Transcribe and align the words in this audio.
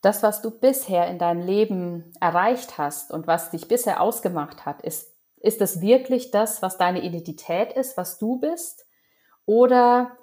Das, 0.00 0.22
was 0.22 0.42
du 0.42 0.50
bisher 0.50 1.08
in 1.08 1.18
deinem 1.18 1.40
Leben 1.40 2.12
erreicht 2.20 2.78
hast 2.78 3.10
und 3.10 3.26
was 3.26 3.50
dich 3.50 3.66
bisher 3.66 4.00
ausgemacht 4.00 4.66
hat, 4.66 4.82
ist, 4.82 5.14
ist 5.36 5.60
es 5.60 5.80
wirklich 5.80 6.30
das, 6.30 6.62
was 6.62 6.78
deine 6.78 7.02
Identität 7.02 7.72
ist, 7.72 7.96
was 7.96 8.18
du 8.18 8.38
bist? 8.38 8.86
Oder 9.46 10.16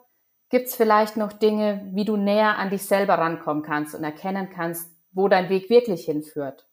gibt 0.50 0.68
es 0.68 0.76
vielleicht 0.76 1.18
noch 1.18 1.34
Dinge, 1.34 1.90
wie 1.94 2.06
du 2.06 2.18
näher 2.18 2.58
an 2.58 2.70
dich 2.70 2.86
selber 2.86 3.16
rankommen 3.16 3.64
kannst 3.64 3.96
und 3.96 4.04
erkennen 4.04 4.50
kannst, 4.50 4.92
wo 5.12 5.28
dein 5.28 5.50
Weg 5.50 5.70
wirklich 5.70 6.06
hinführt? 6.06 6.68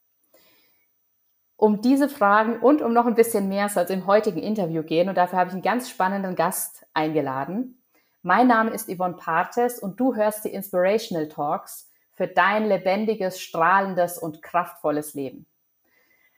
Um 1.56 1.82
diese 1.82 2.08
Fragen 2.08 2.60
und 2.60 2.80
um 2.80 2.92
noch 2.92 3.06
ein 3.06 3.14
bisschen 3.14 3.48
mehr 3.48 3.68
soll 3.68 3.84
es 3.84 3.90
im 3.90 4.06
heutigen 4.06 4.40
Interview 4.40 4.82
gehen 4.82 5.08
und 5.08 5.14
dafür 5.16 5.38
habe 5.38 5.48
ich 5.48 5.54
einen 5.54 5.62
ganz 5.62 5.90
spannenden 5.90 6.34
Gast 6.34 6.86
eingeladen. 6.94 7.82
Mein 8.22 8.46
Name 8.46 8.70
ist 8.70 8.90
Yvonne 8.90 9.16
Partes 9.16 9.78
und 9.78 10.00
du 10.00 10.14
hörst 10.14 10.44
die 10.44 10.52
Inspirational 10.54 11.28
Talks 11.28 11.89
für 12.20 12.28
dein 12.28 12.66
lebendiges, 12.66 13.40
strahlendes 13.40 14.18
und 14.18 14.42
kraftvolles 14.42 15.14
Leben. 15.14 15.46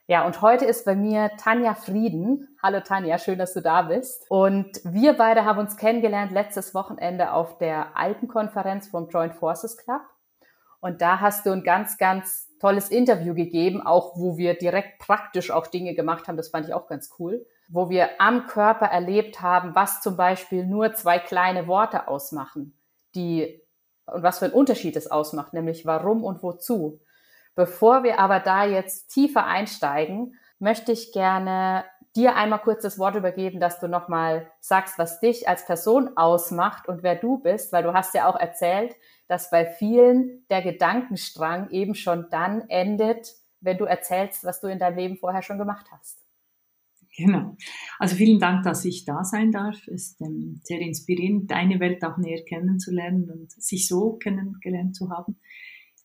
Ja, 0.07 0.25
und 0.25 0.41
heute 0.41 0.63
ist 0.63 0.85
bei 0.85 0.95
mir 0.95 1.31
Tanja 1.37 1.73
Frieden. 1.73 2.55
Hallo 2.63 2.79
Tanja, 2.79 3.17
schön, 3.17 3.37
dass 3.37 3.53
du 3.53 3.61
da 3.61 3.81
bist. 3.81 4.25
Und 4.29 4.79
wir 4.85 5.11
beide 5.11 5.43
haben 5.43 5.59
uns 5.59 5.75
kennengelernt 5.75 6.31
letztes 6.31 6.73
Wochenende 6.73 7.33
auf 7.33 7.57
der 7.57 7.97
Alpenkonferenz 7.97 8.87
vom 8.87 9.09
Joint 9.09 9.35
Forces 9.35 9.75
Club. 9.75 9.99
Und 10.79 11.01
da 11.01 11.19
hast 11.19 11.45
du 11.45 11.51
ein 11.51 11.63
ganz, 11.63 11.97
ganz 11.97 12.47
tolles 12.59 12.87
Interview 12.87 13.33
gegeben, 13.33 13.85
auch 13.85 14.15
wo 14.15 14.37
wir 14.37 14.53
direkt 14.57 14.99
praktisch 14.99 15.51
auch 15.51 15.67
Dinge 15.67 15.95
gemacht 15.95 16.29
haben. 16.29 16.37
Das 16.37 16.47
fand 16.47 16.65
ich 16.65 16.73
auch 16.73 16.87
ganz 16.87 17.13
cool. 17.19 17.45
Wo 17.67 17.89
wir 17.89 18.21
am 18.21 18.47
Körper 18.47 18.85
erlebt 18.85 19.41
haben, 19.41 19.75
was 19.75 19.99
zum 19.99 20.15
Beispiel 20.15 20.65
nur 20.65 20.93
zwei 20.93 21.19
kleine 21.19 21.67
Worte 21.67 22.07
ausmachen, 22.07 22.79
die 23.15 23.62
und 24.05 24.23
was 24.23 24.39
für 24.39 24.45
einen 24.45 24.53
Unterschied 24.53 24.95
es 24.95 25.09
ausmacht, 25.09 25.53
nämlich 25.53 25.85
warum 25.85 26.23
und 26.23 26.43
wozu. 26.43 26.99
Bevor 27.55 28.03
wir 28.03 28.19
aber 28.19 28.39
da 28.39 28.65
jetzt 28.65 29.09
tiefer 29.09 29.45
einsteigen, 29.45 30.35
möchte 30.59 30.91
ich 30.91 31.11
gerne 31.11 31.85
dir 32.15 32.35
einmal 32.35 32.59
kurz 32.59 32.83
das 32.83 32.99
Wort 32.99 33.15
übergeben, 33.15 33.59
dass 33.59 33.79
du 33.79 33.87
nochmal 33.87 34.51
sagst, 34.59 34.97
was 34.97 35.19
dich 35.19 35.47
als 35.47 35.65
Person 35.65 36.15
ausmacht 36.15 36.87
und 36.87 37.03
wer 37.03 37.15
du 37.15 37.39
bist, 37.39 37.73
weil 37.73 37.83
du 37.83 37.93
hast 37.93 38.13
ja 38.13 38.27
auch 38.27 38.39
erzählt, 38.39 38.95
dass 39.27 39.49
bei 39.49 39.65
vielen 39.65 40.45
der 40.49 40.61
Gedankenstrang 40.61 41.69
eben 41.71 41.95
schon 41.95 42.29
dann 42.29 42.69
endet, 42.69 43.33
wenn 43.61 43.77
du 43.77 43.85
erzählst, 43.85 44.43
was 44.43 44.61
du 44.61 44.67
in 44.67 44.79
deinem 44.79 44.97
Leben 44.97 45.17
vorher 45.17 45.41
schon 45.41 45.57
gemacht 45.57 45.87
hast. 45.91 46.22
Genau. 47.15 47.55
Also 47.99 48.15
vielen 48.15 48.39
Dank, 48.39 48.63
dass 48.63 48.85
ich 48.85 49.05
da 49.05 49.23
sein 49.23 49.51
darf. 49.51 49.87
Es 49.87 50.11
ist 50.11 50.21
ähm, 50.21 50.59
sehr 50.63 50.79
inspirierend, 50.79 51.49
deine 51.51 51.79
Welt 51.79 52.03
auch 52.03 52.17
näher 52.17 52.43
kennenzulernen 52.43 53.29
und 53.29 53.51
sich 53.51 53.87
so 53.87 54.13
kennengelernt 54.13 54.95
zu 54.95 55.09
haben. 55.09 55.37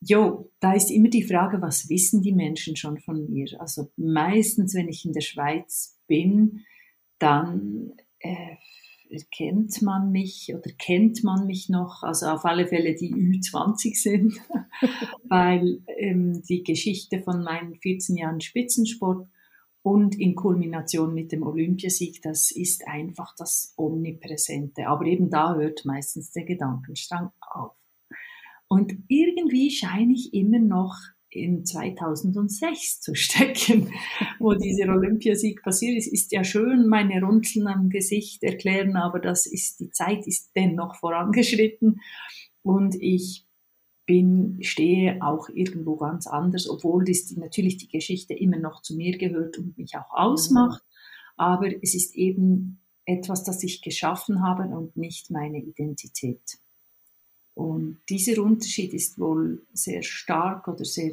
Jo, 0.00 0.52
da 0.60 0.74
ist 0.74 0.90
immer 0.90 1.08
die 1.08 1.24
Frage, 1.24 1.60
was 1.62 1.88
wissen 1.88 2.22
die 2.22 2.34
Menschen 2.34 2.76
schon 2.76 2.98
von 2.98 3.28
mir? 3.30 3.48
Also 3.58 3.90
meistens, 3.96 4.74
wenn 4.74 4.88
ich 4.88 5.04
in 5.04 5.12
der 5.12 5.22
Schweiz 5.22 5.98
bin, 6.06 6.60
dann 7.18 7.94
äh, 8.20 8.56
kennt 9.34 9.80
man 9.82 10.12
mich 10.12 10.52
oder 10.54 10.70
kennt 10.78 11.24
man 11.24 11.46
mich 11.46 11.68
noch, 11.68 12.02
also 12.02 12.26
auf 12.26 12.44
alle 12.44 12.66
Fälle 12.66 12.94
die 12.94 13.12
Ü20 13.12 14.00
sind, 14.00 14.34
weil 15.28 15.80
ähm, 15.98 16.42
die 16.48 16.62
Geschichte 16.62 17.20
von 17.20 17.42
meinen 17.42 17.74
14 17.76 18.16
Jahren 18.16 18.40
Spitzensport 18.40 19.26
und 19.88 20.20
in 20.20 20.34
Kulmination 20.34 21.14
mit 21.14 21.32
dem 21.32 21.42
Olympiasieg, 21.42 22.20
das 22.20 22.50
ist 22.50 22.86
einfach 22.86 23.34
das 23.38 23.72
Omnipräsente. 23.78 24.86
Aber 24.86 25.06
eben 25.06 25.30
da 25.30 25.54
hört 25.54 25.86
meistens 25.86 26.30
der 26.30 26.44
Gedankenstrang 26.44 27.30
auf. 27.40 27.72
Und 28.68 28.92
irgendwie 29.08 29.70
scheine 29.70 30.12
ich 30.12 30.34
immer 30.34 30.58
noch 30.58 30.94
in 31.30 31.64
2006 31.64 33.00
zu 33.00 33.14
stecken, 33.14 33.90
wo 34.38 34.52
dieser 34.52 34.92
Olympiasieg 34.92 35.62
passiert 35.62 35.96
ist. 35.96 36.12
Ist 36.12 36.32
ja 36.32 36.44
schön, 36.44 36.86
meine 36.86 37.22
Runzeln 37.22 37.66
am 37.66 37.88
Gesicht 37.88 38.42
erklären, 38.42 38.94
aber 38.94 39.20
das 39.20 39.46
ist, 39.46 39.80
die 39.80 39.88
Zeit 39.88 40.26
ist 40.26 40.50
dennoch 40.54 40.96
vorangeschritten 40.96 42.02
und 42.60 42.94
ich 43.00 43.47
bin, 44.08 44.56
stehe 44.62 45.22
auch 45.22 45.50
irgendwo 45.50 45.96
ganz 45.96 46.26
anders, 46.26 46.66
obwohl 46.68 47.04
das 47.04 47.30
natürlich 47.36 47.76
die 47.76 47.88
Geschichte 47.88 48.32
immer 48.32 48.58
noch 48.58 48.80
zu 48.80 48.96
mir 48.96 49.18
gehört 49.18 49.58
und 49.58 49.76
mich 49.76 49.96
auch 49.96 50.10
ausmacht. 50.10 50.82
Aber 51.36 51.70
es 51.82 51.94
ist 51.94 52.16
eben 52.16 52.80
etwas, 53.04 53.44
das 53.44 53.62
ich 53.62 53.82
geschaffen 53.82 54.42
habe 54.42 54.62
und 54.74 54.96
nicht 54.96 55.30
meine 55.30 55.62
Identität. 55.62 56.58
Und 57.52 57.98
dieser 58.08 58.42
Unterschied 58.42 58.94
ist 58.94 59.18
wohl 59.18 59.66
sehr 59.74 60.02
stark 60.02 60.68
oder 60.68 60.86
sehr, 60.86 61.12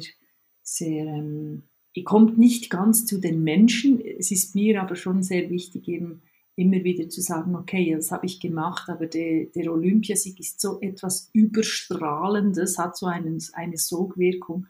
sehr, 0.62 1.04
ähm, 1.04 1.64
kommt 2.04 2.38
nicht 2.38 2.70
ganz 2.70 3.04
zu 3.04 3.18
den 3.18 3.42
Menschen. 3.42 4.00
Es 4.00 4.30
ist 4.30 4.54
mir 4.54 4.80
aber 4.80 4.96
schon 4.96 5.22
sehr 5.22 5.50
wichtig, 5.50 5.86
eben 5.86 6.22
immer 6.56 6.82
wieder 6.82 7.08
zu 7.08 7.20
sagen, 7.20 7.54
okay, 7.54 7.94
das 7.94 8.10
habe 8.10 8.26
ich 8.26 8.40
gemacht, 8.40 8.88
aber 8.88 9.06
der, 9.06 9.46
der 9.46 9.70
Olympiasieg 9.70 10.40
ist 10.40 10.60
so 10.60 10.80
etwas 10.80 11.30
Überstrahlendes, 11.32 12.78
hat 12.78 12.96
so 12.96 13.06
einen, 13.06 13.42
eine 13.52 13.76
Sogwirkung, 13.76 14.66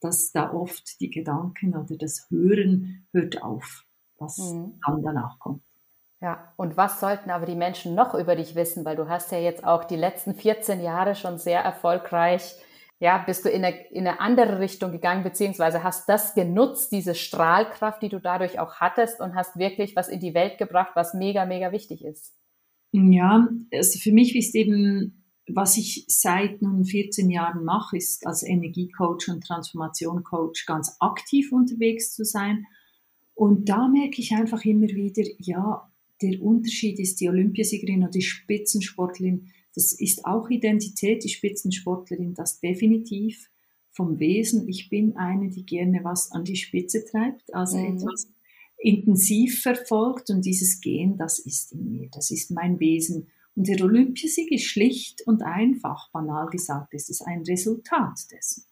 dass 0.00 0.32
da 0.32 0.52
oft 0.52 1.00
die 1.00 1.10
Gedanken 1.10 1.76
oder 1.76 1.96
das 1.96 2.26
Hören 2.28 3.06
hört 3.12 3.42
auf, 3.42 3.84
was 4.18 4.38
mhm. 4.38 4.80
dann 4.84 5.02
danach 5.02 5.38
kommt. 5.38 5.62
Ja, 6.20 6.52
und 6.56 6.76
was 6.76 6.98
sollten 6.98 7.30
aber 7.30 7.46
die 7.46 7.54
Menschen 7.54 7.94
noch 7.94 8.14
über 8.14 8.34
dich 8.34 8.56
wissen? 8.56 8.84
Weil 8.84 8.96
du 8.96 9.08
hast 9.08 9.30
ja 9.30 9.38
jetzt 9.38 9.64
auch 9.64 9.84
die 9.84 9.96
letzten 9.96 10.34
14 10.34 10.80
Jahre 10.80 11.14
schon 11.14 11.38
sehr 11.38 11.60
erfolgreich, 11.60 12.56
ja, 13.00 13.18
bist 13.18 13.44
du 13.44 13.48
in 13.48 13.64
eine, 13.64 13.86
in 13.90 14.06
eine 14.06 14.20
andere 14.20 14.58
Richtung 14.58 14.90
gegangen, 14.90 15.22
beziehungsweise 15.22 15.84
hast 15.84 16.08
das 16.08 16.34
genutzt, 16.34 16.90
diese 16.90 17.14
Strahlkraft, 17.14 18.02
die 18.02 18.08
du 18.08 18.20
dadurch 18.20 18.58
auch 18.58 18.76
hattest 18.76 19.20
und 19.20 19.34
hast 19.34 19.56
wirklich 19.56 19.94
was 19.94 20.08
in 20.08 20.18
die 20.18 20.34
Welt 20.34 20.58
gebracht, 20.58 20.92
was 20.94 21.14
mega, 21.14 21.46
mega 21.46 21.70
wichtig 21.70 22.04
ist. 22.04 22.34
Ja, 22.92 23.48
also 23.72 23.98
für 24.00 24.12
mich 24.12 24.34
ist 24.34 24.54
eben, 24.56 25.24
was 25.46 25.76
ich 25.76 26.04
seit 26.08 26.60
nun 26.60 26.84
14 26.84 27.30
Jahren 27.30 27.64
mache, 27.64 27.96
ist 27.96 28.26
als 28.26 28.42
Energiecoach 28.42 29.28
und 29.28 29.44
Transformationcoach 29.44 30.64
ganz 30.66 30.96
aktiv 30.98 31.52
unterwegs 31.52 32.14
zu 32.14 32.24
sein. 32.24 32.66
Und 33.34 33.68
da 33.68 33.86
merke 33.86 34.20
ich 34.20 34.32
einfach 34.32 34.64
immer 34.64 34.88
wieder, 34.88 35.22
ja, 35.38 35.88
der 36.20 36.42
Unterschied 36.42 36.98
ist 36.98 37.20
die 37.20 37.28
Olympiasiegerin 37.28 38.02
oder 38.02 38.10
die 38.10 38.22
Spitzensportlerin. 38.22 39.52
Das 39.78 39.92
ist 39.92 40.24
auch 40.24 40.50
Identität, 40.50 41.22
die 41.22 41.28
Spitzensportlerin, 41.28 42.34
das 42.34 42.58
definitiv 42.58 43.48
vom 43.90 44.18
Wesen. 44.18 44.68
Ich 44.68 44.88
bin 44.88 45.16
eine, 45.16 45.50
die 45.50 45.64
gerne 45.64 46.00
was 46.02 46.32
an 46.32 46.42
die 46.42 46.56
Spitze 46.56 47.04
treibt, 47.04 47.54
also 47.54 47.78
mhm. 47.78 47.96
etwas 47.96 48.28
intensiv 48.76 49.62
verfolgt 49.62 50.30
und 50.30 50.44
dieses 50.44 50.80
Gehen, 50.80 51.16
das 51.16 51.38
ist 51.38 51.70
in 51.72 51.90
mir, 51.90 52.08
das 52.10 52.32
ist 52.32 52.50
mein 52.50 52.80
Wesen. 52.80 53.28
Und 53.54 53.68
der 53.68 53.84
Olympiasieg 53.84 54.50
ist 54.50 54.64
schlicht 54.64 55.22
und 55.26 55.42
einfach, 55.42 56.10
banal 56.10 56.48
gesagt, 56.48 56.92
ist 56.94 57.08
es 57.08 57.20
ein 57.20 57.42
Resultat 57.42 58.18
dessen. 58.32 58.64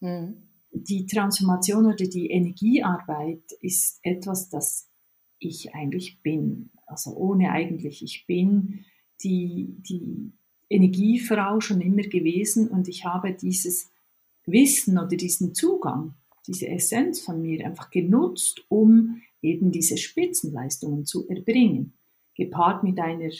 Mhm. 0.00 0.48
Die 0.72 1.06
Transformation 1.06 1.86
oder 1.86 2.06
die 2.06 2.30
Energiearbeit 2.30 3.44
ist 3.60 4.00
etwas, 4.02 4.48
das 4.48 4.88
ich 5.38 5.72
eigentlich 5.72 6.20
bin 6.20 6.70
also 6.88 7.14
ohne 7.14 7.50
eigentlich. 7.52 8.02
Ich 8.02 8.26
bin 8.26 8.84
die, 9.22 9.76
die 9.88 10.32
Energiefrau 10.70 11.60
schon 11.60 11.80
immer 11.80 12.02
gewesen 12.02 12.68
und 12.68 12.88
ich 12.88 13.04
habe 13.04 13.32
dieses 13.32 13.90
Wissen 14.46 14.98
oder 14.98 15.16
diesen 15.16 15.54
Zugang, 15.54 16.14
diese 16.46 16.68
Essenz 16.68 17.20
von 17.20 17.40
mir 17.42 17.64
einfach 17.66 17.90
genutzt, 17.90 18.64
um 18.68 19.22
eben 19.42 19.70
diese 19.70 19.96
Spitzenleistungen 19.96 21.04
zu 21.04 21.28
erbringen. 21.28 21.94
Gepaart 22.34 22.82
mit 22.82 22.98
einer 22.98 23.30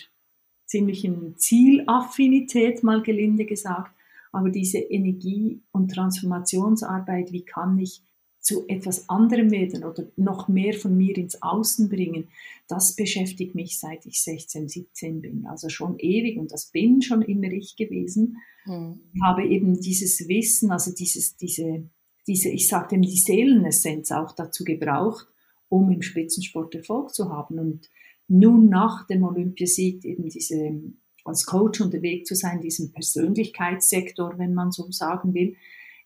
ziemlichen 0.67 1.37
Zielaffinität, 1.37 2.83
mal 2.83 3.03
gelinde 3.03 3.47
gesagt, 3.47 3.95
aber 4.33 4.51
diese 4.51 4.79
Energie- 4.79 5.63
und 5.73 5.93
Transformationsarbeit, 5.93 7.33
wie 7.33 7.45
kann 7.45 7.79
ich 7.79 8.03
zu 8.49 8.67
etwas 8.67 9.11
anderem 9.11 9.51
werden 9.51 9.85
oder 9.85 10.05
noch 10.17 10.49
mehr 10.49 10.73
von 10.73 10.97
mir 10.97 11.19
ins 11.19 11.43
Außen 11.43 11.91
bringen, 11.91 12.29
das 12.67 12.97
beschäftigt 12.97 13.55
mich 13.55 13.79
seit 13.79 14.07
ich 14.07 14.23
16, 14.23 14.71
17 14.71 15.21
bin. 15.21 15.47
Also 15.47 15.69
schon 15.69 15.99
ewig 15.99 16.39
und 16.39 16.51
das 16.51 16.71
bin 16.71 17.03
schon 17.03 17.21
immer 17.21 17.53
ich 17.53 17.77
gewesen. 17.77 18.39
Mhm. 18.65 19.01
Ich 19.13 19.21
habe 19.23 19.47
eben 19.47 19.79
dieses 19.79 20.27
Wissen, 20.29 20.71
also 20.71 20.95
dieses, 20.95 21.37
diese, 21.37 21.91
diese, 22.27 22.49
ich 22.49 22.69
sage 22.69 22.89
dem, 22.93 23.03
die 23.03 23.19
Seelenessenz 23.19 24.13
auch 24.13 24.33
dazu 24.33 24.65
gebraucht, 24.65 25.27
um 25.69 25.91
im 25.91 26.01
Spitzensport 26.01 26.75
Erfolg 26.75 27.15
zu 27.15 27.29
haben. 27.29 27.59
Und 27.59 27.91
nun 28.29 28.71
nach 28.71 29.07
dem 29.07 29.25
Olympiasieg 29.25 30.07
eben 30.07 30.27
diese, 30.31 30.81
als 31.23 31.45
Coach 31.45 31.83
unterwegs 31.83 32.27
zu 32.27 32.35
sein, 32.35 32.63
diesem 32.63 32.93
Persönlichkeitssektor, 32.93 34.39
wenn 34.39 34.55
man 34.55 34.73
so 34.73 34.91
sagen 34.91 35.35
will, 35.35 35.55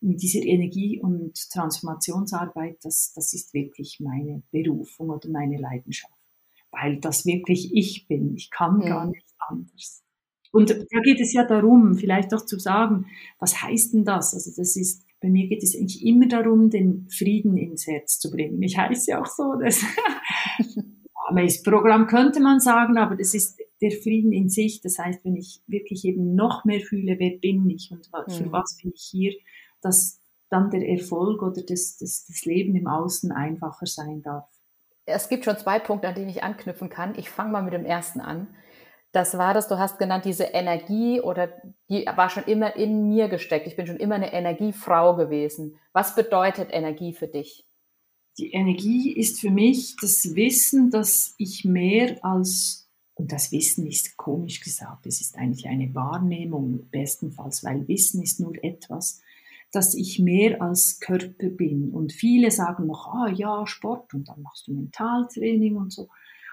mit 0.03 0.21
dieser 0.21 0.43
Energie- 0.43 1.01
und 1.01 1.51
Transformationsarbeit, 1.51 2.79
das, 2.83 3.13
das 3.15 3.33
ist 3.33 3.55
wirklich 3.55 4.01
meine 4.01 4.43
Berufung 4.51 5.11
oder 5.11 5.29
meine 5.29 5.59
Leidenschaft. 5.59 6.13
Weil 6.71 6.99
das 6.99 7.25
wirklich 7.25 7.71
ich 7.75 8.07
bin. 8.09 8.35
Ich 8.35 8.51
kann 8.51 8.81
ja. 8.81 8.89
gar 8.89 9.07
nicht 9.07 9.25
anders. 9.39 10.03
Und 10.51 10.71
da 10.71 11.01
geht 11.03 11.21
es 11.21 11.33
ja 11.33 11.45
darum, 11.45 11.95
vielleicht 11.95 12.35
auch 12.35 12.45
zu 12.45 12.59
sagen, 12.59 13.07
was 13.39 13.63
heißt 13.63 13.95
denn 13.95 14.05
das? 14.05 14.35
Also 14.35 14.51
das 14.55 14.77
ist, 14.77 15.07
bei 15.21 15.31
mir 15.31 15.49
geht 15.49 15.63
es 15.63 15.75
eigentlich 15.75 16.05
immer 16.05 16.27
darum, 16.29 16.69
den 16.69 17.09
Frieden 17.09 17.57
ins 17.57 17.87
Herz 17.87 18.19
zu 18.19 18.31
bringen. 18.31 18.63
Ich 18.63 18.77
heiße 18.77 19.13
ja 19.13 19.23
auch 19.23 19.27
so, 19.27 19.55
das 19.55 19.83
Programm 21.65 22.07
könnte 22.07 22.41
man 22.41 22.61
sagen, 22.61 22.99
aber 22.99 23.17
das 23.17 23.33
ist 23.35 23.59
der 23.81 23.93
Frieden 23.93 24.33
in 24.33 24.51
sich. 24.51 24.83
Das 24.83 24.99
heißt, 24.99 25.25
wenn 25.25 25.37
ich 25.37 25.63
wirklich 25.67 26.05
eben 26.05 26.35
noch 26.35 26.65
mehr 26.65 26.81
fühle, 26.81 27.19
wer 27.19 27.39
bin 27.39 27.71
ich 27.71 27.91
und 27.91 28.11
für 28.33 28.45
mhm. 28.45 28.53
was 28.53 28.77
bin 28.83 28.93
ich 28.95 29.09
hier, 29.11 29.33
dass 29.83 30.21
dann 30.49 30.71
der 30.71 30.87
Erfolg 30.89 31.43
oder 31.43 31.63
das, 31.63 31.97
das, 31.97 32.27
das 32.27 32.45
Leben 32.45 32.77
im 32.77 32.87
Außen 32.87 33.33
einfacher 33.33 33.87
sein 33.87 34.23
darf. 34.23 34.49
Es 35.05 35.29
gibt 35.29 35.45
schon 35.45 35.57
zwei 35.57 35.79
Punkte, 35.79 36.09
an 36.09 36.15
denen 36.15 36.29
ich 36.29 36.43
anknüpfen 36.43 36.89
kann. 36.89 37.19
Ich 37.19 37.31
fange 37.31 37.53
mal 37.53 37.63
mit 37.63 37.73
dem 37.73 37.85
ersten 37.85 38.21
an. 38.21 38.55
Das 39.13 39.37
war 39.37 39.53
das, 39.53 39.69
du 39.69 39.79
hast 39.79 39.99
genannt, 39.99 40.25
diese 40.25 40.45
Energie 40.45 41.21
oder 41.21 41.49
die 41.91 42.07
war 42.07 42.31
schon 42.31 42.45
immer 42.45 42.77
in 42.77 43.09
mir 43.09 43.29
gesteckt. 43.29 43.67
Ich 43.67 43.77
bin 43.77 43.87
schon 43.87 43.99
immer 43.99 44.15
eine 44.15 44.33
Energiefrau 44.33 45.17
gewesen. 45.17 45.79
Was 45.93 46.15
bedeutet 46.15 46.69
Energie 46.73 47.13
für 47.13 47.27
dich? 47.27 47.67
Die 48.39 48.53
Energie 48.53 49.13
ist 49.13 49.41
für 49.41 49.51
mich 49.51 49.97
das 50.01 50.35
Wissen, 50.35 50.91
dass 50.91 51.35
ich 51.37 51.67
mehr 51.67 52.25
als, 52.25 52.89
und 53.15 53.33
das 53.33 53.53
Wissen 53.53 53.87
ist 53.87 54.17
komisch 54.17 54.61
gesagt, 54.61 55.05
es 55.07 55.21
ist 55.21 55.37
eigentlich 55.37 55.67
eine 55.67 55.95
Wahrnehmung 55.95 56.89
bestenfalls, 56.91 57.63
weil 57.63 57.87
Wissen 57.89 58.23
ist 58.23 58.41
nur 58.41 58.55
etwas, 58.65 59.21
dass 59.73 59.95
ich 59.95 60.19
mehr 60.19 60.61
als 60.61 61.01
Körper 61.01 61.49
bin. 61.49 61.91
Und 61.91 62.13
viele 62.13 62.51
sagen 62.51 62.87
noch, 62.87 63.09
ah 63.09 63.31
ja, 63.31 63.67
Sport 63.67 64.13
und 64.15 64.29
dann 64.29 64.43
machst 64.43 64.69
du 64.69 64.75
Mentaltraining 64.75 65.77
und 65.77 65.93
so. 65.93 66.09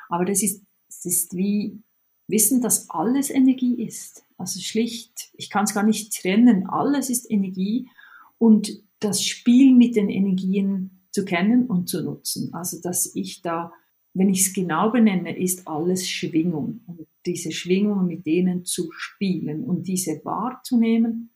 Aber 0.07 0.25
das 0.25 0.41
ist, 0.41 0.63
das 0.87 1.05
ist 1.05 1.35
wie 1.35 1.83
Wissen, 2.27 2.61
dass 2.61 2.89
alles 2.89 3.29
Energie 3.29 3.83
ist. 3.83 4.25
Also 4.37 4.61
schlicht, 4.61 5.31
ich 5.33 5.49
kann 5.49 5.65
es 5.65 5.73
gar 5.73 5.83
nicht 5.83 6.13
trennen, 6.13 6.67
alles 6.67 7.09
ist 7.09 7.29
Energie 7.29 7.89
und 8.37 8.81
das 8.99 9.21
Spiel 9.23 9.75
mit 9.75 9.95
den 9.97 10.09
Energien 10.09 11.01
zu 11.11 11.25
kennen 11.25 11.67
und 11.67 11.89
zu 11.89 12.03
nutzen. 12.03 12.53
Also 12.53 12.81
dass 12.81 13.15
ich 13.15 13.41
da, 13.41 13.73
wenn 14.13 14.29
ich 14.29 14.47
es 14.47 14.53
genau 14.53 14.91
benenne, 14.91 15.37
ist 15.37 15.67
alles 15.67 16.07
Schwingung 16.07 16.81
und 16.87 17.05
diese 17.25 17.51
Schwingungen 17.51 18.07
mit 18.07 18.25
denen 18.25 18.63
zu 18.63 18.89
spielen 18.91 19.65
und 19.65 19.87
diese 19.87 20.21
wahrzunehmen 20.23 21.31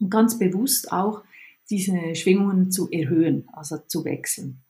und 0.00 0.10
ganz 0.10 0.38
bewusst 0.38 0.92
auch 0.92 1.22
diese 1.70 2.14
Schwingungen 2.14 2.70
zu 2.70 2.90
erhöhen, 2.90 3.48
also 3.52 3.78
zu 3.86 4.04
wechseln. 4.04 4.62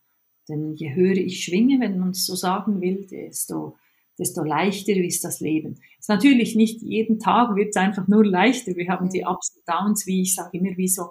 Denn 0.48 0.74
je 0.74 0.94
höher 0.94 1.16
ich 1.16 1.44
schwinge, 1.44 1.80
wenn 1.80 1.98
man 1.98 2.10
es 2.10 2.26
so 2.26 2.34
sagen 2.34 2.80
will, 2.80 3.06
desto, 3.10 3.76
desto 4.18 4.44
leichter 4.44 4.94
ist 4.96 5.24
das 5.24 5.40
Leben. 5.40 5.78
Es 5.98 6.04
ist 6.04 6.08
natürlich 6.08 6.54
nicht 6.54 6.82
jeden 6.82 7.18
Tag 7.18 7.56
wird 7.56 7.70
es 7.70 7.76
einfach 7.76 8.06
nur 8.08 8.24
leichter. 8.24 8.76
Wir 8.76 8.88
haben 8.88 9.08
die 9.08 9.24
Ups 9.24 9.56
und 9.56 9.66
Downs, 9.66 10.06
wie 10.06 10.22
ich 10.22 10.34
sage 10.34 10.58
immer, 10.58 10.76
wie 10.76 10.88
so 10.88 11.10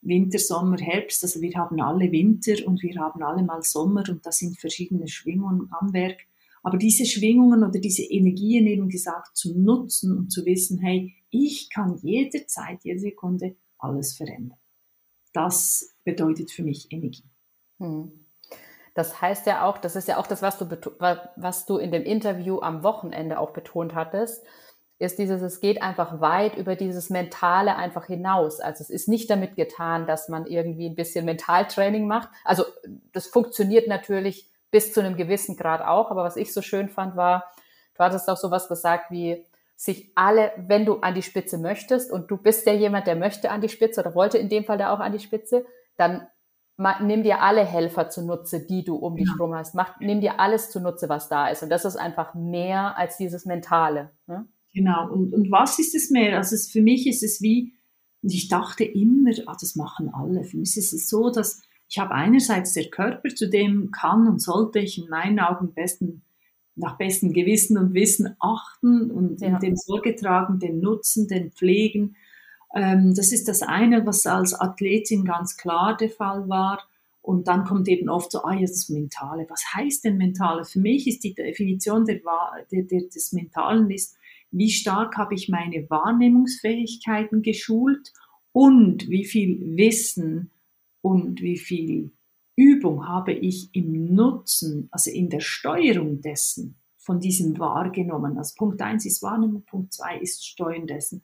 Winter, 0.00 0.38
Sommer, 0.38 0.78
Herbst. 0.78 1.22
Also 1.22 1.40
wir 1.40 1.52
haben 1.54 1.80
alle 1.80 2.10
Winter 2.10 2.54
und 2.66 2.82
wir 2.82 3.00
haben 3.00 3.22
alle 3.22 3.44
mal 3.44 3.62
Sommer 3.62 4.04
und 4.08 4.26
da 4.26 4.32
sind 4.32 4.58
verschiedene 4.58 5.06
Schwingungen 5.06 5.68
am 5.70 5.92
Werk. 5.92 6.20
Aber 6.64 6.78
diese 6.78 7.06
Schwingungen 7.06 7.64
oder 7.64 7.78
diese 7.78 8.02
Energien 8.02 8.66
eben 8.66 8.88
gesagt 8.88 9.36
zu 9.36 9.58
nutzen 9.58 10.16
und 10.16 10.30
zu 10.30 10.44
wissen, 10.46 10.78
hey, 10.78 11.14
ich 11.32 11.70
kann 11.70 11.96
jederzeit, 11.96 12.84
jede 12.84 13.00
Sekunde 13.00 13.56
alles 13.78 14.16
verändern. 14.16 14.58
Das 15.32 15.96
bedeutet 16.04 16.50
für 16.50 16.62
mich 16.62 16.92
Energie. 16.92 17.28
Hm. 17.78 18.26
Das 18.94 19.22
heißt 19.22 19.46
ja 19.46 19.64
auch, 19.64 19.78
das 19.78 19.96
ist 19.96 20.06
ja 20.06 20.18
auch 20.18 20.26
das, 20.26 20.42
was 20.42 20.58
du, 20.58 20.66
was 21.36 21.66
du 21.66 21.78
in 21.78 21.90
dem 21.90 22.04
Interview 22.04 22.60
am 22.60 22.82
Wochenende 22.82 23.38
auch 23.40 23.52
betont 23.52 23.94
hattest, 23.94 24.44
ist 24.98 25.18
dieses, 25.18 25.40
es 25.40 25.60
geht 25.60 25.82
einfach 25.82 26.20
weit 26.20 26.56
über 26.56 26.76
dieses 26.76 27.08
Mentale 27.08 27.74
einfach 27.76 28.06
hinaus. 28.06 28.60
Also 28.60 28.82
es 28.82 28.90
ist 28.90 29.08
nicht 29.08 29.30
damit 29.30 29.56
getan, 29.56 30.06
dass 30.06 30.28
man 30.28 30.46
irgendwie 30.46 30.86
ein 30.86 30.94
bisschen 30.94 31.24
Mentaltraining 31.24 32.06
macht. 32.06 32.28
Also 32.44 32.64
das 33.12 33.26
funktioniert 33.26 33.88
natürlich 33.88 34.50
bis 34.70 34.92
zu 34.92 35.00
einem 35.00 35.16
gewissen 35.16 35.56
Grad 35.56 35.80
auch, 35.80 36.10
aber 36.10 36.22
was 36.22 36.36
ich 36.36 36.52
so 36.52 36.60
schön 36.62 36.90
fand 36.90 37.16
war, 37.16 37.50
du 37.94 38.04
hattest 38.04 38.28
auch 38.28 38.36
sowas 38.36 38.68
gesagt 38.68 39.10
wie, 39.10 39.46
sich 39.82 40.12
alle, 40.14 40.52
wenn 40.68 40.86
du 40.86 40.98
an 41.00 41.16
die 41.16 41.22
Spitze 41.22 41.58
möchtest 41.58 42.12
und 42.12 42.30
du 42.30 42.36
bist 42.36 42.64
ja 42.68 42.72
jemand, 42.72 43.08
der 43.08 43.16
möchte 43.16 43.50
an 43.50 43.60
die 43.60 43.68
Spitze 43.68 44.00
oder 44.00 44.14
wollte 44.14 44.38
in 44.38 44.48
dem 44.48 44.64
Fall 44.64 44.78
da 44.78 44.94
auch 44.94 45.00
an 45.00 45.10
die 45.10 45.18
Spitze, 45.18 45.66
dann 45.96 46.28
nimm 47.00 47.24
dir 47.24 47.42
alle 47.42 47.64
Helfer 47.64 48.08
zunutze, 48.08 48.64
die 48.64 48.84
du 48.84 48.94
um 48.94 49.16
dich 49.16 49.26
ja. 49.26 49.34
rum 49.40 49.56
hast. 49.56 49.74
Mach, 49.74 49.98
nimm 49.98 50.20
dir 50.20 50.38
alles 50.38 50.70
zunutze, 50.70 51.08
was 51.08 51.28
da 51.28 51.48
ist. 51.48 51.64
Und 51.64 51.68
das 51.68 51.84
ist 51.84 51.96
einfach 51.96 52.32
mehr 52.34 52.96
als 52.96 53.16
dieses 53.16 53.44
Mentale. 53.44 54.12
Ne? 54.28 54.46
Genau. 54.72 55.10
Und, 55.10 55.34
und 55.34 55.50
was 55.50 55.80
ist 55.80 55.96
es 55.96 56.10
mehr? 56.10 56.36
Also 56.36 56.54
es, 56.54 56.70
für 56.70 56.80
mich 56.80 57.08
ist 57.08 57.24
es 57.24 57.42
wie, 57.42 57.74
und 58.22 58.32
ich 58.32 58.48
dachte 58.48 58.84
immer, 58.84 59.32
ah, 59.46 59.56
das 59.60 59.74
machen 59.74 60.14
alle. 60.14 60.44
Für 60.44 60.58
mich 60.58 60.76
ist 60.76 60.92
es 60.92 61.08
so, 61.08 61.30
dass 61.30 61.60
ich 61.88 61.98
habe 61.98 62.12
einerseits 62.12 62.74
der 62.74 62.88
Körper, 62.88 63.30
zu 63.30 63.50
dem 63.50 63.90
kann 63.90 64.28
und 64.28 64.40
sollte 64.40 64.78
ich 64.78 64.96
in 64.96 65.08
meinen 65.08 65.40
Augen 65.40 65.74
besten 65.74 66.22
nach 66.74 66.96
bestem 66.96 67.32
Gewissen 67.32 67.76
und 67.76 67.94
Wissen 67.94 68.34
achten 68.40 69.10
und 69.10 69.40
ja. 69.40 69.58
dem 69.58 69.76
Sorge 69.76 70.14
tragen, 70.14 70.58
den 70.58 70.80
nutzen, 70.80 71.28
den 71.28 71.52
pflegen. 71.52 72.16
Ähm, 72.74 73.14
das 73.14 73.32
ist 73.32 73.48
das 73.48 73.62
eine, 73.62 74.06
was 74.06 74.26
als 74.26 74.54
Athletin 74.54 75.24
ganz 75.24 75.56
klar 75.56 75.96
der 75.96 76.10
Fall 76.10 76.48
war. 76.48 76.82
Und 77.20 77.46
dann 77.46 77.64
kommt 77.64 77.86
eben 77.88 78.08
oft 78.08 78.32
so, 78.32 78.42
ah, 78.42 78.54
ja, 78.54 78.62
das 78.62 78.88
Mentale. 78.88 79.46
Was 79.48 79.62
heißt 79.74 80.04
denn 80.04 80.16
Mentale? 80.16 80.64
Für 80.64 80.80
mich 80.80 81.06
ist 81.06 81.22
die 81.22 81.34
Definition 81.34 82.04
der, 82.04 82.20
der, 82.72 82.82
der, 82.82 83.02
des 83.02 83.32
Mentalen 83.32 83.90
ist, 83.90 84.16
wie 84.50 84.70
stark 84.70 85.16
habe 85.16 85.34
ich 85.34 85.48
meine 85.48 85.88
Wahrnehmungsfähigkeiten 85.88 87.42
geschult 87.42 88.12
und 88.52 89.08
wie 89.08 89.24
viel 89.24 89.76
Wissen 89.76 90.50
und 91.00 91.40
wie 91.40 91.58
viel 91.58 92.10
Übung 92.56 93.08
habe 93.08 93.32
ich 93.32 93.70
im 93.74 94.14
Nutzen, 94.14 94.88
also 94.90 95.10
in 95.10 95.30
der 95.30 95.40
Steuerung 95.40 96.20
dessen, 96.20 96.76
von 96.98 97.18
diesem 97.18 97.58
wahrgenommen. 97.58 98.38
Also 98.38 98.54
Punkt 98.56 98.80
eins 98.82 99.06
ist 99.06 99.22
Wahrnehmung, 99.22 99.62
Punkt 99.62 99.92
zwei 99.92 100.18
ist 100.18 100.46
Steuern 100.46 100.86
dessen. 100.86 101.22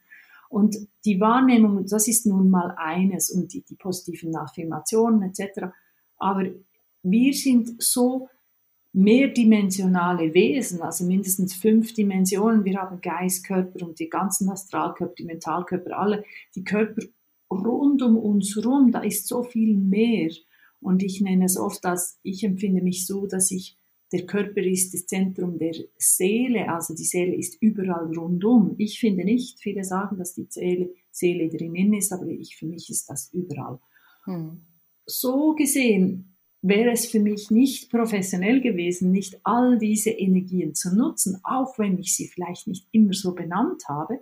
Und 0.48 0.76
die 1.04 1.20
Wahrnehmung, 1.20 1.86
das 1.86 2.08
ist 2.08 2.26
nun 2.26 2.48
mal 2.48 2.74
eines 2.78 3.30
und 3.30 3.52
die, 3.52 3.62
die 3.62 3.76
positiven 3.76 4.34
Affirmationen 4.34 5.22
etc. 5.22 5.66
Aber 6.16 6.46
wir 7.02 7.34
sind 7.34 7.82
so 7.82 8.28
mehrdimensionale 8.92 10.32
Wesen, 10.32 10.80
also 10.82 11.04
mindestens 11.04 11.54
fünf 11.54 11.92
Dimensionen. 11.92 12.64
Wir 12.64 12.80
haben 12.80 13.00
Geist, 13.00 13.46
Körper 13.46 13.86
und 13.86 13.98
die 14.00 14.08
ganzen 14.08 14.48
Astralkörper, 14.48 15.14
die 15.18 15.24
Mentalkörper, 15.24 15.98
alle, 15.98 16.24
die 16.54 16.64
Körper 16.64 17.02
rund 17.50 18.02
um 18.02 18.16
uns 18.16 18.62
rum, 18.64 18.90
da 18.90 19.00
ist 19.00 19.28
so 19.28 19.42
viel 19.42 19.76
mehr. 19.76 20.30
Und 20.80 21.02
ich 21.02 21.20
nenne 21.20 21.44
es 21.44 21.56
oft 21.56 21.84
als, 21.84 22.18
ich 22.22 22.44
empfinde 22.44 22.82
mich 22.82 23.06
so, 23.06 23.26
dass 23.26 23.50
ich, 23.50 23.76
der 24.12 24.24
Körper 24.24 24.62
ist 24.62 24.94
das 24.94 25.06
Zentrum 25.06 25.58
der 25.58 25.74
Seele, 25.98 26.72
also 26.72 26.94
die 26.94 27.04
Seele 27.04 27.34
ist 27.34 27.60
überall 27.60 28.06
rundum. 28.16 28.74
Ich 28.78 29.00
finde 29.00 29.24
nicht, 29.24 29.60
viele 29.60 29.84
sagen, 29.84 30.16
dass 30.16 30.34
die 30.34 30.46
Seele, 30.48 30.90
Seele 31.10 31.48
drinnen 31.48 31.92
ist, 31.92 32.12
aber 32.12 32.26
ich, 32.26 32.56
für 32.56 32.66
mich 32.66 32.88
ist 32.88 33.10
das 33.10 33.30
überall. 33.32 33.78
Hm. 34.24 34.62
So 35.04 35.54
gesehen 35.54 36.36
wäre 36.62 36.90
es 36.90 37.06
für 37.06 37.20
mich 37.20 37.50
nicht 37.50 37.90
professionell 37.90 38.60
gewesen, 38.60 39.12
nicht 39.12 39.40
all 39.44 39.78
diese 39.78 40.10
Energien 40.10 40.74
zu 40.74 40.94
nutzen, 40.94 41.38
auch 41.44 41.78
wenn 41.78 41.98
ich 41.98 42.14
sie 42.14 42.28
vielleicht 42.28 42.66
nicht 42.66 42.88
immer 42.92 43.12
so 43.12 43.34
benannt 43.34 43.84
habe, 43.88 44.20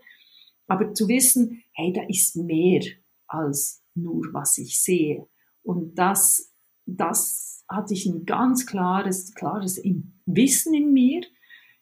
aber 0.67 0.93
zu 0.95 1.09
wissen, 1.09 1.63
hey, 1.73 1.93
da 1.93 2.03
ist 2.09 2.37
mehr 2.37 2.83
als 3.27 3.83
nur, 3.95 4.27
was 4.33 4.59
ich 4.59 4.81
sehe. 4.81 5.27
Und 5.67 5.97
das, 5.99 6.55
das 6.87 7.65
hatte 7.69 7.93
ich 7.93 8.07
ein 8.07 8.25
ganz 8.25 8.67
klares, 8.67 9.35
klares 9.35 9.83
Wissen 10.25 10.75
in 10.75 10.93
mir. 10.93 11.23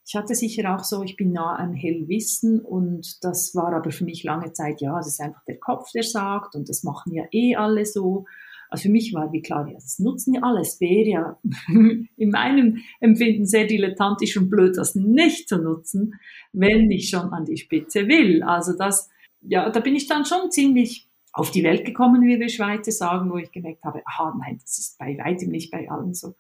Ich 0.07 0.15
hatte 0.15 0.35
sicher 0.35 0.75
auch 0.75 0.85
so, 0.85 1.03
ich 1.03 1.17
bin 1.17 1.33
nah 1.33 1.57
an 1.57 1.75
Hellwissen 1.75 2.61
und 2.61 3.23
das 3.23 3.55
war 3.55 3.75
aber 3.75 3.91
für 3.91 4.05
mich 4.05 4.25
lange 4.25 4.53
Zeit, 4.53 4.81
ja, 4.81 4.97
das 4.97 5.09
ist 5.09 5.21
einfach 5.21 5.45
der 5.45 5.59
Kopf, 5.59 5.91
der 5.93 6.03
sagt 6.03 6.55
und 6.55 6.69
das 6.69 6.83
machen 6.83 7.13
ja 7.13 7.25
eh 7.31 7.57
alle 7.57 7.85
so. 7.85 8.25
Also 8.71 8.85
für 8.85 8.91
mich 8.91 9.13
war 9.13 9.33
wie 9.33 9.43
klar, 9.43 9.69
ja, 9.69 9.75
das 9.75 9.99
nutzen 9.99 10.35
ja 10.35 10.43
alle. 10.43 10.63
Es 10.63 10.81
wäre 10.81 11.09
ja 11.09 11.39
in 12.17 12.31
meinem 12.31 12.79
Empfinden 13.01 13.47
sehr 13.47 13.67
dilettantisch 13.67 14.37
und 14.39 14.49
blöd, 14.49 14.79
das 14.79 14.95
nicht 14.95 15.49
zu 15.49 15.59
nutzen, 15.59 16.15
wenn 16.53 16.91
ich 16.91 17.11
schon 17.11 17.33
an 17.33 17.45
die 17.45 17.59
Spitze 17.59 18.09
will. 18.09 18.43
Also 18.43 18.77
das, 18.77 19.11
ja, 19.43 19.69
da 19.69 19.81
bin 19.81 19.95
ich 19.95 20.07
dann 20.07 20.25
schon 20.25 20.51
ziemlich 20.51 21.09
auf 21.35 21.51
die 21.51 21.65
Welt 21.65 21.85
gekommen, 21.85 22.23
wie 22.23 22.39
wir 22.39 22.49
Schweizer 22.49 22.93
sagen, 22.93 23.31
wo 23.31 23.37
ich 23.37 23.51
gemerkt 23.51 23.83
habe, 23.83 24.03
aha, 24.07 24.35
nein, 24.39 24.59
das 24.63 24.79
ist 24.79 24.99
bei 24.99 25.19
weitem 25.19 25.51
nicht 25.51 25.71
bei 25.73 25.91
allen 25.91 26.15
so. 26.15 26.37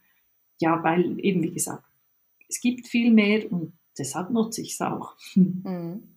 Ja, 0.61 0.83
weil 0.85 1.19
eben, 1.19 1.43
wie 1.43 1.53
gesagt, 1.53 1.83
es 2.49 2.61
gibt 2.61 2.87
viel 2.87 3.13
mehr 3.13 3.51
und 3.51 3.77
deshalb 3.99 4.31
nutze 4.31 4.63
ich 4.63 4.73
es 4.75 4.81
auch. 4.81 5.15
Mhm. 5.35 6.11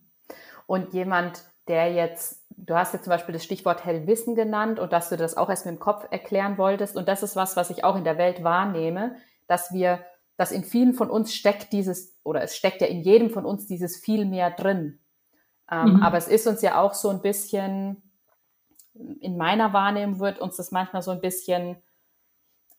Und 0.66 0.92
jemand, 0.92 1.44
der 1.66 1.90
jetzt, 1.94 2.44
du 2.50 2.74
hast 2.74 2.92
jetzt 2.92 3.04
zum 3.04 3.10
Beispiel 3.10 3.32
das 3.32 3.42
Stichwort 3.42 3.86
Hellwissen 3.86 4.34
genannt 4.34 4.78
und 4.78 4.92
dass 4.92 5.08
du 5.08 5.16
das 5.16 5.34
auch 5.34 5.48
erst 5.48 5.64
mit 5.64 5.76
dem 5.76 5.80
Kopf 5.80 6.06
erklären 6.10 6.58
wolltest. 6.58 6.94
Und 6.94 7.08
das 7.08 7.22
ist 7.22 7.36
was, 7.36 7.56
was 7.56 7.70
ich 7.70 7.84
auch 7.84 7.96
in 7.96 8.04
der 8.04 8.18
Welt 8.18 8.44
wahrnehme, 8.44 9.16
dass 9.46 9.72
wir, 9.72 10.04
dass 10.36 10.52
in 10.52 10.64
vielen 10.64 10.92
von 10.92 11.08
uns 11.08 11.34
steckt 11.34 11.72
dieses, 11.72 12.18
oder 12.22 12.42
es 12.42 12.54
steckt 12.54 12.82
ja 12.82 12.86
in 12.86 13.00
jedem 13.00 13.30
von 13.30 13.46
uns 13.46 13.66
dieses 13.66 13.96
viel 13.96 14.26
mehr 14.26 14.50
drin. 14.50 15.00
Ähm, 15.70 15.94
mhm. 15.94 16.02
Aber 16.02 16.18
es 16.18 16.28
ist 16.28 16.46
uns 16.46 16.60
ja 16.60 16.78
auch 16.78 16.92
so 16.92 17.08
ein 17.08 17.22
bisschen, 17.22 18.07
in 19.20 19.36
meiner 19.36 19.72
Wahrnehmung 19.72 20.18
wird 20.20 20.38
uns 20.40 20.56
das 20.56 20.70
manchmal 20.70 21.02
so 21.02 21.10
ein 21.10 21.20
bisschen 21.20 21.76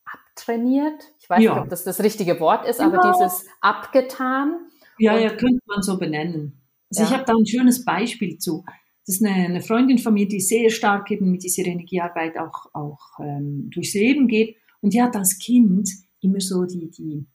abtrainiert. 0.06 1.04
Ich 1.20 1.30
weiß 1.30 1.44
Ja. 1.44 1.54
nicht, 1.56 1.64
ob 1.64 1.70
das 1.70 1.84
das 1.84 2.02
richtige 2.02 2.40
Wort 2.40 2.68
ist, 2.68 2.80
aber 2.80 2.96
Ja. 3.04 3.12
dieses 3.12 3.46
abgetan. 3.62 4.58
Ja, 4.98 5.18
ja, 5.18 5.30
könnte 5.30 5.60
man 5.68 5.82
so 5.82 5.98
benennen. 5.98 6.62
Also 6.90 7.04
ich 7.04 7.10
Ja. 7.12 7.18
habe 7.18 7.26
da 7.26 7.34
ein 7.34 7.46
schönes 7.46 7.86
Beispiel 7.86 8.38
zu. 8.38 8.64
Das 9.06 9.16
ist 9.16 9.26
eine, 9.26 9.34
eine 9.46 9.62
Freundin 9.62 9.98
von 9.98 10.14
mir, 10.14 10.28
die 10.28 10.40
sehr 10.42 10.70
stark 10.70 11.10
eben 11.12 11.32
mit 11.32 11.44
dieser 11.44 11.66
Energiearbeit 11.66 12.38
auch, 12.38 12.74
auch 12.74 13.00
ähm, 13.20 13.70
durchs 13.74 13.94
Leben 13.94 14.28
geht. 14.28 14.58
Und 14.82 14.94
die 14.94 15.02
hat 15.02 15.16
als 15.16 15.38
Kind 15.40 15.90
immer 16.22 16.40
so 16.40 16.66
die, 16.66 16.90
die 16.90 17.26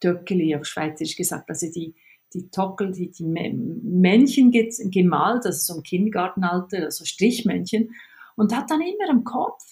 Töckeli 0.00 0.54
auf 0.56 0.64
Schweizerisch 0.66 1.16
gesagt, 1.16 1.48
also 1.48 1.66
die, 1.70 1.94
die 2.34 2.48
Tockel, 2.50 2.92
die, 2.92 3.10
die 3.10 3.24
Mä- 3.24 3.52
Männchen 3.82 4.50
ge- 4.50 4.70
gemalt, 4.90 5.46
also 5.46 5.74
so 5.74 5.76
im 5.78 5.82
Kindergartenalter, 5.82 6.84
also 6.84 7.04
Strichmännchen. 7.04 7.90
Und 8.36 8.54
hat 8.56 8.70
dann 8.70 8.80
immer 8.80 9.10
am 9.10 9.24
Kopf 9.24 9.62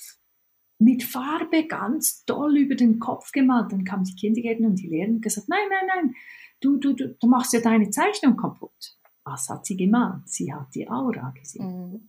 mit 0.79 1.03
Farbe 1.03 1.67
ganz 1.67 2.25
doll 2.25 2.57
über 2.57 2.75
den 2.75 2.99
Kopf 2.99 3.33
gemalt. 3.33 3.73
Dann 3.73 3.85
kam 3.85 4.05
die 4.05 4.15
Kindergärtnerin 4.15 4.71
und 4.71 4.81
die 4.81 4.89
Lehrerin 4.89 5.17
und 5.17 5.23
gesagt, 5.23 5.49
nein, 5.49 5.69
nein, 5.69 5.87
nein, 5.95 6.15
du, 6.61 6.79
du, 6.79 6.95
du, 6.95 7.17
du 7.21 7.27
machst 7.29 7.53
ja 7.53 7.61
deine 7.61 7.91
Zeichnung 7.91 8.37
kaputt. 8.37 8.97
Was 9.25 9.49
hat 9.49 9.67
sie 9.67 9.77
gemalt? 9.77 10.29
Sie 10.29 10.53
hat 10.53 10.75
die 10.75 10.89
Aura 10.89 11.31
gesehen. 11.31 11.91
Mhm. 11.91 12.09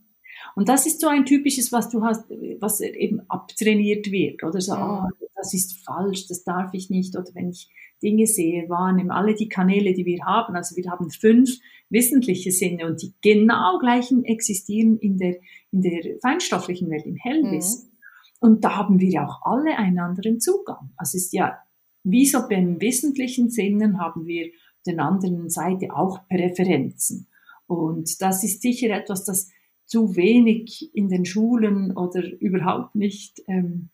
Und 0.56 0.70
das 0.70 0.86
ist 0.86 1.02
so 1.02 1.08
ein 1.08 1.26
typisches, 1.26 1.72
was 1.72 1.90
du 1.90 2.04
hast, 2.04 2.30
was 2.60 2.82
eben 2.82 3.22
abtrainiert 3.30 4.12
wird. 4.12 4.44
Oder 4.44 4.62
so, 4.62 4.74
Mhm. 4.76 4.82
ah, 4.82 5.10
das 5.36 5.54
ist 5.54 5.84
falsch, 5.86 6.28
das 6.28 6.44
darf 6.44 6.74
ich 6.74 6.90
nicht. 6.90 7.16
Oder 7.18 7.30
wenn 7.34 7.50
ich 7.50 7.70
Dinge 8.02 8.26
sehe, 8.28 8.68
wahrnehme, 8.70 9.14
alle 9.14 9.36
die 9.36 9.50
Kanäle, 9.50 9.94
die 9.94 10.06
wir 10.06 10.26
haben, 10.26 10.56
also 10.56 10.76
wir 10.76 10.90
haben 10.90 11.10
fünf 11.12 11.52
wissentliche 11.90 12.52
Sinne 12.52 12.88
und 12.88 13.02
die 13.02 13.14
genau 13.22 13.78
gleichen 13.80 14.24
existieren 14.26 14.98
in 14.98 15.18
der, 15.18 15.38
in 15.72 15.82
der 15.82 16.18
feinstofflichen 16.22 16.90
Welt, 16.90 17.06
im 17.06 17.16
Hellwissen. 17.16 17.92
Und 18.40 18.64
da 18.64 18.76
haben 18.76 19.00
wir 19.00 19.10
ja 19.10 19.28
auch 19.28 19.42
alle 19.44 19.78
einen 19.78 20.00
anderen 20.00 20.40
Zugang. 20.40 20.92
Also 20.98 21.18
es 21.18 21.26
ist 21.26 21.34
ja, 21.34 21.58
wie 22.04 22.26
so 22.26 22.48
beim 22.50 22.82
wissentlichen 22.82 23.50
Sinnen 23.52 24.00
haben 24.00 24.26
wir 24.26 24.48
auf 24.48 24.84
der 24.88 25.00
anderen 25.00 25.50
Seite 25.50 25.96
auch 25.96 26.28
Präferenzen. 26.28 27.28
Und 27.68 28.20
das 28.22 28.44
ist 28.44 28.64
sicher 28.64 28.90
etwas, 28.90 29.26
das 29.26 29.50
zu 29.92 30.16
wenig 30.16 30.96
in 30.96 31.10
den 31.10 31.26
Schulen 31.26 31.98
oder 31.98 32.24
überhaupt 32.40 32.96
nicht 32.96 33.42
ähm, 33.48 33.90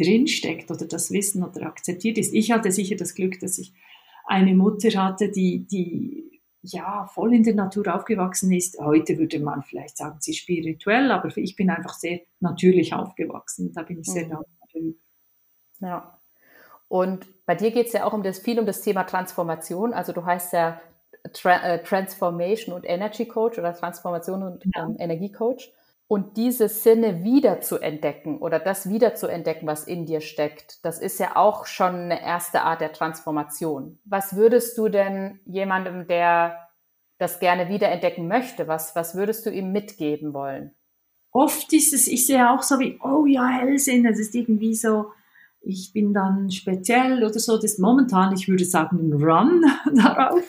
drinsteckt 0.00 0.70
oder 0.70 0.86
das 0.86 1.10
Wissen 1.10 1.44
oder 1.44 1.66
akzeptiert 1.66 2.16
ist. 2.16 2.32
Ich 2.32 2.52
hatte 2.52 2.72
sicher 2.72 2.96
das 2.96 3.14
Glück, 3.14 3.38
dass 3.40 3.58
ich 3.58 3.74
eine 4.24 4.54
Mutter 4.54 4.88
hatte, 5.04 5.30
die, 5.30 5.66
die 5.66 6.40
ja 6.62 7.06
voll 7.12 7.34
in 7.34 7.42
der 7.42 7.54
Natur 7.54 7.94
aufgewachsen 7.94 8.50
ist. 8.50 8.78
Heute 8.80 9.18
würde 9.18 9.38
man 9.38 9.62
vielleicht 9.62 9.98
sagen, 9.98 10.16
sie 10.20 10.30
ist 10.30 10.38
spirituell, 10.38 11.10
aber 11.10 11.36
ich 11.36 11.54
bin 11.54 11.68
einfach 11.68 11.92
sehr 11.92 12.20
natürlich 12.40 12.94
aufgewachsen. 12.94 13.72
Da 13.74 13.82
bin 13.82 14.00
ich 14.00 14.06
sehr 14.06 14.24
Mhm. 14.24 14.30
dankbar. 14.30 14.48
Ja. 15.80 16.18
Und 16.88 17.26
bei 17.44 17.54
dir 17.56 17.72
geht 17.72 17.88
es 17.88 17.92
ja 17.92 18.04
auch 18.04 18.14
um 18.14 18.22
das, 18.22 18.38
viel 18.38 18.58
um 18.58 18.64
das 18.64 18.80
Thema 18.80 19.04
Transformation. 19.04 19.92
Also 19.92 20.14
du 20.14 20.24
heißt 20.24 20.54
ja 20.54 20.80
Tra 21.32 21.62
äh, 21.62 21.82
Transformation 21.82 22.74
und 22.74 22.84
Energy 22.84 23.26
Coach 23.26 23.58
oder 23.58 23.74
Transformation 23.74 24.42
und 24.42 24.64
Ja. 24.74 24.84
ähm, 24.84 24.96
Energie 24.98 25.32
Coach. 25.32 25.72
Und 26.08 26.36
diese 26.36 26.68
Sinne 26.68 27.24
wieder 27.24 27.60
zu 27.60 27.78
entdecken 27.78 28.38
oder 28.38 28.60
das 28.60 28.88
wieder 28.88 29.16
zu 29.16 29.26
entdecken, 29.26 29.66
was 29.66 29.84
in 29.84 30.06
dir 30.06 30.20
steckt, 30.20 30.84
das 30.84 31.00
ist 31.00 31.18
ja 31.18 31.34
auch 31.34 31.66
schon 31.66 31.94
eine 31.96 32.22
erste 32.22 32.62
Art 32.62 32.80
der 32.80 32.92
Transformation. 32.92 33.98
Was 34.04 34.36
würdest 34.36 34.78
du 34.78 34.88
denn 34.88 35.40
jemandem, 35.46 36.06
der 36.06 36.68
das 37.18 37.40
gerne 37.40 37.68
wiederentdecken 37.68 38.28
möchte, 38.28 38.68
was, 38.68 38.94
was 38.94 39.16
würdest 39.16 39.46
du 39.46 39.50
ihm 39.50 39.72
mitgeben 39.72 40.32
wollen? 40.32 40.76
oft 41.36 41.70
ist 41.72 41.92
es, 41.92 42.08
ich 42.08 42.26
sehe 42.26 42.50
auch 42.50 42.62
so 42.62 42.78
wie, 42.78 42.98
oh 43.02 43.26
ja, 43.26 43.46
Hellsinn, 43.46 44.04
das 44.04 44.18
ist 44.18 44.34
irgendwie 44.34 44.74
so, 44.74 45.12
ich 45.60 45.92
bin 45.92 46.14
dann 46.14 46.50
speziell 46.50 47.22
oder 47.22 47.38
so, 47.38 47.56
das 47.56 47.72
ist 47.72 47.78
momentan, 47.78 48.34
ich 48.34 48.48
würde 48.48 48.64
sagen, 48.64 48.98
ein 48.98 49.12
Run 49.12 49.62
darauf. 49.94 50.42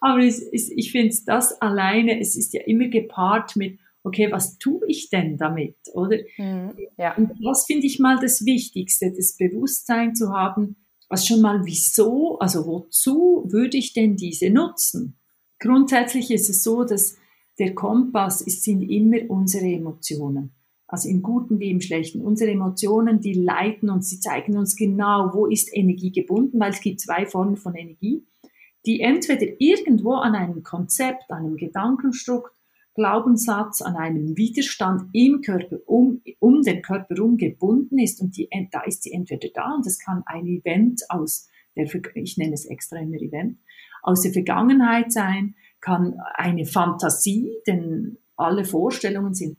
Aber 0.00 0.20
es, 0.20 0.40
es, 0.40 0.70
ich 0.70 0.92
finde 0.92 1.14
das 1.26 1.60
alleine, 1.60 2.20
es 2.20 2.36
ist 2.36 2.54
ja 2.54 2.62
immer 2.62 2.88
gepaart 2.88 3.56
mit, 3.56 3.78
okay, 4.02 4.30
was 4.30 4.58
tue 4.58 4.80
ich 4.86 5.10
denn 5.10 5.36
damit, 5.36 5.76
oder? 5.92 6.18
Ja. 6.96 7.16
Und 7.16 7.32
das 7.44 7.66
finde 7.66 7.86
ich 7.86 7.98
mal 7.98 8.18
das 8.20 8.44
Wichtigste, 8.44 9.12
das 9.12 9.36
Bewusstsein 9.36 10.14
zu 10.14 10.30
haben, 10.32 10.76
was 11.08 11.26
schon 11.26 11.40
mal 11.40 11.64
wieso, 11.64 12.38
also 12.38 12.66
wozu 12.66 13.44
würde 13.48 13.76
ich 13.78 13.92
denn 13.92 14.16
diese 14.16 14.50
nutzen? 14.50 15.18
Grundsätzlich 15.58 16.30
ist 16.30 16.50
es 16.50 16.62
so, 16.62 16.84
dass 16.84 17.16
der 17.58 17.74
Kompass 17.74 18.40
ist, 18.40 18.62
sind 18.62 18.82
immer 18.82 19.18
unsere 19.28 19.66
Emotionen. 19.66 20.54
Also 20.86 21.08
im 21.08 21.22
Guten 21.22 21.60
wie 21.60 21.70
im 21.70 21.80
Schlechten. 21.80 22.22
Unsere 22.22 22.50
Emotionen, 22.50 23.20
die 23.20 23.34
leiten 23.34 23.90
uns, 23.90 24.08
sie 24.08 24.20
zeigen 24.20 24.56
uns 24.56 24.74
genau, 24.76 25.30
wo 25.34 25.46
ist 25.46 25.74
Energie 25.74 26.12
gebunden, 26.12 26.60
weil 26.60 26.70
es 26.70 26.80
gibt 26.80 27.00
zwei 27.00 27.26
Formen 27.26 27.56
von 27.56 27.74
Energie, 27.74 28.24
die 28.86 29.00
entweder 29.00 29.46
irgendwo 29.58 30.14
an 30.14 30.34
einem 30.34 30.62
Konzept, 30.62 31.30
einem 31.30 31.56
Gedankenstrukt, 31.56 32.52
Glaubenssatz, 32.94 33.80
an 33.80 33.96
einem 33.96 34.36
Widerstand 34.36 35.10
im 35.12 35.40
Körper, 35.40 35.78
um, 35.86 36.20
um 36.40 36.62
den 36.62 36.82
Körper 36.82 37.14
herum 37.14 37.36
gebunden 37.36 37.98
ist 37.98 38.20
und 38.20 38.36
die, 38.36 38.48
da 38.72 38.82
ist 38.82 39.04
sie 39.04 39.12
entweder 39.12 39.48
da 39.54 39.74
und 39.74 39.86
das 39.86 39.98
kann 40.00 40.22
ein 40.26 40.46
Event 40.46 41.02
aus 41.08 41.48
der, 41.76 41.88
ich 42.14 42.36
nenne 42.36 42.54
es 42.54 42.66
extra 42.66 42.98
immer 42.98 43.16
Event, 43.16 43.58
aus 44.02 44.22
der 44.22 44.32
Vergangenheit 44.32 45.12
sein, 45.12 45.54
kann 45.80 46.18
eine 46.34 46.66
Fantasie, 46.66 47.52
denn 47.66 48.18
alle 48.36 48.64
Vorstellungen 48.64 49.34
sind 49.34 49.58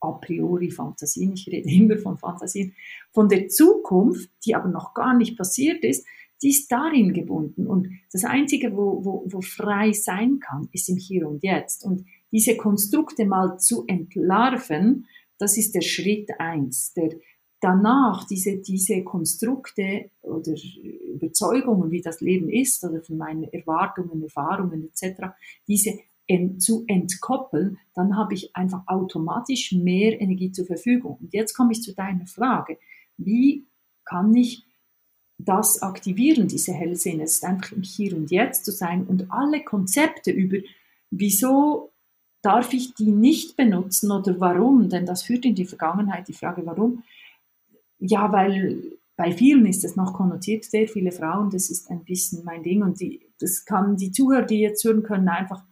a 0.00 0.12
priori 0.12 0.70
Fantasien, 0.70 1.32
ich 1.32 1.46
rede 1.46 1.70
immer 1.70 1.98
von 1.98 2.18
Fantasien, 2.18 2.74
von 3.12 3.28
der 3.28 3.48
Zukunft, 3.48 4.30
die 4.44 4.54
aber 4.54 4.68
noch 4.68 4.92
gar 4.94 5.16
nicht 5.16 5.36
passiert 5.36 5.84
ist, 5.84 6.06
die 6.42 6.50
ist 6.50 6.70
darin 6.70 7.12
gebunden. 7.12 7.66
Und 7.66 7.88
das 8.12 8.24
Einzige, 8.24 8.76
wo, 8.76 9.04
wo, 9.04 9.24
wo 9.26 9.40
frei 9.40 9.92
sein 9.92 10.38
kann, 10.40 10.68
ist 10.72 10.88
im 10.88 10.96
Hier 10.96 11.28
und 11.28 11.42
Jetzt. 11.42 11.84
Und 11.84 12.04
diese 12.32 12.56
Konstrukte 12.56 13.24
mal 13.24 13.58
zu 13.58 13.84
entlarven, 13.86 15.06
das 15.38 15.56
ist 15.56 15.74
der 15.74 15.82
Schritt 15.82 16.28
eins. 16.38 16.92
Der, 16.94 17.10
danach 17.60 18.26
diese, 18.26 18.58
diese 18.58 19.02
Konstrukte 19.02 20.10
oder 20.22 20.52
Überzeugungen, 21.14 21.90
wie 21.90 22.02
das 22.02 22.20
Leben 22.20 22.50
ist, 22.50 22.84
oder 22.84 23.02
von 23.02 23.16
meinen 23.16 23.44
Erwartungen, 23.44 24.22
Erfahrungen 24.22 24.84
etc., 24.84 25.28
diese 25.66 25.98
zu 26.58 26.84
entkoppeln, 26.88 27.78
dann 27.94 28.16
habe 28.16 28.34
ich 28.34 28.54
einfach 28.56 28.82
automatisch 28.88 29.70
mehr 29.70 30.20
Energie 30.20 30.50
zur 30.50 30.66
Verfügung. 30.66 31.18
Und 31.20 31.32
jetzt 31.32 31.54
komme 31.54 31.70
ich 31.70 31.82
zu 31.82 31.94
deiner 31.94 32.26
Frage. 32.26 32.78
Wie 33.16 33.66
kann 34.04 34.34
ich 34.34 34.65
das 35.38 35.82
aktivieren, 35.82 36.48
diese 36.48 36.72
Hellsinne? 36.72 37.24
Es 37.24 37.34
ist 37.34 37.44
einfach 37.44 37.72
im 37.72 37.82
Hier 37.82 38.16
und 38.16 38.30
Jetzt 38.30 38.64
zu 38.64 38.72
sein 38.72 39.04
und 39.04 39.30
alle 39.30 39.62
Konzepte 39.62 40.30
über, 40.30 40.58
wieso 41.10 41.92
darf 42.42 42.72
ich 42.72 42.94
die 42.94 43.10
nicht 43.10 43.56
benutzen 43.56 44.10
oder 44.10 44.38
warum, 44.40 44.88
denn 44.88 45.04
das 45.06 45.22
führt 45.24 45.44
in 45.44 45.54
die 45.54 45.64
Vergangenheit, 45.64 46.28
die 46.28 46.32
Frage 46.32 46.64
warum. 46.64 47.02
Ja, 47.98 48.30
weil 48.32 48.98
bei 49.16 49.32
vielen 49.32 49.66
ist 49.66 49.82
das 49.82 49.96
noch 49.96 50.12
konnotiert, 50.12 50.64
sehr 50.64 50.86
viele 50.86 51.10
Frauen, 51.10 51.50
das 51.50 51.70
ist 51.70 51.90
ein 51.90 52.04
bisschen 52.04 52.44
mein 52.44 52.62
Ding 52.62 52.82
und 52.82 53.00
die, 53.00 53.20
das 53.40 53.64
kann 53.64 53.96
die 53.96 54.12
Zuhörer, 54.12 54.42
die 54.44 54.60
jetzt 54.60 54.84
hören 54.84 55.02
können, 55.02 55.28
einfach 55.28 55.64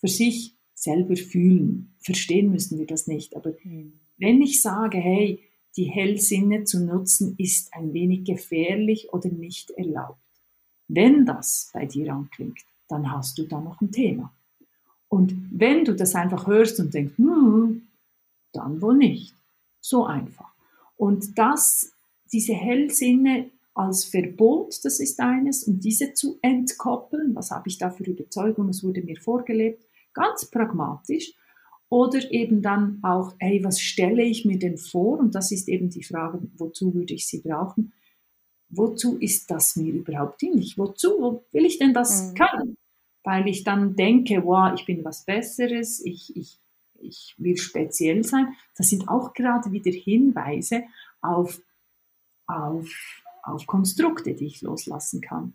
für 0.00 0.08
sich 0.08 0.56
selber 0.74 1.16
fühlen. 1.16 1.94
Verstehen 1.98 2.50
müssen 2.50 2.78
wir 2.78 2.86
das 2.86 3.06
nicht. 3.06 3.36
Aber 3.36 3.54
Mhm. 3.62 3.92
wenn 4.16 4.42
ich 4.42 4.60
sage, 4.62 4.98
hey, 4.98 5.40
die 5.78 5.84
Hellsinne 5.84 6.64
zu 6.64 6.84
nutzen 6.84 7.36
ist 7.38 7.72
ein 7.72 7.94
wenig 7.94 8.24
gefährlich 8.24 9.12
oder 9.12 9.28
nicht 9.28 9.70
erlaubt. 9.70 10.18
Wenn 10.88 11.24
das 11.24 11.70
bei 11.72 11.86
dir 11.86 12.12
anklingt, 12.12 12.58
dann 12.88 13.12
hast 13.12 13.38
du 13.38 13.44
da 13.44 13.60
noch 13.60 13.80
ein 13.80 13.92
Thema. 13.92 14.32
Und 15.08 15.34
wenn 15.52 15.84
du 15.84 15.94
das 15.94 16.16
einfach 16.16 16.48
hörst 16.48 16.80
und 16.80 16.92
denkst, 16.92 17.16
hm, 17.16 17.82
dann 18.52 18.82
wohl 18.82 18.96
nicht. 18.96 19.34
So 19.80 20.04
einfach. 20.04 20.52
Und 20.96 21.38
das, 21.38 21.92
diese 22.32 22.54
Hellsinne 22.54 23.50
als 23.72 24.04
Verbot, 24.04 24.84
das 24.84 24.98
ist 24.98 25.20
eines, 25.20 25.62
und 25.62 25.84
diese 25.84 26.12
zu 26.12 26.40
entkoppeln, 26.42 27.36
was 27.36 27.52
habe 27.52 27.68
ich 27.68 27.78
da 27.78 27.90
für 27.90 28.02
Überzeugung, 28.02 28.68
es 28.70 28.82
wurde 28.82 29.02
mir 29.02 29.20
vorgelebt, 29.20 29.84
ganz 30.12 30.46
pragmatisch. 30.46 31.34
Oder 31.90 32.30
eben 32.30 32.60
dann 32.60 32.98
auch, 33.02 33.34
hey, 33.38 33.64
was 33.64 33.80
stelle 33.80 34.22
ich 34.22 34.44
mir 34.44 34.58
denn 34.58 34.76
vor? 34.76 35.18
Und 35.18 35.34
das 35.34 35.52
ist 35.52 35.68
eben 35.68 35.88
die 35.88 36.02
Frage, 36.04 36.40
wozu 36.58 36.94
würde 36.94 37.14
ich 37.14 37.26
sie 37.26 37.40
brauchen? 37.40 37.92
Wozu 38.70 39.16
ist 39.18 39.50
das 39.50 39.76
mir 39.76 39.92
überhaupt 39.92 40.42
dienlich? 40.42 40.76
Wozu 40.76 41.08
Wo 41.18 41.44
will 41.52 41.64
ich 41.64 41.78
denn 41.78 41.94
das 41.94 42.32
Mhm. 42.32 42.34
können? 42.34 42.76
Weil 43.24 43.48
ich 43.48 43.64
dann 43.64 43.96
denke, 43.96 44.44
wow, 44.44 44.72
ich 44.74 44.84
bin 44.84 45.04
was 45.04 45.24
Besseres, 45.24 46.04
ich, 46.04 46.36
ich, 46.36 46.58
ich 47.00 47.34
will 47.38 47.56
speziell 47.56 48.22
sein. 48.24 48.54
Das 48.76 48.90
sind 48.90 49.08
auch 49.08 49.32
gerade 49.32 49.72
wieder 49.72 49.90
Hinweise 49.90 50.84
auf, 51.22 51.60
auf, 52.46 52.88
auf 53.42 53.66
Konstrukte, 53.66 54.34
die 54.34 54.46
ich 54.46 54.62
loslassen 54.62 55.20
kann. 55.22 55.54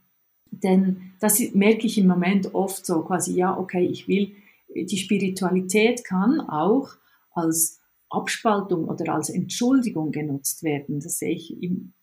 Denn 0.52 1.14
das 1.20 1.40
merke 1.54 1.88
ich 1.88 1.98
im 1.98 2.08
Moment 2.08 2.54
oft 2.54 2.86
so, 2.86 3.02
quasi, 3.02 3.34
ja, 3.34 3.58
okay, 3.58 3.86
ich 3.86 4.08
will, 4.08 4.36
die 4.76 4.98
Spiritualität 4.98 6.04
kann 6.04 6.42
auch 6.42 6.90
als 7.32 7.80
Abspaltung 8.10 8.86
oder 8.86 9.14
als 9.14 9.30
Entschuldigung 9.30 10.12
genutzt 10.12 10.64
werden. 10.64 11.00
Das 11.00 11.18
sehe 11.18 11.32
ich 11.32 11.58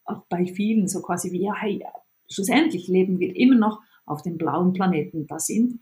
auch 0.05 0.25
bei 0.29 0.47
vielen 0.47 0.89
so 0.89 1.03
quasi 1.03 1.31
wie, 1.33 1.43
ja, 1.43 1.55
hey, 1.55 1.85
schlussendlich 2.29 2.89
leben 2.89 3.21
wir 3.21 3.35
immer 3.37 3.57
noch 3.57 3.81
auf 4.07 4.23
dem 4.23 4.37
blauen 4.37 4.73
Planeten. 4.73 5.27
Da 5.27 5.39
sind 5.39 5.81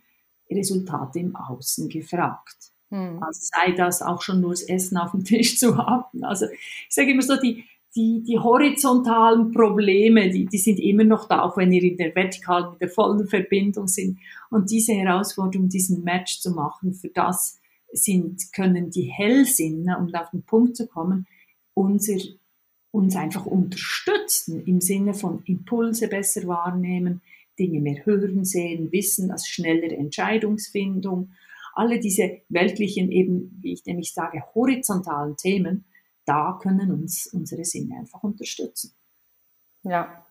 Resultate 0.50 1.18
im 1.18 1.34
Außen 1.34 1.88
gefragt. 1.88 2.72
Hm. 2.90 3.22
Also 3.22 3.40
sei 3.42 3.72
das 3.72 4.02
auch 4.02 4.22
schon 4.22 4.40
nur 4.40 4.50
das 4.50 4.62
Essen 4.62 4.96
auf 4.96 5.12
dem 5.12 5.24
Tisch 5.24 5.58
zu 5.58 5.76
haben. 5.76 6.24
Also 6.24 6.46
ich 6.46 6.94
sage 6.94 7.10
immer 7.10 7.22
so, 7.22 7.36
die, 7.36 7.64
die, 7.98 8.22
die 8.22 8.38
horizontalen 8.38 9.50
Probleme, 9.50 10.30
die, 10.30 10.46
die 10.46 10.58
sind 10.58 10.78
immer 10.78 11.02
noch 11.02 11.26
da, 11.26 11.42
auch 11.42 11.56
wenn 11.56 11.72
ihr 11.72 11.82
in 11.82 11.96
der 11.96 12.14
vertikalen, 12.14 12.74
in 12.74 12.78
der 12.78 12.90
vollen 12.90 13.26
Verbindung 13.26 13.88
sind. 13.88 14.20
Und 14.50 14.70
diese 14.70 14.92
Herausforderung, 14.92 15.68
diesen 15.68 16.04
Match 16.04 16.38
zu 16.38 16.52
machen, 16.52 16.94
für 16.94 17.08
das 17.08 17.58
sind, 17.92 18.52
können 18.52 18.90
die 18.90 19.10
Hellsinne, 19.10 19.98
um 19.98 20.14
auf 20.14 20.30
den 20.30 20.44
Punkt 20.44 20.76
zu 20.76 20.86
kommen, 20.86 21.26
unser, 21.74 22.18
uns 22.92 23.16
einfach 23.16 23.46
unterstützen 23.46 24.62
im 24.64 24.80
Sinne 24.80 25.12
von 25.12 25.42
Impulse 25.46 26.06
besser 26.06 26.46
wahrnehmen, 26.46 27.20
Dinge 27.58 27.80
mehr 27.80 28.06
hören, 28.06 28.44
sehen, 28.44 28.92
wissen, 28.92 29.32
als 29.32 29.48
schnellere 29.48 29.96
Entscheidungsfindung. 29.96 31.32
Alle 31.74 31.98
diese 31.98 32.42
weltlichen, 32.48 33.10
eben, 33.10 33.58
wie 33.60 33.72
ich 33.72 33.84
nämlich 33.86 34.12
sage, 34.12 34.44
horizontalen 34.54 35.36
Themen, 35.36 35.84
da 36.28 36.58
können 36.62 36.92
uns 36.92 37.26
unsere 37.28 37.64
Sinne 37.64 37.96
einfach 37.98 38.22
unterstützen. 38.22 38.92
Ja, 39.82 40.24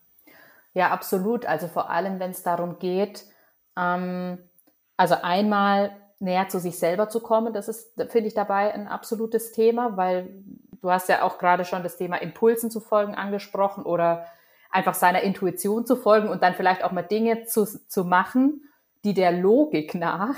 ja, 0.74 0.92
absolut. 0.92 1.46
Also 1.46 1.68
vor 1.68 1.90
allem, 1.90 2.20
wenn 2.20 2.32
es 2.32 2.44
darum 2.44 2.78
geht, 2.78 3.26
ähm, 3.76 4.38
also 4.96 5.16
einmal 5.22 5.92
näher 6.20 6.50
zu 6.50 6.60
sich 6.60 6.78
selber 6.78 7.10
zu 7.10 7.20
kommen, 7.20 7.54
das 7.54 7.68
ist, 7.68 7.94
finde 7.96 8.28
ich, 8.28 8.34
dabei 8.34 8.74
ein 8.74 8.88
absolutes 8.88 9.52
Thema, 9.52 9.98
weil 9.98 10.44
du 10.82 10.92
hast 10.92 11.10
ja 11.10 11.24
auch 11.24 11.38
gerade 11.38 11.66
schon 11.66 11.84
das 11.84 11.98
Thema 11.98 12.18
Impulsen 12.18 12.70
zu 12.70 12.80
folgen 12.80 13.16
angesprochen 13.16 13.84
oder 13.84 14.26
einfach 14.70 14.94
seiner 14.94 15.22
Intuition 15.22 15.86
zu 15.86 15.96
folgen 15.96 16.30
und 16.30 16.44
dann 16.44 16.54
vielleicht 16.54 16.84
auch 16.84 16.92
mal 16.92 17.02
Dinge 17.02 17.46
zu, 17.46 17.66
zu 17.66 18.04
machen, 18.04 18.70
die 19.04 19.14
der 19.14 19.32
Logik 19.32 19.96
nach 19.96 20.36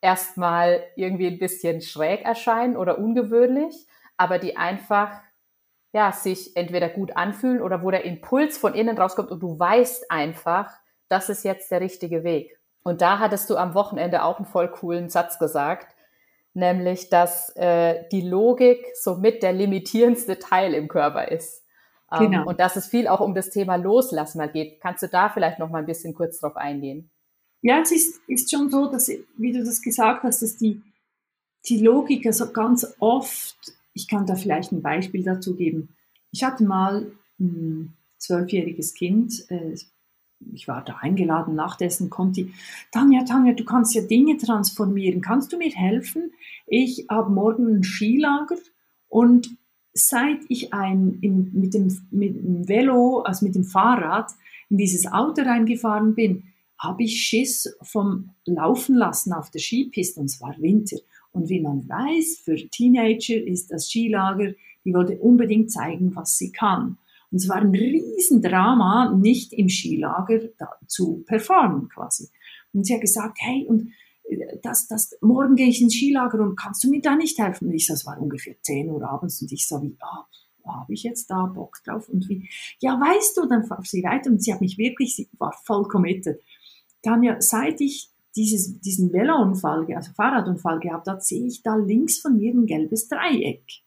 erstmal 0.00 0.82
irgendwie 0.96 1.28
ein 1.28 1.38
bisschen 1.38 1.80
schräg 1.80 2.24
erscheinen 2.24 2.76
oder 2.76 2.98
ungewöhnlich, 2.98 3.86
aber 4.22 4.38
die 4.38 4.56
einfach 4.56 5.20
ja, 5.92 6.12
sich 6.12 6.56
entweder 6.56 6.88
gut 6.88 7.16
anfühlen 7.16 7.60
oder 7.60 7.82
wo 7.82 7.90
der 7.90 8.04
Impuls 8.04 8.56
von 8.56 8.74
innen 8.74 8.96
rauskommt 8.96 9.30
und 9.32 9.40
du 9.40 9.58
weißt 9.58 10.10
einfach, 10.12 10.70
das 11.08 11.28
ist 11.28 11.44
jetzt 11.44 11.70
der 11.72 11.80
richtige 11.80 12.22
Weg. 12.22 12.56
Und 12.84 13.00
da 13.00 13.18
hattest 13.18 13.50
du 13.50 13.56
am 13.56 13.74
Wochenende 13.74 14.22
auch 14.22 14.38
einen 14.38 14.46
voll 14.46 14.68
coolen 14.68 15.10
Satz 15.10 15.38
gesagt, 15.38 15.94
nämlich, 16.54 17.10
dass 17.10 17.54
äh, 17.56 18.04
die 18.12 18.22
Logik 18.22 18.86
somit 18.94 19.42
der 19.42 19.52
limitierendste 19.52 20.38
Teil 20.38 20.72
im 20.72 20.86
Körper 20.86 21.28
ist. 21.28 21.64
Ähm, 22.12 22.30
genau. 22.30 22.46
und 22.46 22.60
dass 22.60 22.76
es 22.76 22.86
viel 22.86 23.08
auch 23.08 23.20
um 23.20 23.34
das 23.34 23.50
Thema 23.50 23.76
Loslassen 23.76 24.38
mal 24.38 24.48
geht. 24.48 24.80
Kannst 24.80 25.02
du 25.02 25.08
da 25.08 25.30
vielleicht 25.30 25.58
noch 25.58 25.70
mal 25.70 25.78
ein 25.78 25.86
bisschen 25.86 26.14
kurz 26.14 26.40
drauf 26.40 26.56
eingehen? 26.56 27.10
Ja, 27.60 27.80
es 27.80 27.92
ist, 27.92 28.20
ist 28.26 28.50
schon 28.50 28.70
so, 28.70 28.86
dass, 28.86 29.10
wie 29.36 29.52
du 29.52 29.64
das 29.64 29.80
gesagt 29.82 30.22
hast, 30.24 30.42
dass 30.42 30.56
die, 30.56 30.82
die 31.66 31.78
Logik 31.78 32.26
also 32.26 32.52
ganz 32.52 32.96
oft, 32.98 33.56
ich 33.94 34.08
kann 34.08 34.26
da 34.26 34.34
vielleicht 34.34 34.72
ein 34.72 34.82
Beispiel 34.82 35.22
dazu 35.22 35.54
geben. 35.56 35.90
Ich 36.30 36.44
hatte 36.44 36.64
mal 36.64 37.12
ein 37.38 37.94
zwölfjähriges 38.18 38.94
Kind, 38.94 39.50
äh, 39.50 39.74
ich 40.52 40.66
war 40.66 40.84
da 40.84 40.96
eingeladen, 41.00 41.54
nachdessen 41.54 42.10
konnte 42.10 42.42
ich, 42.42 42.48
Tanja, 42.90 43.24
Tanja, 43.24 43.52
du 43.52 43.64
kannst 43.64 43.94
ja 43.94 44.02
Dinge 44.02 44.36
transformieren, 44.36 45.20
kannst 45.20 45.52
du 45.52 45.58
mir 45.58 45.70
helfen? 45.70 46.32
Ich 46.66 47.06
habe 47.08 47.30
morgen 47.30 47.76
ein 47.76 47.84
Skilager 47.84 48.56
und 49.08 49.56
seit 49.94 50.40
ich 50.48 50.72
ein, 50.72 51.18
in, 51.20 51.50
mit, 51.52 51.74
dem, 51.74 51.96
mit 52.10 52.34
dem 52.34 52.68
Velo, 52.68 53.20
also 53.20 53.44
mit 53.44 53.54
dem 53.54 53.64
Fahrrad, 53.64 54.32
in 54.68 54.78
dieses 54.78 55.06
Auto 55.06 55.42
reingefahren 55.42 56.14
bin, 56.14 56.44
habe 56.78 57.04
ich 57.04 57.20
Schiss 57.20 57.76
vom 57.82 58.30
Laufen 58.44 58.96
lassen 58.96 59.32
auf 59.32 59.50
der 59.50 59.60
Skipiste 59.60 60.20
und 60.20 60.26
es 60.26 60.40
war 60.40 60.56
Winter. 60.58 60.96
Und 61.32 61.48
wie 61.48 61.60
man 61.60 61.88
weiß, 61.88 62.42
für 62.44 62.56
Teenager 62.68 63.42
ist 63.42 63.70
das 63.70 63.88
Skilager, 63.88 64.52
die 64.84 64.94
wollte 64.94 65.18
unbedingt 65.18 65.70
zeigen, 65.70 66.14
was 66.14 66.36
sie 66.36 66.52
kann. 66.52 66.98
Und 67.30 67.38
es 67.38 67.48
war 67.48 67.56
ein 67.56 67.70
Riesendrama, 67.70 69.14
nicht 69.16 69.54
im 69.54 69.68
Skilager 69.68 70.40
zu 70.86 71.24
performen 71.26 71.88
quasi. 71.88 72.28
Und 72.74 72.86
sie 72.86 72.94
hat 72.94 73.00
gesagt, 73.00 73.38
hey, 73.40 73.64
und 73.66 73.92
äh, 74.24 74.58
das, 74.62 74.86
das, 74.88 75.16
morgen 75.22 75.56
gehe 75.56 75.68
ich 75.68 75.80
ins 75.80 75.94
Skilager 75.94 76.40
und 76.40 76.56
kannst 76.56 76.84
du 76.84 76.90
mir 76.90 77.00
da 77.00 77.16
nicht 77.16 77.38
helfen? 77.38 77.68
Und 77.68 77.74
ich 77.74 77.86
so, 77.86 77.94
es 77.94 78.04
war 78.04 78.20
ungefähr 78.20 78.54
10 78.60 78.90
Uhr 78.90 79.02
abends 79.08 79.40
und 79.40 79.50
ich 79.50 79.66
so 79.66 79.82
wie, 79.82 79.96
ah, 80.00 80.26
oh, 80.64 80.72
habe 80.72 80.92
ich 80.92 81.02
jetzt 81.02 81.30
da 81.30 81.46
Bock 81.46 81.78
drauf? 81.84 82.08
Und 82.08 82.28
wie, 82.28 82.48
ja, 82.80 83.00
weißt 83.00 83.36
du, 83.38 83.46
dann 83.46 83.64
fahr 83.64 83.82
sie 83.82 84.02
weiter 84.02 84.30
und 84.30 84.42
sie 84.42 84.52
hat 84.52 84.60
mich 84.60 84.76
wirklich, 84.76 85.16
sie 85.16 85.28
war 85.38 85.54
voll 85.64 85.84
committed. 85.84 86.40
Tanja, 87.02 87.40
seit 87.40 87.80
ich 87.80 88.10
dieses, 88.36 88.80
diesen 88.80 89.12
Velounfall, 89.12 89.92
also 89.94 90.12
Fahrradunfall 90.12 90.80
gehabt 90.80 91.08
habe, 91.08 91.20
sehe 91.20 91.46
ich 91.46 91.62
da 91.62 91.76
links 91.76 92.18
von 92.18 92.36
mir 92.38 92.52
ein 92.52 92.66
gelbes 92.66 93.08
Dreieck. 93.08 93.82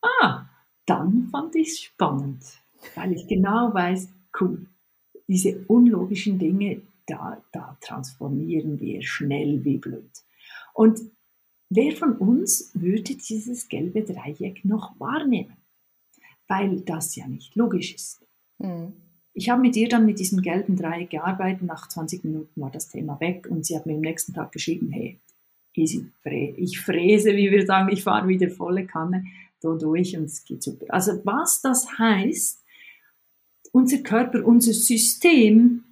Ah, 0.00 0.46
dann 0.86 1.28
fand 1.30 1.54
ich 1.54 1.68
es 1.68 1.80
spannend, 1.80 2.42
weil 2.94 3.12
ich 3.12 3.26
genau 3.26 3.72
weiß, 3.72 4.08
cool, 4.40 4.66
diese 5.28 5.64
unlogischen 5.68 6.38
Dinge, 6.38 6.82
da, 7.06 7.42
da 7.52 7.76
transformieren 7.80 8.80
wir 8.80 9.02
schnell 9.02 9.64
wie 9.64 9.78
blöd. 9.78 10.10
Und 10.74 11.00
wer 11.68 11.92
von 11.92 12.16
uns 12.16 12.70
würde 12.74 13.14
dieses 13.14 13.68
gelbe 13.68 14.02
Dreieck 14.02 14.64
noch 14.64 14.98
wahrnehmen? 14.98 15.56
Weil 16.48 16.80
das 16.80 17.16
ja 17.16 17.26
nicht 17.26 17.54
logisch 17.56 17.94
ist. 17.94 18.24
Mhm. 18.58 18.92
Ich 19.34 19.48
habe 19.48 19.62
mit 19.62 19.76
ihr 19.76 19.88
dann 19.88 20.04
mit 20.04 20.18
diesem 20.18 20.42
gelben 20.42 20.76
Dreieck 20.76 21.10
gearbeitet. 21.10 21.62
Nach 21.62 21.88
20 21.88 22.24
Minuten 22.24 22.60
war 22.60 22.70
das 22.70 22.88
Thema 22.88 23.18
weg 23.20 23.46
und 23.48 23.64
sie 23.64 23.76
hat 23.76 23.86
mir 23.86 23.94
am 23.94 24.00
nächsten 24.00 24.34
Tag 24.34 24.52
geschrieben, 24.52 24.90
hey, 24.90 25.18
easy, 25.74 26.06
ich 26.24 26.80
fräse, 26.80 27.34
wie 27.34 27.50
wir 27.50 27.66
sagen, 27.66 27.90
ich 27.90 28.02
fahre 28.02 28.28
wieder 28.28 28.50
volle 28.50 28.86
Kanne 28.86 29.24
da 29.60 29.74
durch 29.74 30.16
und 30.16 30.24
es 30.24 30.44
geht 30.44 30.62
super. 30.62 30.86
Also 30.88 31.20
was 31.24 31.62
das 31.62 31.98
heißt, 31.98 32.62
unser 33.72 33.98
Körper, 33.98 34.44
unser 34.44 34.72
System, 34.72 35.84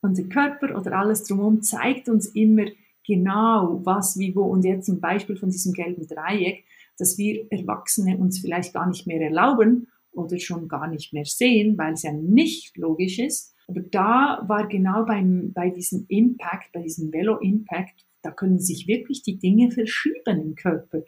unser 0.00 0.24
Körper 0.24 0.78
oder 0.78 0.92
alles 0.92 1.24
drumherum 1.24 1.62
zeigt 1.62 2.08
uns 2.08 2.26
immer 2.28 2.66
genau, 3.06 3.80
was, 3.84 4.18
wie, 4.18 4.34
wo. 4.34 4.44
Und 4.44 4.64
jetzt 4.64 4.88
ein 4.88 5.00
Beispiel 5.00 5.36
von 5.36 5.50
diesem 5.50 5.72
gelben 5.72 6.06
Dreieck, 6.06 6.64
dass 6.96 7.18
wir 7.18 7.46
Erwachsene 7.50 8.16
uns 8.16 8.38
vielleicht 8.38 8.72
gar 8.72 8.88
nicht 8.88 9.06
mehr 9.06 9.20
erlauben 9.20 9.88
oder 10.18 10.38
schon 10.38 10.68
gar 10.68 10.88
nicht 10.88 11.12
mehr 11.12 11.24
sehen, 11.24 11.78
weil 11.78 11.94
es 11.94 12.02
ja 12.02 12.12
nicht 12.12 12.76
logisch 12.76 13.18
ist. 13.18 13.54
Aber 13.68 13.80
da 13.80 14.44
war 14.46 14.66
genau 14.66 15.04
beim, 15.04 15.52
bei 15.52 15.70
diesem 15.70 16.06
Impact, 16.08 16.72
bei 16.72 16.82
diesem 16.82 17.12
Velo-Impact, 17.12 18.06
da 18.22 18.30
können 18.30 18.58
sich 18.58 18.86
wirklich 18.86 19.22
die 19.22 19.38
Dinge 19.38 19.70
verschieben 19.70 20.40
im 20.40 20.54
Körper. 20.54 21.02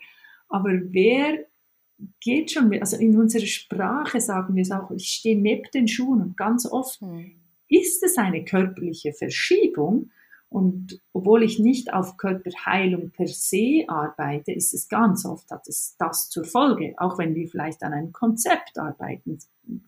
Aber 0.49 0.71
wer 0.71 1.39
geht 2.21 2.51
schon, 2.51 2.73
also 2.81 2.97
in 2.97 3.17
unserer 3.17 3.47
Sprache 3.47 4.21
sagen 4.21 4.55
wir 4.55 4.63
es 4.63 4.71
auch, 4.71 4.91
ich 4.91 5.09
stehe 5.09 5.39
neben 5.39 5.65
den 5.75 5.89
Schuhen 5.89 6.23
und 6.23 6.37
ganz 6.37 6.67
oft 6.67 7.01
mhm. 7.03 7.33
ist 7.69 8.03
es 8.03 8.17
eine 8.17 8.45
körperliche 8.45 9.13
Verschiebung 9.13 10.11
und 10.51 11.01
obwohl 11.13 11.45
ich 11.45 11.61
nicht 11.61 11.95
auf 11.95 12.17
Körperheilung 12.17 13.11
per 13.11 13.29
se 13.29 13.85
arbeite, 13.87 14.51
ist 14.51 14.75
es 14.75 14.89
ganz 14.89 15.25
oft, 15.25 15.49
hat 15.53 15.69
es 15.69 15.95
das 15.97 16.29
zur 16.29 16.45
Folge, 16.45 16.95
auch 16.97 17.19
wenn 17.19 17.37
wir 17.37 17.49
vielleicht 17.49 17.85
an 17.85 17.93
einem 17.93 18.13
Konzept 18.13 18.77
arbeiten, 18.77 19.39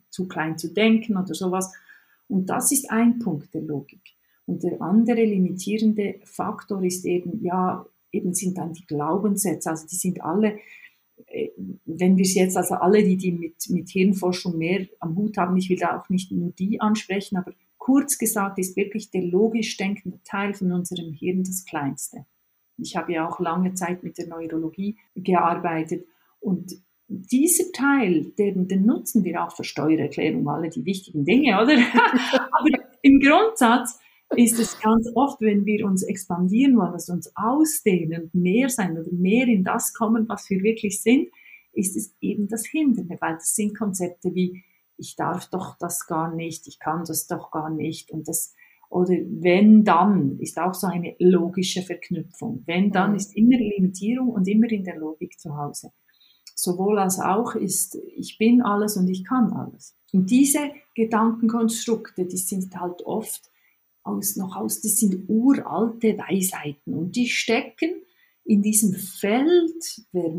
zu 0.08 0.28
klein 0.28 0.56
zu 0.58 0.72
denken 0.72 1.16
oder 1.16 1.34
sowas. 1.34 1.74
Und 2.28 2.46
das 2.46 2.70
ist 2.70 2.90
ein 2.92 3.18
Punkt 3.18 3.52
der 3.54 3.62
Logik. 3.62 4.14
Und 4.46 4.62
der 4.62 4.80
andere 4.80 5.24
limitierende 5.24 6.20
Faktor 6.22 6.82
ist 6.84 7.04
eben, 7.06 7.42
ja, 7.44 7.84
eben 8.12 8.32
sind 8.32 8.56
dann 8.56 8.72
die 8.72 8.86
Glaubenssätze, 8.86 9.68
also 9.68 9.86
die 9.88 9.96
sind 9.96 10.22
alle 10.22 10.58
äh, 11.26 11.50
wenn 11.84 12.16
wir 12.16 12.24
es 12.24 12.34
jetzt, 12.34 12.56
also 12.56 12.74
alle, 12.74 13.02
die, 13.02 13.16
die 13.16 13.32
mit, 13.32 13.68
mit 13.68 13.90
Hirnforschung 13.90 14.58
mehr 14.58 14.86
am 15.00 15.16
Hut 15.16 15.36
haben, 15.36 15.56
ich 15.56 15.68
will 15.70 15.76
da 15.76 15.98
auch 15.98 16.08
nicht 16.08 16.30
nur 16.30 16.50
die 16.52 16.80
ansprechen, 16.80 17.36
aber 17.36 17.52
kurz 17.82 18.16
gesagt 18.16 18.60
ist 18.60 18.76
wirklich 18.76 19.10
der 19.10 19.22
logisch 19.22 19.76
denkende 19.76 20.20
Teil 20.22 20.54
von 20.54 20.70
unserem 20.70 21.12
Hirn 21.12 21.42
das 21.42 21.64
kleinste. 21.64 22.26
Ich 22.78 22.94
habe 22.94 23.12
ja 23.12 23.28
auch 23.28 23.40
lange 23.40 23.74
Zeit 23.74 24.04
mit 24.04 24.18
der 24.18 24.28
Neurologie 24.28 24.96
gearbeitet 25.16 26.06
und 26.38 26.72
dieser 27.08 27.72
Teil, 27.72 28.32
den, 28.38 28.68
den 28.68 28.86
nutzen 28.86 29.24
wir 29.24 29.42
auch 29.42 29.56
für 29.56 29.64
Steuererklärung, 29.64 30.48
alle 30.48 30.70
die 30.70 30.84
wichtigen 30.84 31.24
Dinge, 31.24 31.60
oder? 31.60 31.76
aber 32.52 32.84
im 33.02 33.18
Grundsatz 33.18 33.98
ist 34.36 34.60
es 34.60 34.80
ganz 34.80 35.10
oft, 35.16 35.40
wenn 35.40 35.66
wir 35.66 35.84
uns 35.84 36.04
expandieren 36.04 36.76
wollen, 36.76 36.92
also 36.92 37.12
uns 37.12 37.32
ausdehnen 37.34 38.22
und 38.22 38.34
mehr 38.34 38.68
sein 38.68 38.96
oder 38.96 39.10
mehr 39.10 39.48
in 39.48 39.64
das 39.64 39.92
kommen, 39.92 40.28
was 40.28 40.48
wir 40.48 40.62
wirklich 40.62 41.02
sind, 41.02 41.28
ist 41.72 41.96
es 41.96 42.14
eben 42.20 42.46
das 42.46 42.64
Hindernde, 42.64 43.16
weil 43.20 43.34
das 43.34 43.56
sind 43.56 43.76
Konzepte 43.76 44.32
wie 44.36 44.62
ich 45.02 45.16
darf 45.16 45.50
doch 45.50 45.76
das 45.78 46.06
gar 46.06 46.34
nicht, 46.34 46.66
ich 46.68 46.78
kann 46.78 47.04
das 47.04 47.26
doch 47.26 47.50
gar 47.50 47.70
nicht 47.70 48.10
und 48.12 48.28
das 48.28 48.54
oder 48.88 49.14
wenn 49.14 49.84
dann 49.84 50.38
ist 50.38 50.58
auch 50.58 50.74
so 50.74 50.86
eine 50.86 51.16
logische 51.18 51.80
Verknüpfung. 51.80 52.62
Wenn 52.66 52.92
dann 52.92 53.12
mhm. 53.12 53.16
ist 53.16 53.34
immer 53.34 53.56
Limitierung 53.56 54.28
und 54.28 54.46
immer 54.46 54.70
in 54.70 54.84
der 54.84 54.98
Logik 54.98 55.40
zu 55.40 55.56
Hause. 55.56 55.92
sowohl 56.54 56.98
als 56.98 57.18
auch 57.18 57.54
ist, 57.54 57.98
ich 58.16 58.36
bin 58.38 58.60
alles 58.62 58.96
und 58.96 59.08
ich 59.08 59.24
kann 59.24 59.52
alles. 59.52 59.96
Und 60.12 60.30
diese 60.30 60.70
Gedankenkonstrukte, 60.94 62.26
die 62.26 62.36
sind 62.36 62.78
halt 62.78 63.00
oft 63.02 63.50
aus, 64.04 64.36
noch 64.36 64.54
aus, 64.54 64.82
das 64.82 64.98
sind 64.98 65.28
uralte 65.28 66.18
Weisheiten 66.18 66.94
und 66.94 67.16
die 67.16 67.28
stecken 67.28 68.02
in 68.44 68.60
diesem 68.60 68.92
Feld, 68.92 70.02
wer 70.12 70.30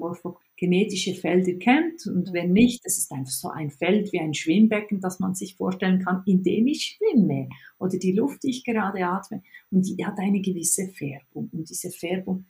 morphogenetische 0.54 1.16
Felder 1.16 1.54
kennt 1.54 2.06
und 2.08 2.32
wer 2.34 2.48
nicht, 2.48 2.86
das 2.86 2.98
ist 2.98 3.12
einfach 3.12 3.32
so 3.32 3.50
ein 3.50 3.72
Feld 3.72 4.12
wie 4.12 4.20
ein 4.20 4.34
Schwimmbecken, 4.34 5.00
das 5.00 5.20
man 5.20 5.36
sich 5.36 5.56
vorstellen 5.56 6.04
kann, 6.04 6.24
in 6.26 6.44
dem 6.44 6.68
ich 6.68 6.98
schwimme 6.98 7.50
oder 7.80 7.98
die 7.98 8.14
Luft, 8.14 8.44
die 8.44 8.50
ich 8.50 8.64
gerade 8.64 9.06
atme 9.06 9.42
und 9.72 9.84
die 9.84 10.06
hat 10.06 10.18
eine 10.20 10.42
gewisse 10.42 10.88
Färbung 10.90 11.50
und 11.52 11.70
diese 11.70 11.92
Färbung, 11.92 12.46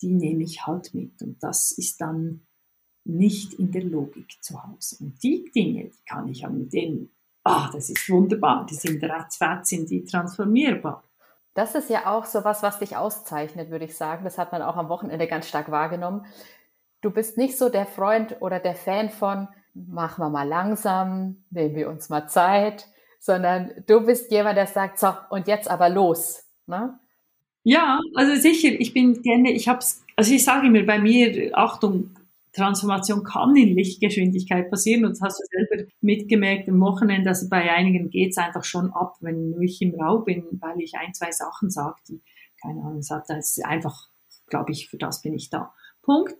die 0.00 0.12
nehme 0.12 0.44
ich 0.44 0.66
halt 0.66 0.94
mit 0.94 1.22
und 1.22 1.42
das 1.42 1.72
ist 1.72 2.00
dann 2.00 2.42
nicht 3.04 3.54
in 3.54 3.70
der 3.70 3.84
Logik 3.84 4.36
zu 4.40 4.60
Hause. 4.60 4.96
Und 4.98 5.22
die 5.22 5.48
Dinge, 5.54 5.84
die 5.84 6.04
kann 6.08 6.28
ich 6.28 6.40
ja 6.40 6.50
mit 6.50 6.72
denen, 6.72 7.10
ah, 7.44 7.70
das 7.72 7.88
ist 7.88 8.10
wunderbar, 8.10 8.66
die 8.66 8.74
sind 8.74 9.02
ratzfatz, 9.04 9.68
sind 9.68 9.88
die 9.88 10.04
transformierbar. 10.04 11.04
Das 11.54 11.76
ist 11.76 11.88
ja 11.88 12.12
auch 12.12 12.24
so 12.24 12.44
was, 12.44 12.62
was 12.62 12.80
dich 12.80 12.96
auszeichnet, 12.96 13.70
würde 13.70 13.84
ich 13.86 13.96
sagen. 13.96 14.24
Das 14.24 14.38
hat 14.38 14.52
man 14.52 14.60
auch 14.60 14.76
am 14.76 14.88
Wochenende 14.88 15.26
ganz 15.26 15.48
stark 15.48 15.70
wahrgenommen. 15.70 16.26
Du 17.06 17.12
bist 17.12 17.38
nicht 17.38 17.56
so 17.56 17.68
der 17.68 17.86
Freund 17.86 18.34
oder 18.40 18.58
der 18.58 18.74
Fan 18.74 19.10
von, 19.10 19.46
machen 19.74 20.24
wir 20.24 20.28
mal 20.28 20.42
langsam, 20.42 21.36
nehmen 21.50 21.76
wir 21.76 21.88
uns 21.88 22.08
mal 22.08 22.26
Zeit, 22.26 22.88
sondern 23.20 23.70
du 23.86 24.04
bist 24.04 24.32
jemand, 24.32 24.56
der 24.56 24.66
sagt, 24.66 24.98
so, 24.98 25.12
und 25.30 25.46
jetzt 25.46 25.70
aber 25.70 25.88
los. 25.88 26.42
Ne? 26.66 26.98
Ja, 27.62 28.00
also 28.16 28.34
sicher, 28.34 28.70
ich 28.70 28.92
bin 28.92 29.22
gerne, 29.22 29.52
ich 29.52 29.68
hab's, 29.68 30.04
also 30.16 30.34
ich 30.34 30.44
sage 30.44 30.66
immer 30.66 30.82
bei 30.82 30.98
mir, 30.98 31.56
Achtung, 31.56 32.10
Transformation 32.52 33.22
kann 33.22 33.54
in 33.54 33.76
Lichtgeschwindigkeit 33.76 34.68
passieren 34.68 35.04
und 35.04 35.12
das 35.12 35.20
hast 35.20 35.38
du 35.38 35.44
selber 35.46 35.88
mitgemerkt 36.00 36.68
am 36.68 36.80
Wochenende, 36.80 37.28
also 37.28 37.48
bei 37.48 37.70
einigen 37.70 38.10
geht 38.10 38.30
es 38.30 38.38
einfach 38.38 38.64
schon 38.64 38.90
ab, 38.90 39.14
wenn 39.20 39.62
ich 39.62 39.80
im 39.80 39.94
Raum 39.94 40.24
bin, 40.24 40.44
weil 40.60 40.80
ich 40.80 40.94
ein, 40.96 41.14
zwei 41.14 41.30
Sachen 41.30 41.70
sage, 41.70 42.00
die, 42.08 42.20
keine 42.60 42.80
Ahnung, 42.80 43.02
sagt, 43.02 43.30
das 43.30 43.56
ist 43.56 43.64
einfach, 43.64 44.08
glaube 44.48 44.72
ich, 44.72 44.88
für 44.88 44.98
das 44.98 45.22
bin 45.22 45.34
ich 45.34 45.50
da. 45.50 45.72
Punkt. 46.02 46.34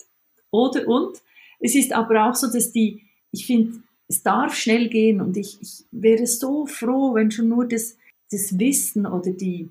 Oder 0.51 0.87
und. 0.89 1.23
Es 1.59 1.75
ist 1.75 1.93
aber 1.93 2.29
auch 2.29 2.35
so, 2.35 2.51
dass 2.51 2.73
die, 2.73 3.03
ich 3.33 3.47
finde, 3.47 3.81
es 4.09 4.23
darf 4.23 4.55
schnell 4.55 4.89
gehen 4.89 5.21
und 5.21 5.37
ich, 5.37 5.59
ich 5.61 5.85
wäre 5.91 6.27
so 6.27 6.67
froh, 6.67 7.15
wenn 7.15 7.31
schon 7.31 7.49
nur 7.49 7.67
das, 7.67 7.97
das 8.31 8.59
Wissen 8.59 9.07
oder 9.07 9.31
die, 9.31 9.69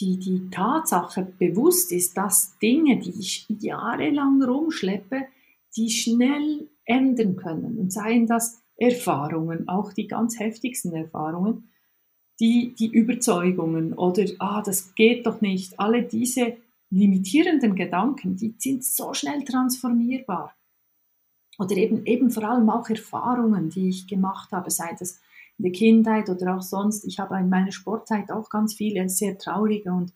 die, 0.00 0.18
die 0.18 0.48
Tatsache 0.50 1.26
bewusst 1.38 1.92
ist, 1.92 2.16
dass 2.16 2.56
Dinge, 2.58 2.98
die 2.98 3.18
ich 3.18 3.46
jahrelang 3.48 4.42
rumschleppe, 4.42 5.26
die 5.76 5.90
schnell 5.90 6.68
ändern 6.84 7.36
können. 7.36 7.78
Und 7.78 7.92
seien 7.92 8.26
das 8.26 8.62
Erfahrungen, 8.76 9.68
auch 9.68 9.92
die 9.92 10.06
ganz 10.06 10.38
heftigsten 10.38 10.92
Erfahrungen, 10.92 11.68
die, 12.40 12.74
die 12.78 12.86
Überzeugungen 12.86 13.92
oder, 13.92 14.24
ah, 14.38 14.62
das 14.64 14.94
geht 14.94 15.26
doch 15.26 15.40
nicht, 15.40 15.80
alle 15.80 16.02
diese 16.02 16.56
limitierenden 16.90 17.74
Gedanken, 17.74 18.36
die 18.36 18.54
sind 18.58 18.84
so 18.84 19.12
schnell 19.12 19.44
transformierbar. 19.44 20.54
Oder 21.58 21.76
eben, 21.76 22.06
eben 22.06 22.30
vor 22.30 22.44
allem 22.44 22.70
auch 22.70 22.88
Erfahrungen, 22.88 23.68
die 23.68 23.88
ich 23.88 24.06
gemacht 24.06 24.52
habe, 24.52 24.70
sei 24.70 24.94
das 24.98 25.20
in 25.58 25.64
der 25.64 25.72
Kindheit 25.72 26.28
oder 26.30 26.56
auch 26.56 26.62
sonst. 26.62 27.04
Ich 27.04 27.18
habe 27.18 27.36
in 27.38 27.48
meiner 27.48 27.72
Sportzeit 27.72 28.30
auch 28.30 28.48
ganz 28.48 28.74
viele 28.74 29.08
sehr 29.08 29.38
traurige 29.38 29.92
und 29.92 30.12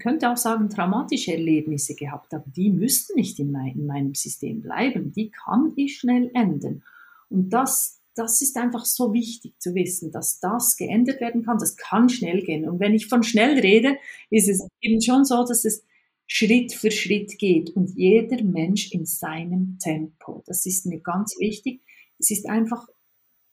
könnte 0.00 0.30
auch 0.30 0.36
sagen, 0.36 0.68
traumatische 0.68 1.32
Erlebnisse 1.32 1.94
gehabt 1.94 2.32
habe, 2.32 2.44
die 2.50 2.70
müssten 2.70 3.16
nicht 3.16 3.38
in, 3.38 3.52
mein, 3.52 3.74
in 3.74 3.86
meinem 3.86 4.14
System 4.14 4.60
bleiben. 4.60 5.12
Die 5.12 5.30
kann 5.30 5.72
ich 5.76 5.98
schnell 5.98 6.30
ändern. 6.34 6.82
Und 7.30 7.50
das, 7.50 8.00
das 8.14 8.42
ist 8.42 8.56
einfach 8.56 8.84
so 8.84 9.12
wichtig 9.12 9.60
zu 9.60 9.74
wissen, 9.74 10.12
dass 10.12 10.38
das 10.40 10.76
geändert 10.76 11.20
werden 11.20 11.44
kann. 11.44 11.58
Das 11.58 11.76
kann 11.76 12.08
schnell 12.08 12.42
gehen. 12.42 12.68
Und 12.68 12.80
wenn 12.80 12.94
ich 12.94 13.08
von 13.08 13.22
schnell 13.22 13.58
rede, 13.58 13.96
ist 14.30 14.48
es 14.48 14.66
eben 14.80 15.02
schon 15.02 15.24
so, 15.24 15.44
dass 15.44 15.64
es 15.64 15.84
Schritt 16.26 16.72
für 16.72 16.90
Schritt 16.90 17.38
geht 17.38 17.70
und 17.70 17.90
jeder 17.96 18.42
Mensch 18.42 18.92
in 18.92 19.04
seinem 19.04 19.78
Tempo. 19.78 20.42
Das 20.46 20.64
ist 20.64 20.86
mir 20.86 21.00
ganz 21.00 21.34
wichtig. 21.38 21.82
Es 22.18 22.30
ist 22.30 22.48
einfach, 22.48 22.86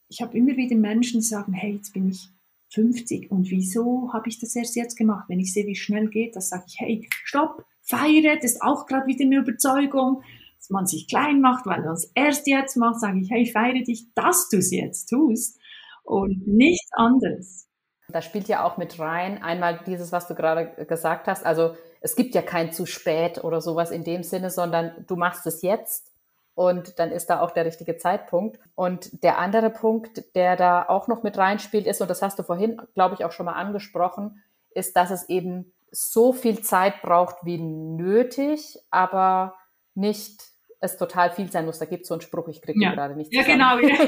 ich 0.08 0.22
habe 0.22 0.38
immer 0.38 0.56
wieder 0.56 0.76
Menschen, 0.76 1.20
die 1.20 1.26
sagen, 1.26 1.52
hey, 1.52 1.74
jetzt 1.74 1.92
bin 1.92 2.08
ich 2.08 2.28
50. 2.70 3.30
Und 3.30 3.50
wieso 3.50 4.12
habe 4.12 4.28
ich 4.28 4.38
das 4.38 4.56
erst 4.56 4.76
jetzt 4.76 4.96
gemacht? 4.96 5.28
Wenn 5.28 5.40
ich 5.40 5.52
sehe, 5.52 5.66
wie 5.66 5.76
schnell 5.76 6.08
geht, 6.08 6.36
das 6.36 6.48
sage 6.48 6.64
ich, 6.68 6.76
hey, 6.78 7.08
stopp, 7.24 7.64
feiere, 7.82 8.36
das 8.36 8.52
ist 8.52 8.62
auch 8.62 8.86
gerade 8.86 9.06
wieder 9.06 9.24
eine 9.24 9.38
Überzeugung, 9.38 10.22
dass 10.62 10.70
man 10.70 10.86
sich 10.86 11.08
klein 11.08 11.40
macht, 11.40 11.66
weil 11.66 11.82
man 11.82 11.94
es 11.94 12.12
erst 12.14 12.46
jetzt 12.46 12.76
macht, 12.76 13.00
sage 13.00 13.18
ich, 13.18 13.30
hey, 13.30 13.46
feiere 13.46 13.82
dich, 13.82 14.14
dass 14.14 14.48
du 14.48 14.58
es 14.58 14.70
jetzt 14.70 15.06
tust 15.06 15.58
und 16.04 16.46
nichts 16.46 16.88
anderes. 16.92 17.68
Da 18.08 18.22
spielt 18.22 18.46
ja 18.46 18.64
auch 18.64 18.76
mit 18.76 18.96
rein, 19.00 19.42
einmal 19.42 19.80
dieses, 19.86 20.12
was 20.12 20.28
du 20.28 20.36
gerade 20.36 20.86
gesagt 20.86 21.26
hast, 21.26 21.44
also 21.44 21.74
es 22.00 22.14
gibt 22.14 22.36
ja 22.36 22.42
kein 22.42 22.72
zu 22.72 22.86
spät 22.86 23.42
oder 23.42 23.60
sowas 23.60 23.90
in 23.90 24.04
dem 24.04 24.22
Sinne, 24.22 24.50
sondern 24.50 25.04
du 25.08 25.16
machst 25.16 25.46
es 25.46 25.62
jetzt 25.62 26.12
und 26.54 26.98
dann 27.00 27.10
ist 27.10 27.26
da 27.26 27.40
auch 27.40 27.50
der 27.50 27.64
richtige 27.64 27.96
Zeitpunkt. 27.96 28.60
Und 28.76 29.24
der 29.24 29.38
andere 29.38 29.70
Punkt, 29.70 30.22
der 30.36 30.54
da 30.56 30.84
auch 30.88 31.08
noch 31.08 31.24
mit 31.24 31.38
reinspielt, 31.38 31.86
ist, 31.86 32.00
und 32.00 32.08
das 32.08 32.22
hast 32.22 32.38
du 32.38 32.44
vorhin, 32.44 32.80
glaube 32.94 33.16
ich, 33.16 33.24
auch 33.24 33.32
schon 33.32 33.46
mal 33.46 33.54
angesprochen, 33.54 34.42
ist, 34.70 34.94
dass 34.96 35.10
es 35.10 35.28
eben 35.28 35.72
so 35.90 36.32
viel 36.32 36.62
Zeit 36.62 37.02
braucht 37.02 37.36
wie 37.42 37.58
nötig, 37.58 38.78
aber 38.90 39.54
nicht 39.94 40.51
es 40.82 40.96
total 40.96 41.30
viel 41.30 41.50
sein 41.50 41.64
muss. 41.64 41.78
Da 41.78 41.84
gibt 41.84 42.02
es 42.02 42.08
so 42.08 42.14
einen 42.14 42.20
Spruch, 42.20 42.48
ich 42.48 42.60
kriege 42.60 42.82
ja. 42.82 42.92
gerade 42.92 43.14
nicht 43.14 43.32
zusammen. 43.32 43.60
Ja, 43.60 43.78
genau. 43.78 44.04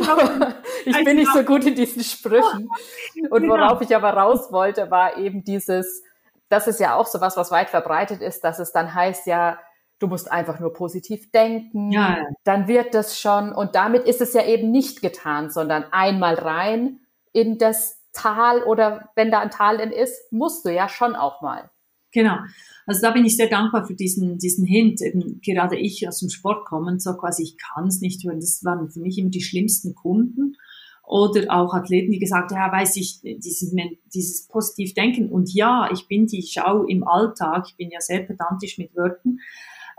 Ja. 0.00 0.54
ich 0.84 1.04
bin 1.04 1.16
nicht 1.16 1.32
so 1.32 1.42
gut 1.42 1.64
in 1.66 1.74
diesen 1.74 2.02
Sprüchen. 2.02 2.70
Und 3.30 3.42
genau. 3.42 3.54
worauf 3.54 3.82
ich 3.82 3.94
aber 3.94 4.10
raus 4.10 4.52
wollte, 4.52 4.90
war 4.90 5.18
eben 5.18 5.42
dieses, 5.42 6.04
das 6.48 6.68
ist 6.68 6.78
ja 6.78 6.94
auch 6.94 7.06
so 7.06 7.20
was, 7.20 7.36
was 7.36 7.50
weit 7.50 7.70
verbreitet 7.70 8.22
ist, 8.22 8.44
dass 8.44 8.60
es 8.60 8.70
dann 8.70 8.94
heißt, 8.94 9.26
ja, 9.26 9.58
du 9.98 10.06
musst 10.06 10.30
einfach 10.30 10.60
nur 10.60 10.72
positiv 10.72 11.30
denken, 11.32 11.90
ja. 11.90 12.18
dann 12.44 12.68
wird 12.68 12.94
das 12.94 13.18
schon. 13.18 13.52
Und 13.52 13.74
damit 13.74 14.04
ist 14.04 14.20
es 14.20 14.32
ja 14.32 14.44
eben 14.44 14.70
nicht 14.70 15.02
getan, 15.02 15.50
sondern 15.50 15.86
einmal 15.90 16.34
rein 16.34 17.00
in 17.32 17.58
das 17.58 18.00
Tal 18.12 18.62
oder 18.62 19.10
wenn 19.16 19.32
da 19.32 19.40
ein 19.40 19.50
Tal 19.50 19.80
in 19.80 19.90
ist, 19.90 20.32
musst 20.32 20.64
du 20.64 20.72
ja 20.72 20.88
schon 20.88 21.16
auch 21.16 21.42
mal. 21.42 21.68
Genau. 22.16 22.38
Also 22.86 23.02
da 23.02 23.10
bin 23.10 23.26
ich 23.26 23.36
sehr 23.36 23.48
dankbar 23.48 23.86
für 23.86 23.94
diesen, 23.94 24.38
diesen 24.38 24.64
Hint. 24.64 25.02
Eben 25.02 25.38
gerade 25.44 25.76
ich 25.78 26.08
aus 26.08 26.20
dem 26.20 26.30
Sport 26.30 26.64
kommen, 26.64 26.98
so 26.98 27.14
quasi, 27.14 27.42
ich 27.42 27.58
kann 27.58 27.88
es 27.88 28.00
nicht 28.00 28.24
hören. 28.24 28.40
Das 28.40 28.64
waren 28.64 28.88
für 28.88 29.00
mich 29.00 29.18
immer 29.18 29.28
die 29.28 29.42
schlimmsten 29.42 29.94
Kunden. 29.94 30.56
Oder 31.04 31.52
auch 31.54 31.74
Athleten, 31.74 32.10
die 32.10 32.18
gesagt 32.18 32.52
haben, 32.52 32.58
ja, 32.58 32.72
weiß 32.72 32.96
ich, 32.96 33.20
dieses, 33.20 33.76
dieses 34.14 34.48
positiv 34.48 34.94
Denken. 34.94 35.28
Und 35.28 35.52
ja, 35.52 35.90
ich 35.92 36.08
bin 36.08 36.26
die 36.26 36.42
Schau 36.42 36.84
im 36.84 37.06
Alltag, 37.06 37.66
ich 37.68 37.76
bin 37.76 37.90
ja 37.90 38.00
sehr 38.00 38.20
pedantisch 38.20 38.78
mit 38.78 38.96
Wörtern, 38.96 39.40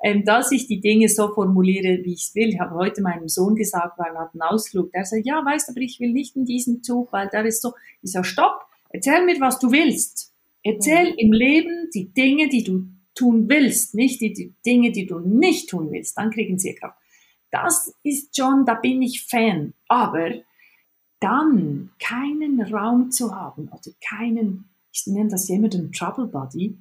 ähm, 0.04 0.26
dass 0.26 0.52
ich 0.52 0.66
die 0.66 0.82
Dinge 0.82 1.08
so 1.08 1.32
formuliere, 1.32 2.04
wie 2.04 2.14
ich 2.14 2.24
es 2.24 2.36
will. 2.36 2.50
Ich 2.50 2.60
habe 2.60 2.74
heute 2.74 3.04
meinem 3.04 3.28
Sohn 3.28 3.56
gesagt, 3.56 4.00
weil 4.00 4.16
er 4.16 4.22
hat 4.22 4.34
einen 4.34 4.42
Ausflug, 4.42 4.92
der 4.92 5.06
sagt, 5.06 5.26
ja, 5.26 5.46
weißt 5.46 5.70
du, 5.70 5.74
aber 5.74 5.82
ich 5.82 6.00
will 6.00 6.14
nicht 6.14 6.36
in 6.36 6.46
diesen 6.46 6.82
Zug, 6.82 7.14
weil 7.14 7.30
der 7.30 7.46
ist 7.46 7.62
so, 7.62 7.74
ich 8.02 8.12
sage, 8.12 8.26
stopp, 8.26 8.66
erzähl 8.90 9.24
mir, 9.24 9.40
was 9.40 9.60
du 9.60 9.72
willst. 9.72 10.34
Erzähl 10.68 11.12
mhm. 11.12 11.18
im 11.18 11.32
Leben 11.32 11.90
die 11.94 12.12
Dinge, 12.14 12.50
die 12.50 12.64
du 12.64 12.88
tun 13.16 13.48
willst, 13.50 13.96
nicht 13.96 14.20
die, 14.22 14.34
die 14.34 14.54
Dinge, 14.66 14.92
die 14.92 15.06
du 15.06 15.20
nicht 15.20 15.70
tun 15.70 15.92
willst, 15.92 16.18
dann 16.18 16.30
kriegen 16.30 16.60
sie 16.60 16.76
Kraft. 16.76 16.98
Das 17.52 17.94
ist 18.04 18.36
schon, 18.36 18.66
da 18.66 18.74
bin 18.74 19.02
ich 19.02 19.26
Fan. 19.26 19.74
Aber 19.88 20.32
dann 21.20 21.92
keinen 22.00 22.62
Raum 22.62 23.12
zu 23.12 23.34
haben 23.34 23.70
oder 23.70 23.92
keinen, 24.08 24.70
ich 24.92 25.08
nenne 25.08 25.30
das 25.30 25.48
jemanden 25.48 25.92
Trouble 25.92 26.28
Buddy, 26.28 26.78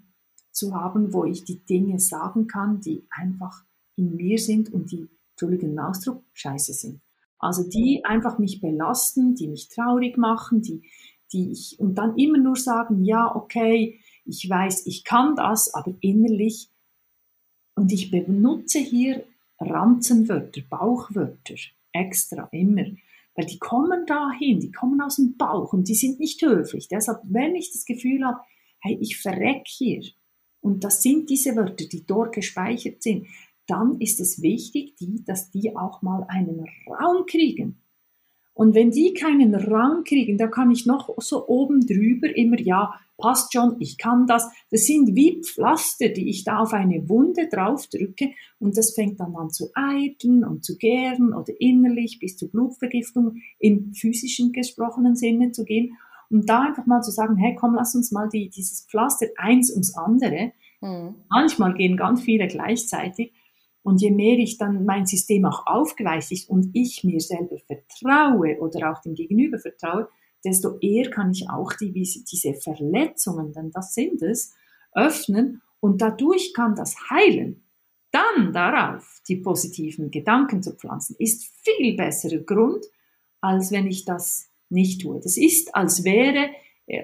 zu 0.50 0.74
haben, 0.74 1.12
wo 1.12 1.24
ich 1.24 1.44
die 1.44 1.64
Dinge 1.64 2.00
sagen 2.00 2.46
kann, 2.46 2.80
die 2.80 3.06
einfach 3.10 3.62
in 3.94 4.16
mir 4.16 4.38
sind 4.38 4.72
und 4.72 4.90
die, 4.90 5.06
Entschuldigung, 5.32 5.78
Ausdruck, 5.78 6.24
scheiße 6.32 6.72
sind. 6.72 7.00
Also 7.38 7.62
die 7.68 8.04
einfach 8.04 8.38
mich 8.38 8.60
belasten, 8.60 9.34
die 9.34 9.48
mich 9.48 9.68
traurig 9.68 10.16
machen, 10.16 10.62
die, 10.62 10.82
die 11.32 11.52
ich, 11.52 11.76
und 11.78 11.96
dann 11.96 12.16
immer 12.16 12.38
nur 12.38 12.56
sagen, 12.56 13.04
ja, 13.04 13.34
okay, 13.34 14.00
ich 14.24 14.48
weiß, 14.48 14.86
ich 14.86 15.04
kann 15.04 15.36
das, 15.36 15.72
aber 15.74 15.94
innerlich, 16.00 16.68
und 17.74 17.92
ich 17.92 18.10
benutze 18.10 18.78
hier 18.78 19.24
Ranzenwörter, 19.58 20.62
Bauchwörter, 20.68 21.54
extra, 21.92 22.48
immer, 22.52 22.86
weil 23.34 23.46
die 23.46 23.58
kommen 23.58 24.06
dahin, 24.06 24.60
die 24.60 24.72
kommen 24.72 25.00
aus 25.00 25.16
dem 25.16 25.36
Bauch 25.36 25.72
und 25.72 25.88
die 25.88 25.94
sind 25.94 26.18
nicht 26.18 26.40
höflich. 26.42 26.88
Deshalb, 26.88 27.20
wenn 27.24 27.54
ich 27.54 27.70
das 27.72 27.84
Gefühl 27.84 28.24
habe, 28.24 28.40
hey, 28.80 28.96
ich 29.00 29.18
verreck 29.18 29.66
hier, 29.66 30.02
und 30.60 30.82
das 30.82 31.02
sind 31.02 31.30
diese 31.30 31.54
Wörter, 31.54 31.84
die 31.86 32.04
dort 32.04 32.34
gespeichert 32.34 33.02
sind, 33.02 33.26
dann 33.66 34.00
ist 34.00 34.20
es 34.20 34.42
wichtig, 34.42 34.96
die, 34.96 35.24
dass 35.24 35.50
die 35.50 35.76
auch 35.76 36.02
mal 36.02 36.24
einen 36.28 36.66
Raum 36.88 37.26
kriegen. 37.26 37.82
Und 38.56 38.74
wenn 38.74 38.90
die 38.90 39.12
keinen 39.12 39.54
Raum 39.54 40.02
kriegen, 40.02 40.38
da 40.38 40.46
kann 40.46 40.70
ich 40.70 40.86
noch 40.86 41.14
so 41.18 41.46
oben 41.46 41.86
drüber 41.86 42.34
immer, 42.34 42.58
ja, 42.58 42.94
passt 43.18 43.52
schon, 43.52 43.76
ich 43.80 43.98
kann 43.98 44.26
das. 44.26 44.48
Das 44.70 44.86
sind 44.86 45.14
wie 45.14 45.42
Pflaster, 45.42 46.08
die 46.08 46.30
ich 46.30 46.42
da 46.42 46.60
auf 46.60 46.72
eine 46.72 47.06
Wunde 47.06 47.48
draufdrücke 47.48 48.30
und 48.58 48.78
das 48.78 48.94
fängt 48.94 49.20
dann 49.20 49.36
an 49.36 49.50
zu 49.50 49.68
eiteln 49.74 50.42
und 50.42 50.64
zu 50.64 50.78
gären 50.78 51.34
oder 51.34 51.52
innerlich 51.60 52.18
bis 52.18 52.38
zur 52.38 52.48
Blutvergiftung 52.48 53.42
im 53.58 53.92
physischen 53.92 54.52
gesprochenen 54.52 55.16
Sinne 55.16 55.52
zu 55.52 55.66
gehen. 55.66 55.92
Und 56.30 56.48
da 56.48 56.62
einfach 56.62 56.86
mal 56.86 57.02
zu 57.02 57.10
sagen, 57.10 57.36
hey, 57.36 57.54
komm, 57.60 57.74
lass 57.74 57.94
uns 57.94 58.10
mal 58.10 58.30
die, 58.30 58.48
dieses 58.48 58.86
Pflaster 58.86 59.26
eins 59.36 59.70
ums 59.70 59.94
andere. 59.94 60.52
Mhm. 60.80 61.14
Manchmal 61.28 61.74
gehen 61.74 61.98
ganz 61.98 62.22
viele 62.22 62.46
gleichzeitig. 62.46 63.34
Und 63.86 64.02
je 64.02 64.10
mehr 64.10 64.36
ich 64.38 64.58
dann 64.58 64.84
mein 64.84 65.06
System 65.06 65.44
auch 65.44 65.64
aufgeweicht 65.64 66.32
ist 66.32 66.50
und 66.50 66.70
ich 66.72 67.04
mir 67.04 67.20
selber 67.20 67.56
vertraue 67.56 68.58
oder 68.58 68.90
auch 68.90 69.00
dem 69.00 69.14
Gegenüber 69.14 69.60
vertraue, 69.60 70.08
desto 70.44 70.76
eher 70.80 71.08
kann 71.08 71.30
ich 71.30 71.48
auch 71.48 71.72
die, 71.74 71.92
diese 71.92 72.54
Verletzungen, 72.54 73.52
denn 73.52 73.70
das 73.70 73.94
sind 73.94 74.22
es, 74.22 74.52
öffnen 74.92 75.62
und 75.78 76.02
dadurch 76.02 76.52
kann 76.52 76.74
das 76.74 76.96
heilen. 77.10 77.62
Dann 78.10 78.52
darauf 78.52 79.22
die 79.28 79.36
positiven 79.36 80.10
Gedanken 80.10 80.64
zu 80.64 80.74
pflanzen, 80.74 81.14
ist 81.20 81.44
viel 81.62 81.96
besserer 81.96 82.42
Grund, 82.42 82.84
als 83.40 83.70
wenn 83.70 83.86
ich 83.86 84.04
das 84.04 84.50
nicht 84.68 85.02
tue. 85.02 85.20
Das 85.20 85.36
ist, 85.36 85.76
als 85.76 86.02
wäre, 86.02 86.50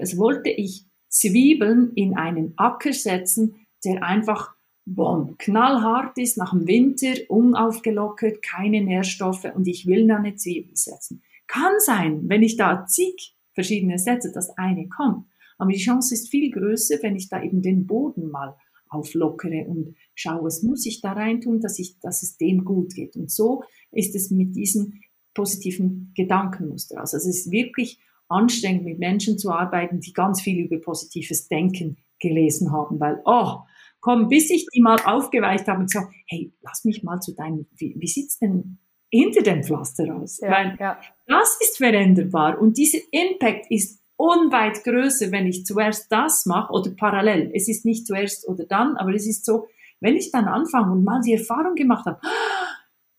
als 0.01 0.18
wollte 0.18 0.51
ich 0.51 0.85
Zwiebeln 1.09 1.92
in 1.95 2.16
einen 2.16 2.55
Acker 2.57 2.92
setzen, 2.92 3.66
der 3.85 4.03
einfach 4.03 4.57
boom, 4.85 5.37
knallhart 5.38 6.18
ist, 6.18 6.37
nach 6.37 6.51
dem 6.53 6.66
Winter, 6.66 7.14
unaufgelockert, 7.29 8.42
keine 8.42 8.83
Nährstoffe 8.83 9.47
und 9.55 9.66
ich 9.68 9.87
will 9.87 10.07
da 10.07 10.16
eine 10.16 10.35
Zwiebel 10.35 10.77
setzen. 10.77 11.23
Kann 11.47 11.73
sein, 11.79 12.29
wenn 12.29 12.42
ich 12.42 12.57
da 12.57 12.87
zig 12.87 13.37
verschiedene 13.55 13.99
setze, 13.99 14.33
dass 14.33 14.57
eine 14.57 14.88
kommt. 14.88 15.27
Aber 15.59 15.71
die 15.71 15.79
Chance 15.79 16.14
ist 16.14 16.31
viel 16.31 16.51
größer, 16.51 16.97
wenn 17.03 17.16
ich 17.16 17.29
da 17.29 17.42
eben 17.42 17.62
den 17.62 17.87
Boden 17.87 18.31
mal 18.31 18.57
auflockere 18.88 19.66
und 19.68 19.95
schaue, 20.14 20.45
was 20.45 20.62
muss 20.62 20.87
ich 20.87 21.01
da 21.01 21.12
rein 21.12 21.40
tun, 21.40 21.61
dass, 21.61 21.79
ich, 21.79 21.99
dass 22.01 22.23
es 22.23 22.37
dem 22.37 22.64
gut 22.64 22.95
geht. 22.95 23.16
Und 23.16 23.31
so 23.31 23.62
ist 23.90 24.14
es 24.14 24.31
mit 24.31 24.57
diesen 24.57 25.01
positiven 25.35 26.12
Gedankenmuster. 26.14 27.01
Also 27.01 27.16
es 27.16 27.27
ist 27.27 27.51
wirklich 27.51 28.01
anstrengend, 28.29 28.85
mit 28.85 28.99
Menschen 28.99 29.38
zu 29.38 29.51
arbeiten, 29.51 30.01
die 30.01 30.12
ganz 30.12 30.42
viel 30.42 30.64
über 30.64 30.79
positives 30.79 31.49
Denken 31.49 31.99
gelesen 32.18 32.73
haben, 32.73 33.01
weil, 33.01 33.21
oh, 33.25 33.61
komm, 34.02 34.28
bis 34.28 34.50
ich 34.50 34.66
die 34.74 34.82
mal 34.82 34.98
aufgeweicht 35.04 35.66
habe 35.68 35.80
und 35.80 35.90
gesagt, 35.90 36.12
hey, 36.26 36.52
lass 36.60 36.84
mich 36.84 37.02
mal 37.02 37.20
zu 37.20 37.34
deinem, 37.34 37.66
wie, 37.76 37.94
wie 37.96 38.06
sieht's 38.06 38.38
denn 38.38 38.78
hinter 39.10 39.42
dem 39.42 39.62
Pflaster 39.62 40.14
aus? 40.14 40.40
Ja, 40.40 40.50
Weil 40.50 40.76
ja. 40.78 40.98
das 41.26 41.56
ist 41.60 41.78
veränderbar 41.78 42.60
und 42.60 42.76
dieser 42.76 42.98
Impact 43.10 43.70
ist 43.70 44.02
unweit 44.16 44.84
größer, 44.84 45.30
wenn 45.30 45.46
ich 45.46 45.64
zuerst 45.64 46.10
das 46.10 46.46
mache 46.46 46.72
oder 46.72 46.90
parallel. 46.90 47.50
Es 47.54 47.68
ist 47.68 47.84
nicht 47.84 48.06
zuerst 48.06 48.46
oder 48.46 48.66
dann, 48.66 48.96
aber 48.96 49.14
es 49.14 49.26
ist 49.26 49.44
so, 49.44 49.68
wenn 50.00 50.16
ich 50.16 50.30
dann 50.32 50.46
anfange 50.46 50.92
und 50.92 51.04
mal 51.04 51.20
die 51.22 51.34
Erfahrung 51.34 51.74
gemacht 51.74 52.06
habe, 52.06 52.20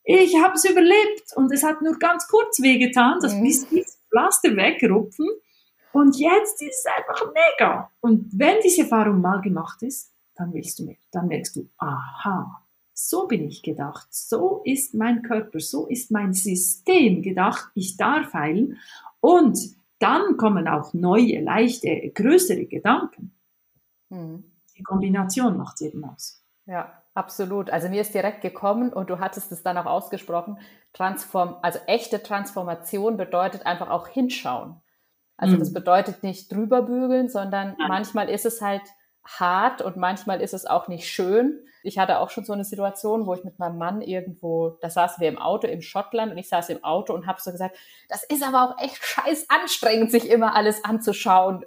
ich 0.03 0.35
habe 0.41 0.55
es 0.55 0.65
überlebt 0.65 1.31
und 1.35 1.51
es 1.51 1.63
hat 1.63 1.81
nur 1.81 1.97
ganz 1.97 2.27
kurz 2.27 2.61
wehgetan, 2.61 3.19
das 3.21 3.35
mhm. 3.35 3.43
bis 3.43 3.67
dieses 3.69 4.01
Pflaster 4.09 4.55
wegrupfen 4.55 5.27
und 5.93 6.17
jetzt 6.17 6.61
ist 6.61 6.85
es 6.85 6.85
einfach 6.85 7.31
mega. 7.33 7.91
Und 8.01 8.27
wenn 8.37 8.57
diese 8.61 8.81
Erfahrung 8.81 9.21
mal 9.21 9.39
gemacht 9.41 9.81
ist, 9.83 10.12
dann 10.35 10.53
willst 10.53 10.79
du 10.79 10.85
mehr. 10.85 10.97
Dann 11.11 11.27
merkst 11.27 11.55
du, 11.55 11.69
aha, 11.77 12.63
so 12.93 13.27
bin 13.27 13.47
ich 13.47 13.63
gedacht, 13.63 14.07
so 14.11 14.61
ist 14.63 14.93
mein 14.93 15.23
Körper, 15.23 15.59
so 15.59 15.87
ist 15.87 16.11
mein 16.11 16.33
System 16.33 17.21
gedacht, 17.21 17.71
ich 17.75 17.97
darf 17.97 18.33
heilen. 18.33 18.77
Und 19.19 19.57
dann 19.99 20.37
kommen 20.37 20.67
auch 20.67 20.93
neue, 20.93 21.41
leichte, 21.41 22.11
größere 22.13 22.65
Gedanken. 22.65 23.33
Hm. 24.09 24.43
Die 24.77 24.83
Kombination 24.83 25.57
macht 25.57 25.75
es 25.75 25.81
eben 25.81 26.03
aus. 26.03 26.43
Ja, 26.65 27.01
absolut. 27.13 27.69
Also 27.69 27.89
mir 27.89 28.01
ist 28.01 28.13
direkt 28.13 28.41
gekommen 28.41 28.91
und 28.91 29.09
du 29.09 29.19
hattest 29.19 29.51
es 29.51 29.63
dann 29.63 29.77
auch 29.77 29.85
ausgesprochen, 29.85 30.57
Transform, 30.93 31.57
also 31.61 31.79
echte 31.87 32.21
Transformation 32.21 33.17
bedeutet 33.17 33.65
einfach 33.65 33.89
auch 33.89 34.07
hinschauen. 34.07 34.75
Also 35.37 35.55
mhm. 35.55 35.59
das 35.59 35.73
bedeutet 35.73 36.23
nicht 36.23 36.51
drüber 36.51 36.83
bügeln, 36.83 37.29
sondern 37.29 37.75
Nein. 37.77 37.87
manchmal 37.87 38.29
ist 38.29 38.45
es 38.45 38.61
halt 38.61 38.83
hart 39.25 39.81
und 39.81 39.97
manchmal 39.97 40.41
ist 40.41 40.53
es 40.53 40.65
auch 40.65 40.88
nicht 40.88 41.07
schön. 41.07 41.59
Ich 41.81 41.97
hatte 41.97 42.19
auch 42.19 42.29
schon 42.29 42.45
so 42.45 42.53
eine 42.53 42.65
Situation, 42.65 43.25
wo 43.25 43.33
ich 43.33 43.43
mit 43.43 43.59
meinem 43.59 43.77
Mann 43.77 44.01
irgendwo, 44.01 44.77
da 44.81 44.89
saßen 44.89 45.21
wir 45.21 45.29
im 45.29 45.38
Auto 45.38 45.67
in 45.67 45.81
Schottland 45.81 46.31
und 46.31 46.38
ich 46.38 46.49
saß 46.49 46.69
im 46.69 46.83
Auto 46.83 47.13
und 47.13 47.27
habe 47.27 47.41
so 47.41 47.51
gesagt, 47.51 47.77
das 48.09 48.23
ist 48.23 48.43
aber 48.43 48.63
auch 48.63 48.81
echt 48.81 49.03
scheiß 49.03 49.49
anstrengend, 49.49 50.12
sich 50.12 50.29
immer 50.29 50.55
alles 50.55 50.83
anzuschauen 50.83 51.65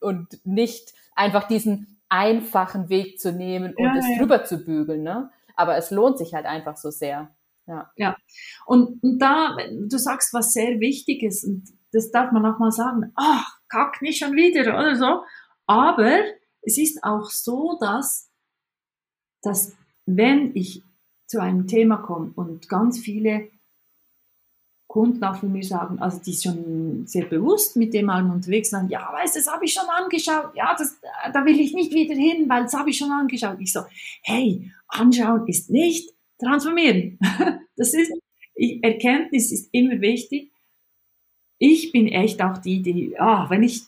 und 0.00 0.44
nicht 0.44 0.94
einfach 1.14 1.48
diesen 1.48 2.00
einfachen 2.08 2.88
Weg 2.88 3.18
zu 3.20 3.32
nehmen 3.32 3.74
und 3.74 3.84
ja, 3.84 3.96
es 3.98 4.08
ja. 4.08 4.18
drüber 4.18 4.44
zu 4.44 4.64
bügeln. 4.64 5.02
Ne? 5.02 5.30
Aber 5.56 5.76
es 5.76 5.90
lohnt 5.90 6.18
sich 6.18 6.34
halt 6.34 6.46
einfach 6.46 6.76
so 6.76 6.90
sehr. 6.90 7.34
Ja. 7.66 7.90
ja. 7.96 8.16
Und, 8.64 9.02
und 9.02 9.18
da, 9.18 9.56
du 9.70 9.98
sagst 9.98 10.32
was 10.32 10.52
sehr 10.52 10.80
Wichtiges 10.80 11.44
und 11.44 11.64
das 11.92 12.10
darf 12.10 12.32
man 12.32 12.46
auch 12.46 12.58
mal 12.58 12.70
sagen, 12.70 13.12
ach, 13.16 13.58
kack 13.68 14.00
nicht 14.00 14.18
schon 14.18 14.34
wieder 14.34 14.78
oder 14.78 14.96
so. 14.96 15.22
Aber 15.66 16.18
es 16.68 16.76
ist 16.76 17.02
auch 17.02 17.30
so, 17.30 17.78
dass, 17.80 18.30
dass 19.42 19.74
wenn 20.04 20.54
ich 20.54 20.82
zu 21.26 21.40
einem 21.40 21.66
Thema 21.66 21.96
komme 21.96 22.32
und 22.36 22.68
ganz 22.68 22.98
viele 22.98 23.48
Kunden 24.86 25.22
auch 25.24 25.36
von 25.36 25.52
mir 25.52 25.62
sagen, 25.62 25.98
also 25.98 26.18
die 26.18 26.34
schon 26.34 27.06
sehr 27.06 27.24
bewusst 27.24 27.76
mit 27.76 27.92
dem 27.94 28.08
allem 28.10 28.30
unterwegs 28.30 28.70
sind, 28.70 28.90
ja, 28.90 29.10
weißt 29.12 29.34
du, 29.34 29.40
das 29.40 29.52
habe 29.52 29.64
ich 29.64 29.72
schon 29.72 29.88
angeschaut, 29.88 30.54
ja, 30.54 30.74
das, 30.78 30.98
da 31.32 31.44
will 31.44 31.58
ich 31.58 31.74
nicht 31.74 31.92
wieder 31.92 32.14
hin, 32.14 32.48
weil 32.48 32.64
das 32.64 32.74
habe 32.74 32.90
ich 32.90 32.98
schon 32.98 33.10
angeschaut. 33.10 33.56
Ich 33.60 33.72
so, 33.72 33.80
hey, 34.22 34.70
anschauen 34.88 35.46
ist 35.46 35.70
nicht 35.70 36.10
transformieren. 36.38 37.18
Das 37.80 37.94
ist, 37.94 38.12
Erkenntnis 38.82 39.52
ist 39.52 39.68
immer 39.70 40.00
wichtig. 40.00 40.50
Ich 41.58 41.92
bin 41.92 42.08
echt 42.08 42.42
auch 42.42 42.58
die, 42.58 42.82
die, 42.82 43.16
ah, 43.16 43.48
wenn 43.48 43.62
ich, 43.62 43.82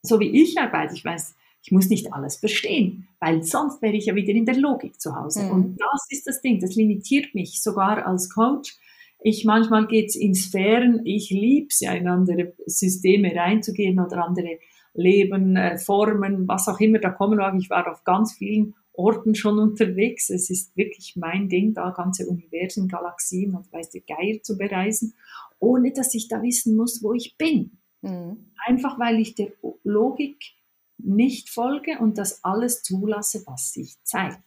so 0.00 0.18
wie 0.20 0.42
ich 0.42 0.58
arbeite, 0.58 0.94
ich 0.94 1.04
weiß, 1.04 1.34
ich 1.62 1.72
muss 1.72 1.88
nicht 1.88 2.12
alles 2.12 2.36
verstehen, 2.36 3.08
weil 3.20 3.42
sonst 3.42 3.82
wäre 3.82 3.94
ich 3.94 4.06
ja 4.06 4.14
wieder 4.14 4.32
in 4.32 4.46
der 4.46 4.56
Logik 4.56 5.00
zu 5.00 5.14
Hause. 5.14 5.44
Mhm. 5.44 5.50
Und 5.50 5.80
das 5.80 6.06
ist 6.10 6.26
das 6.26 6.40
Ding, 6.40 6.60
das 6.60 6.74
limitiert 6.74 7.34
mich 7.34 7.62
sogar 7.62 8.06
als 8.06 8.30
Coach. 8.30 8.76
Ich 9.22 9.44
manchmal 9.44 9.86
geht's 9.86 10.16
in 10.16 10.34
Sphären, 10.34 11.04
ich 11.04 11.30
lieb's 11.30 11.80
ja 11.80 11.92
in 11.92 12.08
andere 12.08 12.54
Systeme 12.64 13.34
reinzugehen 13.34 14.00
oder 14.00 14.24
andere 14.24 14.58
Leben, 14.94 15.56
äh, 15.56 15.76
Formen, 15.78 16.48
was 16.48 16.68
auch 16.68 16.80
immer 16.80 16.98
da 16.98 17.10
kommen 17.10 17.36
mag. 17.36 17.54
Ich 17.58 17.68
war 17.68 17.90
auf 17.90 18.04
ganz 18.04 18.32
vielen 18.32 18.74
Orten 18.92 19.34
schon 19.34 19.58
unterwegs. 19.58 20.30
Es 20.30 20.48
ist 20.48 20.74
wirklich 20.76 21.14
mein 21.16 21.48
Ding, 21.48 21.74
da 21.74 21.90
ganze 21.90 22.26
Universen, 22.26 22.88
Galaxien 22.88 23.54
und 23.54 23.70
weiß 23.72 23.90
der 23.90 24.02
Geier 24.02 24.42
zu 24.42 24.56
bereisen, 24.56 25.14
ohne 25.58 25.92
dass 25.92 26.14
ich 26.14 26.28
da 26.28 26.42
wissen 26.42 26.76
muss, 26.76 27.02
wo 27.02 27.12
ich 27.12 27.36
bin. 27.36 27.78
Mhm. 28.00 28.50
Einfach 28.66 28.98
weil 28.98 29.20
ich 29.20 29.34
der 29.34 29.52
Logik 29.84 30.54
nicht 31.04 31.50
folge 31.50 31.98
und 31.98 32.18
das 32.18 32.44
alles 32.44 32.82
zulasse, 32.82 33.42
was 33.46 33.72
sich 33.72 34.02
zeigt. 34.04 34.40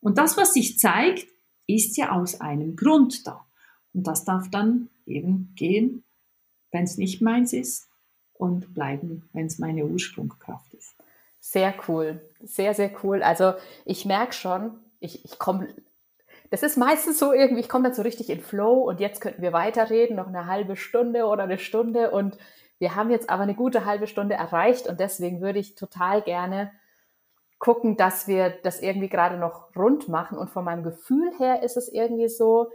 Und 0.00 0.18
das, 0.18 0.36
was 0.36 0.54
sich 0.54 0.78
zeigt, 0.78 1.26
ist 1.66 1.96
ja 1.96 2.12
aus 2.12 2.40
einem 2.40 2.76
Grund 2.76 3.26
da. 3.26 3.44
Und 3.92 4.06
das 4.06 4.24
darf 4.24 4.48
dann 4.50 4.88
eben 5.06 5.52
gehen, 5.56 6.04
wenn 6.70 6.84
es 6.84 6.96
nicht 6.98 7.22
meins 7.22 7.52
ist 7.52 7.88
und 8.34 8.74
bleiben, 8.74 9.28
wenn 9.32 9.46
es 9.46 9.58
meine 9.58 9.84
Ursprungskraft 9.86 10.74
ist. 10.74 10.94
Sehr 11.40 11.74
cool, 11.88 12.20
sehr, 12.42 12.74
sehr 12.74 12.90
cool. 13.02 13.22
Also 13.22 13.54
ich 13.84 14.04
merke 14.04 14.32
schon, 14.32 14.72
ich, 15.00 15.24
ich 15.24 15.38
komme, 15.38 15.68
das 16.50 16.62
ist 16.62 16.76
meistens 16.76 17.18
so 17.18 17.32
irgendwie, 17.32 17.60
ich 17.60 17.68
komme 17.68 17.84
dann 17.84 17.94
so 17.94 18.02
richtig 18.02 18.30
in 18.30 18.40
Flow 18.40 18.82
und 18.82 19.00
jetzt 19.00 19.20
könnten 19.20 19.42
wir 19.42 19.52
weiterreden, 19.52 20.16
noch 20.16 20.26
eine 20.26 20.46
halbe 20.46 20.76
Stunde 20.76 21.26
oder 21.26 21.44
eine 21.44 21.58
Stunde 21.58 22.10
und 22.10 22.36
wir 22.78 22.94
haben 22.94 23.10
jetzt 23.10 23.30
aber 23.30 23.42
eine 23.42 23.54
gute 23.54 23.84
halbe 23.84 24.06
Stunde 24.06 24.34
erreicht 24.34 24.86
und 24.86 25.00
deswegen 25.00 25.40
würde 25.40 25.58
ich 25.58 25.74
total 25.74 26.22
gerne 26.22 26.72
gucken, 27.58 27.96
dass 27.96 28.28
wir 28.28 28.50
das 28.50 28.80
irgendwie 28.80 29.08
gerade 29.08 29.38
noch 29.38 29.74
rund 29.74 30.08
machen. 30.08 30.36
Und 30.36 30.50
von 30.50 30.64
meinem 30.64 30.82
Gefühl 30.82 31.32
her 31.38 31.62
ist 31.62 31.76
es 31.76 31.90
irgendwie 31.90 32.28
so, 32.28 32.70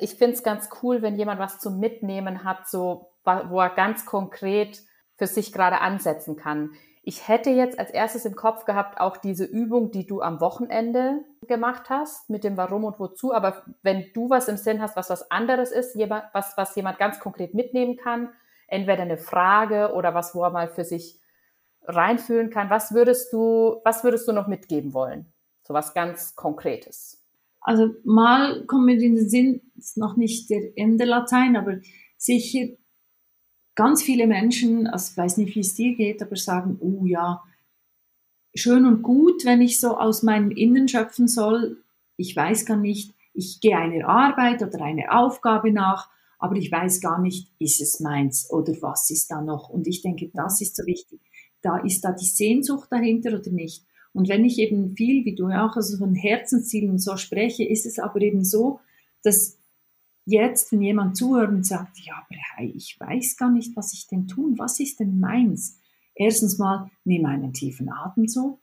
ich 0.00 0.14
finde 0.14 0.34
es 0.34 0.44
ganz 0.44 0.68
cool, 0.82 1.02
wenn 1.02 1.16
jemand 1.16 1.40
was 1.40 1.58
zum 1.58 1.80
Mitnehmen 1.80 2.44
hat, 2.44 2.68
so, 2.68 3.10
wo 3.24 3.60
er 3.60 3.70
ganz 3.70 4.06
konkret 4.06 4.82
für 5.16 5.26
sich 5.26 5.52
gerade 5.52 5.80
ansetzen 5.80 6.36
kann. 6.36 6.70
Ich 7.02 7.28
hätte 7.28 7.50
jetzt 7.50 7.78
als 7.78 7.90
erstes 7.90 8.24
im 8.24 8.34
Kopf 8.34 8.64
gehabt 8.64 8.98
auch 8.98 9.16
diese 9.18 9.44
Übung, 9.44 9.90
die 9.90 10.06
du 10.06 10.22
am 10.22 10.40
Wochenende 10.40 11.24
gemacht 11.46 11.90
hast, 11.90 12.30
mit 12.30 12.44
dem 12.44 12.56
Warum 12.56 12.84
und 12.84 12.98
Wozu. 12.98 13.34
Aber 13.34 13.62
wenn 13.82 14.06
du 14.14 14.30
was 14.30 14.48
im 14.48 14.56
Sinn 14.56 14.80
hast, 14.80 14.96
was 14.96 15.10
was 15.10 15.30
anderes 15.30 15.70
ist, 15.70 15.98
was, 15.98 16.56
was 16.56 16.76
jemand 16.76 16.98
ganz 16.98 17.20
konkret 17.20 17.52
mitnehmen 17.52 17.96
kann, 17.96 18.30
entweder 18.68 19.02
eine 19.02 19.18
Frage 19.18 19.92
oder 19.94 20.14
was, 20.14 20.34
wo 20.34 20.42
er 20.42 20.50
mal 20.50 20.68
für 20.68 20.84
sich 20.84 21.18
reinfühlen 21.86 22.50
kann. 22.50 22.70
Was 22.70 22.94
würdest 22.94 23.32
du, 23.32 23.80
was 23.84 24.04
würdest 24.04 24.26
du 24.28 24.32
noch 24.32 24.46
mitgeben 24.46 24.94
wollen? 24.94 25.26
So 25.62 25.74
was 25.74 25.94
ganz 25.94 26.34
Konkretes. 26.34 27.22
Also 27.60 27.94
mal 28.04 28.64
kommt 28.66 28.86
mir 28.86 29.00
in 29.00 29.16
den 29.16 29.28
Sinn, 29.28 29.62
ist 29.76 29.96
noch 29.96 30.16
nicht 30.16 30.50
der 30.50 30.76
Ende 30.76 31.04
Latein, 31.04 31.56
aber 31.56 31.78
sicher 32.16 32.68
ganz 33.74 34.02
viele 34.02 34.26
Menschen, 34.26 34.86
also 34.86 35.10
ich 35.10 35.16
weiß 35.16 35.36
nicht, 35.38 35.54
wie 35.54 35.60
es 35.60 35.74
dir 35.74 35.96
geht, 35.96 36.22
aber 36.22 36.36
sagen, 36.36 36.78
oh 36.80 37.06
ja, 37.06 37.42
schön 38.54 38.86
und 38.86 39.02
gut, 39.02 39.44
wenn 39.44 39.62
ich 39.62 39.80
so 39.80 39.96
aus 39.96 40.22
meinem 40.22 40.50
Innen 40.50 40.88
schöpfen 40.88 41.26
soll. 41.26 41.82
Ich 42.16 42.36
weiß 42.36 42.66
gar 42.66 42.76
nicht, 42.76 43.14
ich 43.32 43.60
gehe 43.60 43.76
einer 43.76 44.08
Arbeit 44.08 44.62
oder 44.62 44.82
einer 44.82 45.18
Aufgabe 45.18 45.72
nach, 45.72 46.08
aber 46.38 46.56
ich 46.56 46.70
weiß 46.70 47.00
gar 47.00 47.20
nicht, 47.20 47.52
ist 47.58 47.80
es 47.80 48.00
meins 48.00 48.50
oder 48.50 48.72
was 48.80 49.10
ist 49.10 49.30
da 49.30 49.40
noch? 49.40 49.68
Und 49.68 49.86
ich 49.86 50.02
denke, 50.02 50.30
das 50.32 50.60
ist 50.60 50.76
so 50.76 50.84
wichtig. 50.86 51.20
Da 51.62 51.78
ist 51.78 52.02
da 52.02 52.12
die 52.12 52.26
Sehnsucht 52.26 52.90
dahinter 52.90 53.38
oder 53.38 53.50
nicht? 53.50 53.84
Und 54.12 54.28
wenn 54.28 54.44
ich 54.44 54.58
eben 54.58 54.94
viel, 54.96 55.24
wie 55.24 55.34
du 55.34 55.48
auch, 55.48 55.76
also 55.76 55.98
von 55.98 56.14
Herzenszielen 56.14 56.98
so 56.98 57.16
spreche, 57.16 57.64
ist 57.64 57.84
es 57.84 57.98
aber 57.98 58.20
eben 58.20 58.44
so, 58.44 58.80
dass 59.22 59.58
jetzt, 60.24 60.72
wenn 60.72 60.82
jemand 60.82 61.16
zuhört 61.16 61.50
und 61.50 61.66
sagt, 61.66 61.98
ja, 61.98 62.14
aber 62.14 62.40
hey, 62.56 62.72
ich 62.76 62.98
weiß 62.98 63.36
gar 63.36 63.50
nicht, 63.50 63.76
was 63.76 63.92
ich 63.92 64.06
denn 64.06 64.28
tun, 64.28 64.54
was 64.58 64.78
ist 64.80 65.00
denn 65.00 65.18
meins? 65.18 65.78
Erstens 66.14 66.58
mal, 66.58 66.90
nimm 67.04 67.26
einen 67.26 67.52
tiefen 67.52 67.90
Atemzug 67.90 68.60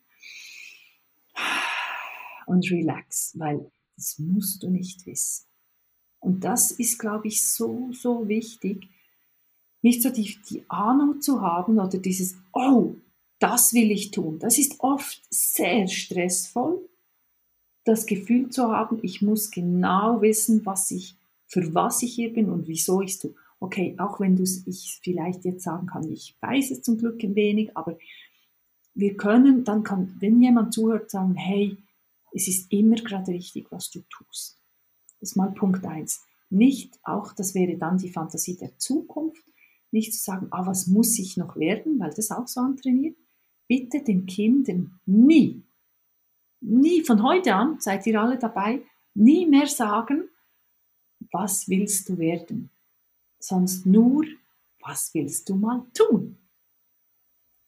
und 2.45 2.71
relax, 2.71 3.33
weil 3.37 3.69
das 3.97 4.19
musst 4.19 4.63
du 4.63 4.69
nicht 4.69 5.05
wissen. 5.05 5.50
Und 6.21 6.43
das 6.43 6.71
ist, 6.71 6.99
glaube 6.99 7.27
ich, 7.27 7.43
so, 7.43 7.89
so 7.91 8.27
wichtig, 8.29 8.87
nicht 9.81 10.01
so 10.01 10.09
die, 10.09 10.37
die 10.49 10.63
Ahnung 10.69 11.19
zu 11.19 11.41
haben 11.41 11.79
oder 11.79 11.97
dieses, 11.97 12.37
oh, 12.53 12.95
das 13.39 13.73
will 13.73 13.91
ich 13.91 14.11
tun. 14.11 14.37
Das 14.39 14.59
ist 14.59 14.79
oft 14.79 15.21
sehr 15.31 15.87
stressvoll, 15.87 16.87
das 17.83 18.05
Gefühl 18.05 18.49
zu 18.51 18.71
haben, 18.71 18.99
ich 19.01 19.23
muss 19.23 19.49
genau 19.49 20.21
wissen, 20.21 20.65
was 20.65 20.91
ich 20.91 21.15
für 21.47 21.73
was 21.73 22.01
ich 22.03 22.13
hier 22.13 22.31
bin 22.31 22.49
und 22.49 22.67
wieso 22.67 23.01
ich 23.01 23.11
es 23.11 23.19
tue. 23.19 23.33
Okay, 23.59 23.95
auch 23.97 24.19
wenn 24.19 24.35
du 24.35 24.43
ich 24.43 24.99
vielleicht 25.03 25.43
jetzt 25.43 25.63
sagen 25.63 25.87
kann, 25.87 26.09
ich 26.11 26.35
weiß 26.39 26.71
es 26.71 26.81
zum 26.81 26.97
Glück 26.97 27.21
ein 27.23 27.35
wenig, 27.35 27.75
aber 27.75 27.97
wir 28.93 29.17
können, 29.17 29.63
dann 29.63 29.83
kann, 29.83 30.15
wenn 30.19 30.41
jemand 30.41 30.73
zuhört, 30.73 31.09
sagen, 31.09 31.35
hey, 31.35 31.77
es 32.33 32.47
ist 32.47 32.71
immer 32.71 32.95
gerade 32.95 33.31
richtig, 33.31 33.71
was 33.71 33.89
du 33.89 34.01
tust. 34.09 34.60
Das 35.21 35.31
ist 35.31 35.35
mal 35.37 35.51
Punkt 35.51 35.85
eins. 35.85 36.25
Nicht, 36.49 36.99
auch 37.03 37.31
das 37.33 37.55
wäre 37.55 37.77
dann 37.77 37.97
die 37.97 38.09
Fantasie 38.09 38.57
der 38.57 38.77
Zukunft, 38.77 39.45
nicht 39.91 40.13
zu 40.13 40.19
sagen, 40.19 40.47
ah, 40.51 40.65
was 40.65 40.87
muss 40.87 41.17
ich 41.19 41.37
noch 41.37 41.55
werden, 41.55 41.99
weil 41.99 42.13
das 42.13 42.31
auch 42.31 42.47
so 42.47 42.59
antrainiert. 42.59 43.15
Bitte 43.67 44.03
den 44.03 44.25
Kindern 44.25 44.99
nie, 45.05 45.63
nie, 46.59 47.03
von 47.03 47.23
heute 47.23 47.55
an, 47.55 47.79
seid 47.79 48.05
ihr 48.05 48.19
alle 48.19 48.37
dabei, 48.37 48.81
nie 49.13 49.45
mehr 49.45 49.67
sagen, 49.67 50.29
was 51.31 51.69
willst 51.69 52.09
du 52.09 52.17
werden? 52.17 52.69
Sonst 53.39 53.85
nur, 53.85 54.25
was 54.79 55.13
willst 55.13 55.49
du 55.49 55.55
mal 55.55 55.85
tun? 55.93 56.37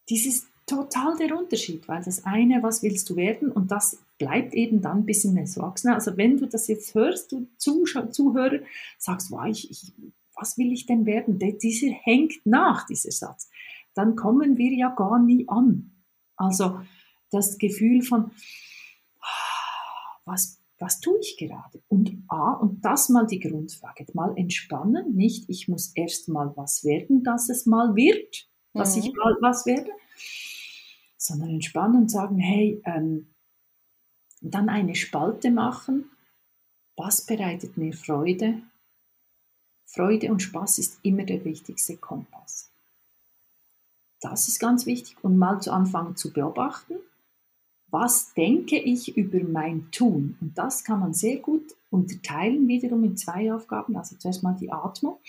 Dies 0.09 0.25
ist 0.25 0.47
total 0.75 1.17
der 1.17 1.37
Unterschied, 1.37 1.87
weil 1.87 2.03
das 2.03 2.25
eine, 2.25 2.63
was 2.63 2.83
willst 2.83 3.09
du 3.09 3.15
werden, 3.15 3.51
und 3.51 3.71
das 3.71 3.99
bleibt 4.17 4.53
eben 4.53 4.81
dann 4.81 4.99
ein 4.99 5.05
bisschen 5.05 5.37
Erwachsener. 5.37 5.95
Also 5.95 6.17
wenn 6.17 6.37
du 6.37 6.47
das 6.47 6.67
jetzt 6.67 6.93
hörst, 6.95 7.31
du 7.31 7.47
Zuhörer, 7.57 8.59
sagst, 8.97 9.31
wow, 9.31 9.45
ich, 9.45 9.69
ich, 9.69 9.93
was 10.35 10.57
will 10.57 10.71
ich 10.71 10.85
denn 10.85 11.05
werden? 11.05 11.39
Dieser 11.39 11.87
hängt 11.87 12.45
nach, 12.45 12.85
dieser 12.85 13.11
Satz. 13.11 13.49
Dann 13.93 14.15
kommen 14.15 14.57
wir 14.57 14.71
ja 14.73 14.89
gar 14.89 15.19
nie 15.19 15.47
an. 15.47 15.91
Also 16.35 16.79
das 17.29 17.57
Gefühl 17.57 18.01
von, 18.01 18.31
ah, 19.19 20.19
was 20.25 20.59
was 20.83 20.99
tue 20.99 21.17
ich 21.21 21.37
gerade? 21.37 21.81
Und 21.87 22.23
A, 22.27 22.53
und 22.53 22.83
das 22.83 23.07
mal 23.07 23.25
die 23.25 23.39
Grundfrage, 23.39 24.05
mal 24.13 24.33
entspannen, 24.35 25.15
nicht 25.15 25.49
ich 25.49 25.69
muss 25.69 25.93
erst 25.95 26.27
mal 26.27 26.51
was 26.57 26.83
werden, 26.83 27.23
dass 27.23 27.47
es 27.47 27.65
mal 27.65 27.95
wird, 27.95 28.49
dass 28.73 28.97
mhm. 28.97 29.03
ich 29.03 29.13
mal 29.13 29.37
was 29.39 29.65
werde, 29.65 29.89
sondern 31.23 31.51
entspannen 31.51 32.03
und 32.03 32.11
sagen, 32.11 32.37
hey, 32.37 32.81
ähm, 32.85 33.27
dann 34.41 34.67
eine 34.67 34.95
Spalte 34.95 35.51
machen, 35.51 36.11
was 36.97 37.25
bereitet 37.25 37.77
mir 37.77 37.93
Freude? 37.93 38.61
Freude 39.85 40.31
und 40.31 40.41
Spaß 40.41 40.79
ist 40.79 40.99
immer 41.01 41.23
der 41.23 41.45
wichtigste 41.45 41.95
Kompass. 41.95 42.69
Das 44.19 44.49
ist 44.49 44.59
ganz 44.59 44.85
wichtig 44.85 45.15
und 45.23 45.37
mal 45.37 45.61
zu 45.61 45.71
anfangen 45.71 46.17
zu 46.17 46.33
beobachten 46.33 46.95
was 47.93 48.33
denke 48.33 48.79
ich 48.79 49.15
über 49.15 49.39
mein 49.43 49.91
Tun? 49.91 50.35
Und 50.41 50.57
das 50.57 50.83
kann 50.83 50.99
man 50.99 51.13
sehr 51.13 51.37
gut 51.37 51.75
unterteilen, 51.91 52.67
wiederum 52.67 53.03
in 53.03 53.15
zwei 53.15 53.53
Aufgaben. 53.53 53.95
Also 53.95 54.15
zuerst 54.15 54.41
mal 54.41 54.57
die 54.59 54.71
Atmung, 54.71 55.19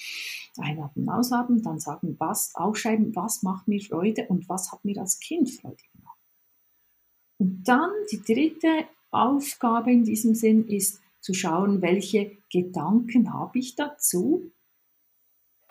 einatmen, 0.57 1.11
ausatmen, 1.11 1.63
dann 1.63 1.79
sagen, 1.79 2.17
was, 2.19 2.55
aufschreiben, 2.55 3.15
was 3.15 3.43
macht 3.43 3.69
mir 3.69 3.83
Freude 3.83 4.27
und 4.29 4.49
was 4.49 4.73
hat 4.73 4.83
mir 4.83 4.99
als 4.99 5.21
Kind 5.21 5.51
Freude 5.51 5.77
gemacht. 5.95 6.19
Und 7.37 7.69
dann 7.69 7.91
die 8.11 8.23
dritte 8.23 8.87
Aufgabe 9.11 9.93
in 9.93 10.05
diesem 10.05 10.35
Sinn 10.35 10.67
ist 10.67 11.03
zu 11.21 11.35
schauen, 11.35 11.83
welche 11.83 12.33
Gedanken 12.51 13.35
habe 13.35 13.59
ich 13.59 13.77
dazu, 13.77 14.51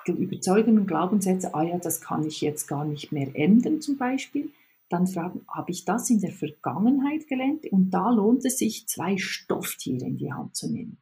Überzeugungen, 0.06 0.86
Glaubenssätze, 0.86 1.56
ah 1.56 1.64
ja, 1.64 1.80
das 1.80 2.02
kann 2.02 2.24
ich 2.28 2.42
jetzt 2.42 2.68
gar 2.68 2.86
nicht 2.86 3.12
mehr 3.12 3.36
ändern 3.36 3.82
zum 3.82 3.98
Beispiel 3.98 4.52
dann 4.94 5.08
fragen, 5.08 5.42
habe 5.48 5.72
ich 5.72 5.86
das 5.86 6.10
in 6.10 6.22
der 6.22 6.32
Vergangenheit 6.32 7.28
gelernt? 7.28 7.66
Und 7.72 7.90
da 7.90 8.12
lohnt 8.12 8.46
es 8.46 8.60
sich, 8.60 8.88
zwei 8.88 9.18
Stofftiere 9.18 10.06
in 10.06 10.18
die 10.18 10.32
Hand 10.32 10.56
zu 10.56 10.72
nehmen. 10.72 11.02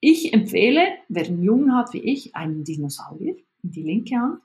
Ich 0.00 0.32
empfehle, 0.32 0.82
wer 1.08 1.26
einen 1.26 1.42
Jungen 1.42 1.76
hat 1.76 1.92
wie 1.92 1.98
ich, 1.98 2.34
einen 2.34 2.64
Dinosaurier 2.64 3.36
in 3.62 3.70
die 3.70 3.82
linke 3.82 4.16
Hand 4.16 4.40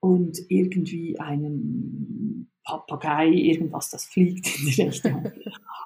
und 0.00 0.38
irgendwie 0.48 1.18
einen 1.18 2.50
Papagei, 2.64 3.28
irgendwas, 3.28 3.90
das 3.90 4.04
fliegt 4.04 4.46
in 4.58 4.66
die 4.66 4.82
rechte 4.82 5.12
Hand. 5.12 5.32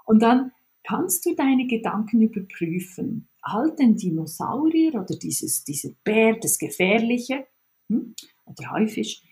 Und 0.04 0.22
dann 0.22 0.52
kannst 0.84 1.24
du 1.26 1.34
deine 1.34 1.66
Gedanken 1.66 2.22
überprüfen. 2.22 3.28
Halt 3.44 3.78
den 3.78 3.96
Dinosaurier 3.96 4.94
oder 4.94 5.16
dieses, 5.16 5.64
dieser 5.64 5.90
Bär, 6.04 6.36
das 6.40 6.58
Gefährliche, 6.58 7.46
hm, 7.88 8.14
oder 8.44 8.70
Haifisch, 8.70 9.22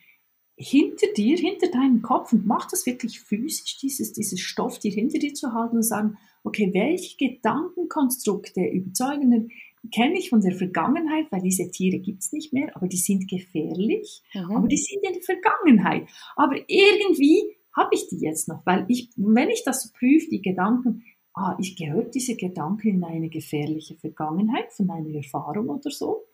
hinter 0.56 1.08
dir, 1.16 1.36
hinter 1.36 1.68
deinem 1.68 2.02
Kopf 2.02 2.32
und 2.32 2.46
mach 2.46 2.68
das 2.70 2.86
wirklich 2.86 3.20
physisch, 3.20 3.78
dieses, 3.78 4.12
dieses 4.12 4.40
Stofftier 4.40 4.92
hinter 4.92 5.18
dir 5.18 5.34
zu 5.34 5.52
halten 5.52 5.76
und 5.76 5.82
sagen, 5.82 6.16
okay, 6.44 6.70
welche 6.72 7.16
Gedankenkonstrukte, 7.16 8.60
überzeugenden 8.60 9.50
kenne 9.92 10.18
ich 10.18 10.30
von 10.30 10.40
der 10.40 10.54
Vergangenheit, 10.54 11.26
weil 11.30 11.42
diese 11.42 11.70
Tiere 11.70 11.98
gibt 11.98 12.22
es 12.22 12.32
nicht 12.32 12.52
mehr, 12.52 12.74
aber 12.74 12.86
die 12.86 12.96
sind 12.96 13.28
gefährlich, 13.28 14.22
mhm. 14.32 14.56
aber 14.56 14.68
die 14.68 14.76
sind 14.76 15.02
in 15.02 15.14
der 15.14 15.22
Vergangenheit. 15.22 16.08
Aber 16.36 16.56
irgendwie 16.68 17.56
habe 17.76 17.90
ich 17.92 18.08
die 18.08 18.18
jetzt 18.18 18.48
noch, 18.48 18.64
weil 18.64 18.84
ich, 18.88 19.10
wenn 19.16 19.50
ich 19.50 19.64
das 19.64 19.92
prüfe, 19.92 20.30
die 20.30 20.42
Gedanken, 20.42 21.02
ah, 21.34 21.56
ich 21.60 21.76
gehöre 21.76 22.04
diese 22.04 22.36
Gedanken 22.36 22.88
in 22.88 23.04
eine 23.04 23.28
gefährliche 23.28 23.96
Vergangenheit 23.96 24.72
von 24.72 24.90
einer 24.90 25.14
Erfahrung 25.14 25.68
oder 25.68 25.90
so, 25.90 26.24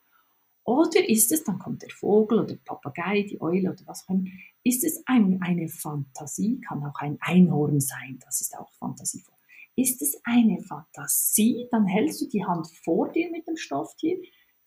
oder 0.65 1.09
ist 1.09 1.33
es, 1.33 1.45
dann 1.45 1.59
kommt 1.59 1.83
der 1.83 1.91
Vogel 1.91 2.41
oder 2.41 2.55
der 2.55 2.65
Papagei, 2.65 3.23
die 3.23 3.41
Eule 3.41 3.73
oder 3.73 3.87
was 3.87 4.05
auch 4.05 4.11
immer, 4.11 4.29
ist 4.63 4.85
es 4.85 5.03
ein, 5.07 5.41
eine 5.43 5.69
Fantasie, 5.69 6.61
kann 6.61 6.85
auch 6.85 7.01
ein 7.01 7.17
Einhorn 7.21 7.81
sein, 7.81 8.19
das 8.25 8.41
ist 8.41 8.57
auch 8.57 8.71
fantasievoll. 8.75 9.35
Ist 9.77 10.03
es 10.03 10.21
eine 10.25 10.61
Fantasie, 10.61 11.67
dann 11.71 11.87
hältst 11.87 12.21
du 12.21 12.29
die 12.29 12.45
Hand 12.45 12.69
vor 12.85 13.11
dir 13.11 13.31
mit 13.31 13.47
dem 13.47 13.57
Stofftier, 13.57 14.19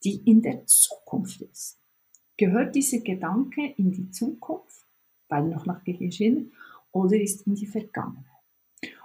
die 0.03 0.15
in 0.25 0.41
der 0.41 0.65
Zukunft 0.65 1.41
ist. 1.41 1.79
Gehört 2.37 2.75
dieser 2.75 2.99
Gedanke 2.99 3.73
in 3.77 3.91
die 3.91 4.09
Zukunft, 4.09 4.87
weil 5.29 5.47
noch 5.47 5.65
nach 5.65 5.83
Geschehen, 5.83 6.53
oder 6.91 7.15
ist 7.19 7.45
in 7.47 7.55
die 7.55 7.67
Vergangenheit? 7.67 8.25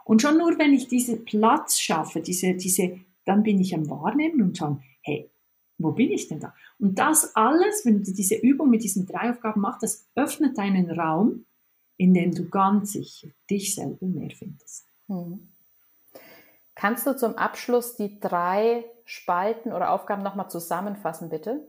Und 0.05 0.22
schon 0.22 0.38
nur, 0.38 0.59
wenn 0.59 0.72
ich 0.72 0.88
diesen 0.88 1.24
Platz 1.24 1.79
schaffe, 1.79 2.20
diese, 2.20 2.55
diese, 2.55 2.98
dann 3.24 3.42
bin 3.42 3.61
ich 3.61 3.74
am 3.74 3.88
Wahrnehmen 3.90 4.40
und 4.40 4.57
schauen, 4.57 4.83
hey, 5.03 5.31
wo 5.79 5.93
bin 5.93 6.11
ich 6.11 6.29
denn 6.29 6.41
da? 6.41 6.55
Und 6.79 6.99
das 6.99 7.35
alles, 7.37 7.85
wenn 7.85 8.03
du 8.03 8.12
diese 8.12 8.35
Übung 8.35 8.69
mit 8.69 8.83
diesen 8.83 9.07
drei 9.07 9.31
Aufgaben 9.31 9.61
machst, 9.61 9.83
das 9.83 10.07
öffnet 10.14 10.59
deinen 10.59 10.91
Raum, 10.91 11.47
in 11.97 12.14
dem 12.14 12.35
du 12.35 12.49
ganz 12.49 12.93
sicher 12.93 13.29
dich 13.51 13.75
selber 13.75 14.07
mehr 14.07 14.31
findest. 14.31 14.87
Hm. 15.07 15.49
Kannst 16.74 17.07
du 17.07 17.16
zum 17.16 17.35
Abschluss 17.35 17.97
die 17.97 18.20
drei 18.20 18.85
Spalten 19.05 19.72
oder 19.72 19.91
Aufgaben 19.91 20.22
nochmal 20.22 20.51
zusammenfassen, 20.51 21.29
bitte? 21.29 21.66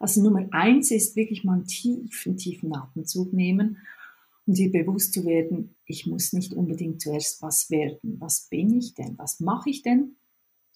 Also 0.00 0.20
Nummer 0.20 0.48
eins 0.50 0.90
ist 0.90 1.14
wirklich 1.14 1.44
mal 1.44 1.54
einen 1.54 1.66
tiefen, 1.66 2.36
tiefen 2.36 2.74
Atemzug 2.74 3.32
nehmen 3.32 3.78
und 4.46 4.58
dir 4.58 4.72
bewusst 4.72 5.14
zu 5.14 5.24
werden, 5.24 5.76
ich 5.84 6.06
muss 6.06 6.32
nicht 6.32 6.54
unbedingt 6.54 7.00
zuerst 7.00 7.40
was 7.40 7.70
werden. 7.70 8.16
Was 8.18 8.48
bin 8.48 8.76
ich 8.76 8.94
denn? 8.94 9.16
Was 9.16 9.38
mache 9.38 9.70
ich 9.70 9.82
denn? 9.82 10.16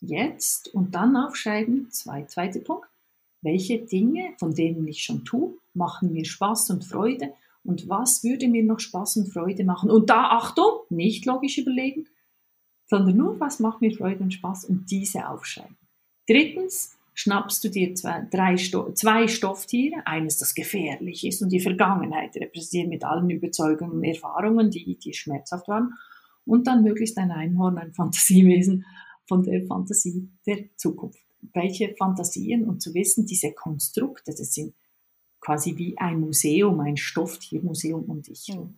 Jetzt 0.00 0.72
und 0.74 0.94
dann 0.94 1.16
aufschreiben, 1.16 1.90
zwei, 1.90 2.24
zweiter 2.24 2.60
Punkt, 2.60 2.86
welche 3.42 3.78
Dinge, 3.78 4.34
von 4.38 4.54
denen 4.54 4.86
ich 4.88 5.02
schon 5.02 5.24
tue, 5.24 5.54
machen 5.74 6.12
mir 6.12 6.24
Spaß 6.24 6.70
und 6.70 6.84
Freude? 6.84 7.32
Und 7.64 7.88
was 7.88 8.24
würde 8.24 8.48
mir 8.48 8.64
noch 8.64 8.80
Spaß 8.80 9.16
und 9.18 9.32
Freude 9.32 9.64
machen. 9.64 9.90
Und 9.90 10.08
da, 10.08 10.30
Achtung, 10.30 10.80
nicht 10.88 11.26
logisch 11.26 11.58
überlegen, 11.58 12.06
sondern 12.86 13.16
nur, 13.16 13.40
was 13.40 13.58
macht 13.60 13.80
mir 13.80 13.90
Freude 13.90 14.22
und 14.22 14.32
Spaß? 14.32 14.66
Und 14.66 14.90
diese 14.90 15.28
aufschreiben. 15.28 15.76
Drittens, 16.28 16.96
schnappst 17.14 17.64
du 17.64 17.68
dir 17.70 17.94
zwei, 17.94 18.26
drei 18.30 18.56
zwei 18.56 19.26
Stofftiere, 19.26 20.06
eines, 20.06 20.38
das 20.38 20.54
gefährlich 20.54 21.26
ist 21.26 21.42
und 21.42 21.50
die 21.50 21.60
Vergangenheit 21.60 22.36
repräsentiert 22.36 22.88
mit 22.88 23.04
allen 23.04 23.30
Überzeugungen 23.30 23.92
und 23.92 24.04
Erfahrungen, 24.04 24.70
die, 24.70 24.96
die 24.96 25.14
schmerzhaft 25.14 25.66
waren, 25.66 25.94
und 26.44 26.68
dann 26.68 26.84
möglichst 26.84 27.18
ein 27.18 27.32
Einhorn, 27.32 27.78
ein 27.78 27.92
Fantasiewesen 27.92 28.84
von 29.26 29.42
der 29.42 29.66
Fantasie 29.66 30.30
der 30.46 30.76
Zukunft. 30.76 31.20
Welche 31.52 31.94
Fantasien 31.96 32.64
und 32.64 32.82
zu 32.82 32.94
wissen, 32.94 33.26
diese 33.26 33.52
Konstrukte, 33.52 34.32
das 34.32 34.52
sind 34.52 34.74
quasi 35.40 35.76
wie 35.76 35.96
ein 35.98 36.20
Museum, 36.20 36.80
ein 36.80 36.96
Stofftiermuseum 36.96 38.04
um 38.04 38.22
dich. 38.22 38.48
Mhm. 38.48 38.74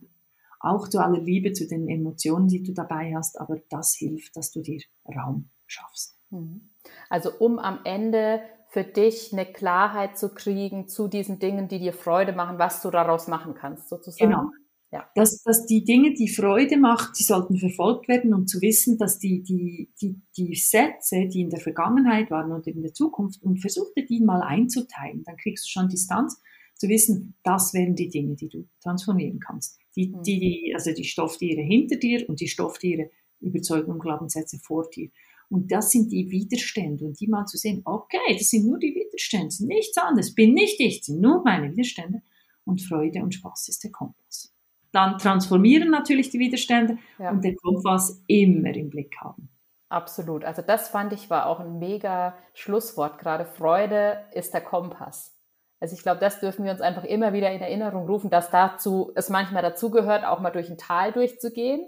Auch 0.59 0.87
zu 0.87 0.99
aller 0.99 1.21
Liebe 1.21 1.53
zu 1.53 1.67
den 1.67 1.87
Emotionen, 1.87 2.47
die 2.47 2.61
du 2.61 2.73
dabei 2.73 3.15
hast, 3.15 3.39
aber 3.39 3.61
das 3.69 3.95
hilft, 3.95 4.35
dass 4.35 4.51
du 4.51 4.61
dir 4.61 4.81
Raum 5.05 5.49
schaffst. 5.65 6.17
Mhm. 6.29 6.69
Also 7.09 7.31
um 7.39 7.59
am 7.59 7.79
Ende 7.85 8.41
für 8.67 8.83
dich 8.83 9.33
eine 9.33 9.45
Klarheit 9.45 10.17
zu 10.17 10.29
kriegen 10.29 10.87
zu 10.87 11.07
diesen 11.07 11.39
Dingen, 11.39 11.67
die 11.67 11.79
dir 11.79 11.93
Freude 11.93 12.33
machen, 12.33 12.59
was 12.59 12.81
du 12.81 12.91
daraus 12.91 13.27
machen 13.27 13.55
kannst, 13.55 13.89
sozusagen. 13.89 14.29
Genau. 14.29 14.51
Ja. 14.91 15.07
Dass, 15.13 15.43
dass 15.43 15.67
die 15.67 15.83
Dinge, 15.83 16.13
die 16.13 16.27
Freude 16.27 16.77
macht, 16.77 17.19
die 17.19 17.23
sollten 17.23 17.57
verfolgt 17.57 18.07
werden, 18.07 18.33
um 18.33 18.47
zu 18.47 18.59
wissen, 18.61 18.97
dass 18.97 19.19
die, 19.19 19.43
die, 19.43 19.91
die, 20.01 20.19
die 20.35 20.55
Sätze, 20.55 21.27
die 21.27 21.41
in 21.41 21.51
der 21.51 21.59
Vergangenheit 21.59 22.31
waren 22.31 22.51
und 22.51 22.65
in 22.65 22.81
der 22.81 22.93
Zukunft, 22.93 23.43
und 23.43 23.59
versuchte 23.59 24.03
die 24.03 24.19
mal 24.19 24.41
einzuteilen, 24.41 25.23
dann 25.23 25.37
kriegst 25.37 25.65
du 25.65 25.69
schon 25.69 25.89
Distanz, 25.89 26.41
zu 26.79 26.87
wissen, 26.87 27.35
das 27.43 27.73
wären 27.73 27.95
die 27.95 28.09
Dinge, 28.09 28.35
die 28.35 28.47
du 28.47 28.67
transformieren 28.81 29.39
kannst. 29.39 29.77
Die, 29.95 30.07
mhm. 30.07 30.23
die, 30.23 30.39
die, 30.39 30.73
also 30.73 30.91
die 30.93 31.03
Stofftiere 31.03 31.61
hinter 31.61 31.97
dir 31.97 32.27
und 32.27 32.39
die 32.39 32.47
Stofftiere, 32.47 33.11
Überzeugungen, 33.41 33.99
Glaubenssätze 33.99 34.59
vor 34.59 34.89
dir. 34.89 35.09
Und 35.49 35.71
das 35.71 35.91
sind 35.91 36.11
die 36.11 36.29
Widerstände. 36.29 37.05
Und 37.05 37.19
die 37.19 37.27
mal 37.27 37.45
zu 37.45 37.57
sehen, 37.57 37.81
okay, 37.85 38.17
das 38.37 38.49
sind 38.49 38.65
nur 38.65 38.79
die 38.79 38.95
Widerstände, 38.95 39.53
nichts 39.65 39.97
anderes, 39.97 40.33
bin 40.33 40.53
nicht 40.53 40.79
ich, 40.79 41.03
sind 41.03 41.19
nur 41.19 41.43
meine 41.43 41.71
Widerstände. 41.71 42.21
Und 42.65 42.81
Freude 42.81 43.21
und 43.23 43.33
Spaß 43.33 43.67
ist 43.69 43.83
der 43.83 43.91
Kompass. 43.91 44.53
Dann 44.91 45.17
transformieren 45.17 45.91
natürlich 45.91 46.29
die 46.29 46.39
Widerstände 46.39 46.97
ja. 47.19 47.31
und 47.31 47.43
den 47.43 47.55
Kompass 47.57 48.23
immer 48.27 48.73
im 48.73 48.89
Blick 48.89 49.15
haben. 49.21 49.49
Absolut. 49.89 50.43
Also 50.43 50.61
das 50.61 50.89
fand 50.89 51.13
ich 51.13 51.29
war 51.29 51.47
auch 51.47 51.59
ein 51.59 51.79
mega 51.79 52.35
Schlusswort 52.53 53.19
gerade. 53.19 53.45
Freude 53.45 54.23
ist 54.33 54.53
der 54.53 54.61
Kompass. 54.61 55.35
Also 55.79 55.95
ich 55.95 56.03
glaube, 56.03 56.19
das 56.19 56.39
dürfen 56.39 56.65
wir 56.65 56.71
uns 56.71 56.81
einfach 56.81 57.03
immer 57.03 57.33
wieder 57.33 57.51
in 57.51 57.61
Erinnerung 57.61 58.05
rufen, 58.05 58.29
dass 58.29 58.51
dazu 58.51 59.11
es 59.15 59.29
manchmal 59.29 59.63
dazu 59.63 59.89
gehört, 59.89 60.25
auch 60.25 60.41
mal 60.41 60.51
durch 60.51 60.69
ein 60.69 60.77
Tal 60.77 61.11
durchzugehen. 61.11 61.87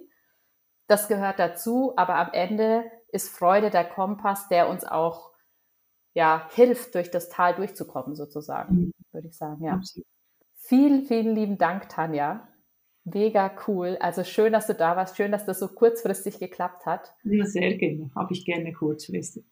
Das 0.88 1.08
gehört 1.08 1.40
dazu, 1.40 1.94
aber 1.96 2.16
am 2.16 2.32
Ende 2.34 2.84
ist 3.12 3.30
Freude 3.30 3.70
der 3.70 3.86
Kompass, 3.86 4.48
der 4.48 4.70
uns 4.70 4.84
auch 4.86 5.32
ja, 6.14 6.48
hilft, 6.52 6.96
durch 6.96 7.12
das 7.12 7.30
Tal 7.30 7.56
durchzukommen, 7.56 8.16
sozusagen, 8.16 8.76
mhm. 8.76 8.92
würde 9.12 9.28
ich 9.28 9.38
sagen. 9.38 9.64
Ja. 9.64 9.74
Absolut. 9.74 10.08
Vielen, 10.56 11.06
vielen 11.06 11.36
lieben 11.36 11.58
Dank, 11.58 11.90
Tanja. 11.90 12.48
Mega 13.04 13.52
cool. 13.68 13.98
Also 14.00 14.24
schön, 14.24 14.54
dass 14.54 14.68
du 14.68 14.76
da 14.76 14.96
warst. 14.96 15.18
Schön, 15.18 15.32
dass 15.32 15.46
das 15.46 15.60
so 15.60 15.68
kurzfristig 15.68 16.40
geklappt 16.40 16.86
hat. 16.86 17.14
Ja, 17.24 17.46
sehr 17.46 17.74
gerne. 17.76 18.12
Habe 18.16 18.34
ich 18.34 18.46
gerne 18.46 18.74
kurzfristig. 18.74 19.44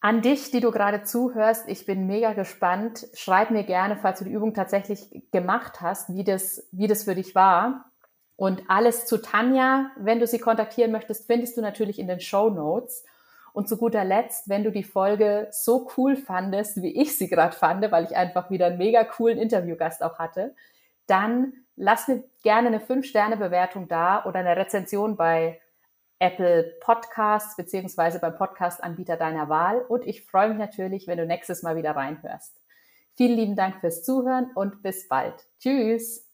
An 0.00 0.22
dich, 0.22 0.50
die 0.50 0.60
du 0.60 0.70
gerade 0.70 1.02
zuhörst, 1.02 1.68
ich 1.68 1.84
bin 1.84 2.06
mega 2.06 2.32
gespannt. 2.32 3.06
Schreib 3.12 3.50
mir 3.50 3.64
gerne, 3.64 3.96
falls 3.96 4.18
du 4.18 4.24
die 4.24 4.32
Übung 4.32 4.54
tatsächlich 4.54 5.10
gemacht 5.30 5.82
hast, 5.82 6.14
wie 6.14 6.24
das, 6.24 6.66
wie 6.72 6.86
das 6.86 7.04
für 7.04 7.14
dich 7.14 7.34
war. 7.34 7.90
Und 8.34 8.62
alles 8.68 9.04
zu 9.04 9.18
Tanja, 9.20 9.90
wenn 9.98 10.18
du 10.18 10.26
sie 10.26 10.38
kontaktieren 10.38 10.90
möchtest, 10.90 11.26
findest 11.26 11.58
du 11.58 11.60
natürlich 11.60 11.98
in 11.98 12.08
den 12.08 12.20
Show 12.20 12.48
Notes. 12.48 13.04
Und 13.52 13.68
zu 13.68 13.76
guter 13.76 14.04
Letzt, 14.04 14.48
wenn 14.48 14.64
du 14.64 14.72
die 14.72 14.84
Folge 14.84 15.48
so 15.50 15.90
cool 15.96 16.16
fandest, 16.16 16.80
wie 16.80 16.98
ich 16.98 17.18
sie 17.18 17.28
gerade 17.28 17.54
fand, 17.54 17.90
weil 17.92 18.04
ich 18.04 18.16
einfach 18.16 18.50
wieder 18.50 18.66
einen 18.66 18.78
mega 18.78 19.04
coolen 19.04 19.38
Interviewgast 19.38 20.02
auch 20.02 20.18
hatte, 20.18 20.54
dann 21.06 21.52
lass 21.80 22.08
mir 22.08 22.22
gerne 22.42 22.68
eine 22.68 22.78
5-Sterne-Bewertung 22.78 23.88
da 23.88 24.24
oder 24.24 24.40
eine 24.40 24.56
Rezension 24.56 25.16
bei 25.16 25.60
Apple 26.18 26.74
Podcasts 26.80 27.56
beziehungsweise 27.56 28.20
beim 28.20 28.36
Podcast-Anbieter 28.36 29.16
deiner 29.16 29.48
Wahl. 29.48 29.80
Und 29.80 30.06
ich 30.06 30.24
freue 30.26 30.50
mich 30.50 30.58
natürlich, 30.58 31.06
wenn 31.06 31.18
du 31.18 31.26
nächstes 31.26 31.62
Mal 31.62 31.76
wieder 31.76 31.96
reinhörst. 31.96 32.54
Vielen 33.16 33.36
lieben 33.36 33.56
Dank 33.56 33.80
fürs 33.80 34.04
Zuhören 34.04 34.50
und 34.54 34.82
bis 34.82 35.08
bald. 35.08 35.34
Tschüss. 35.58 36.29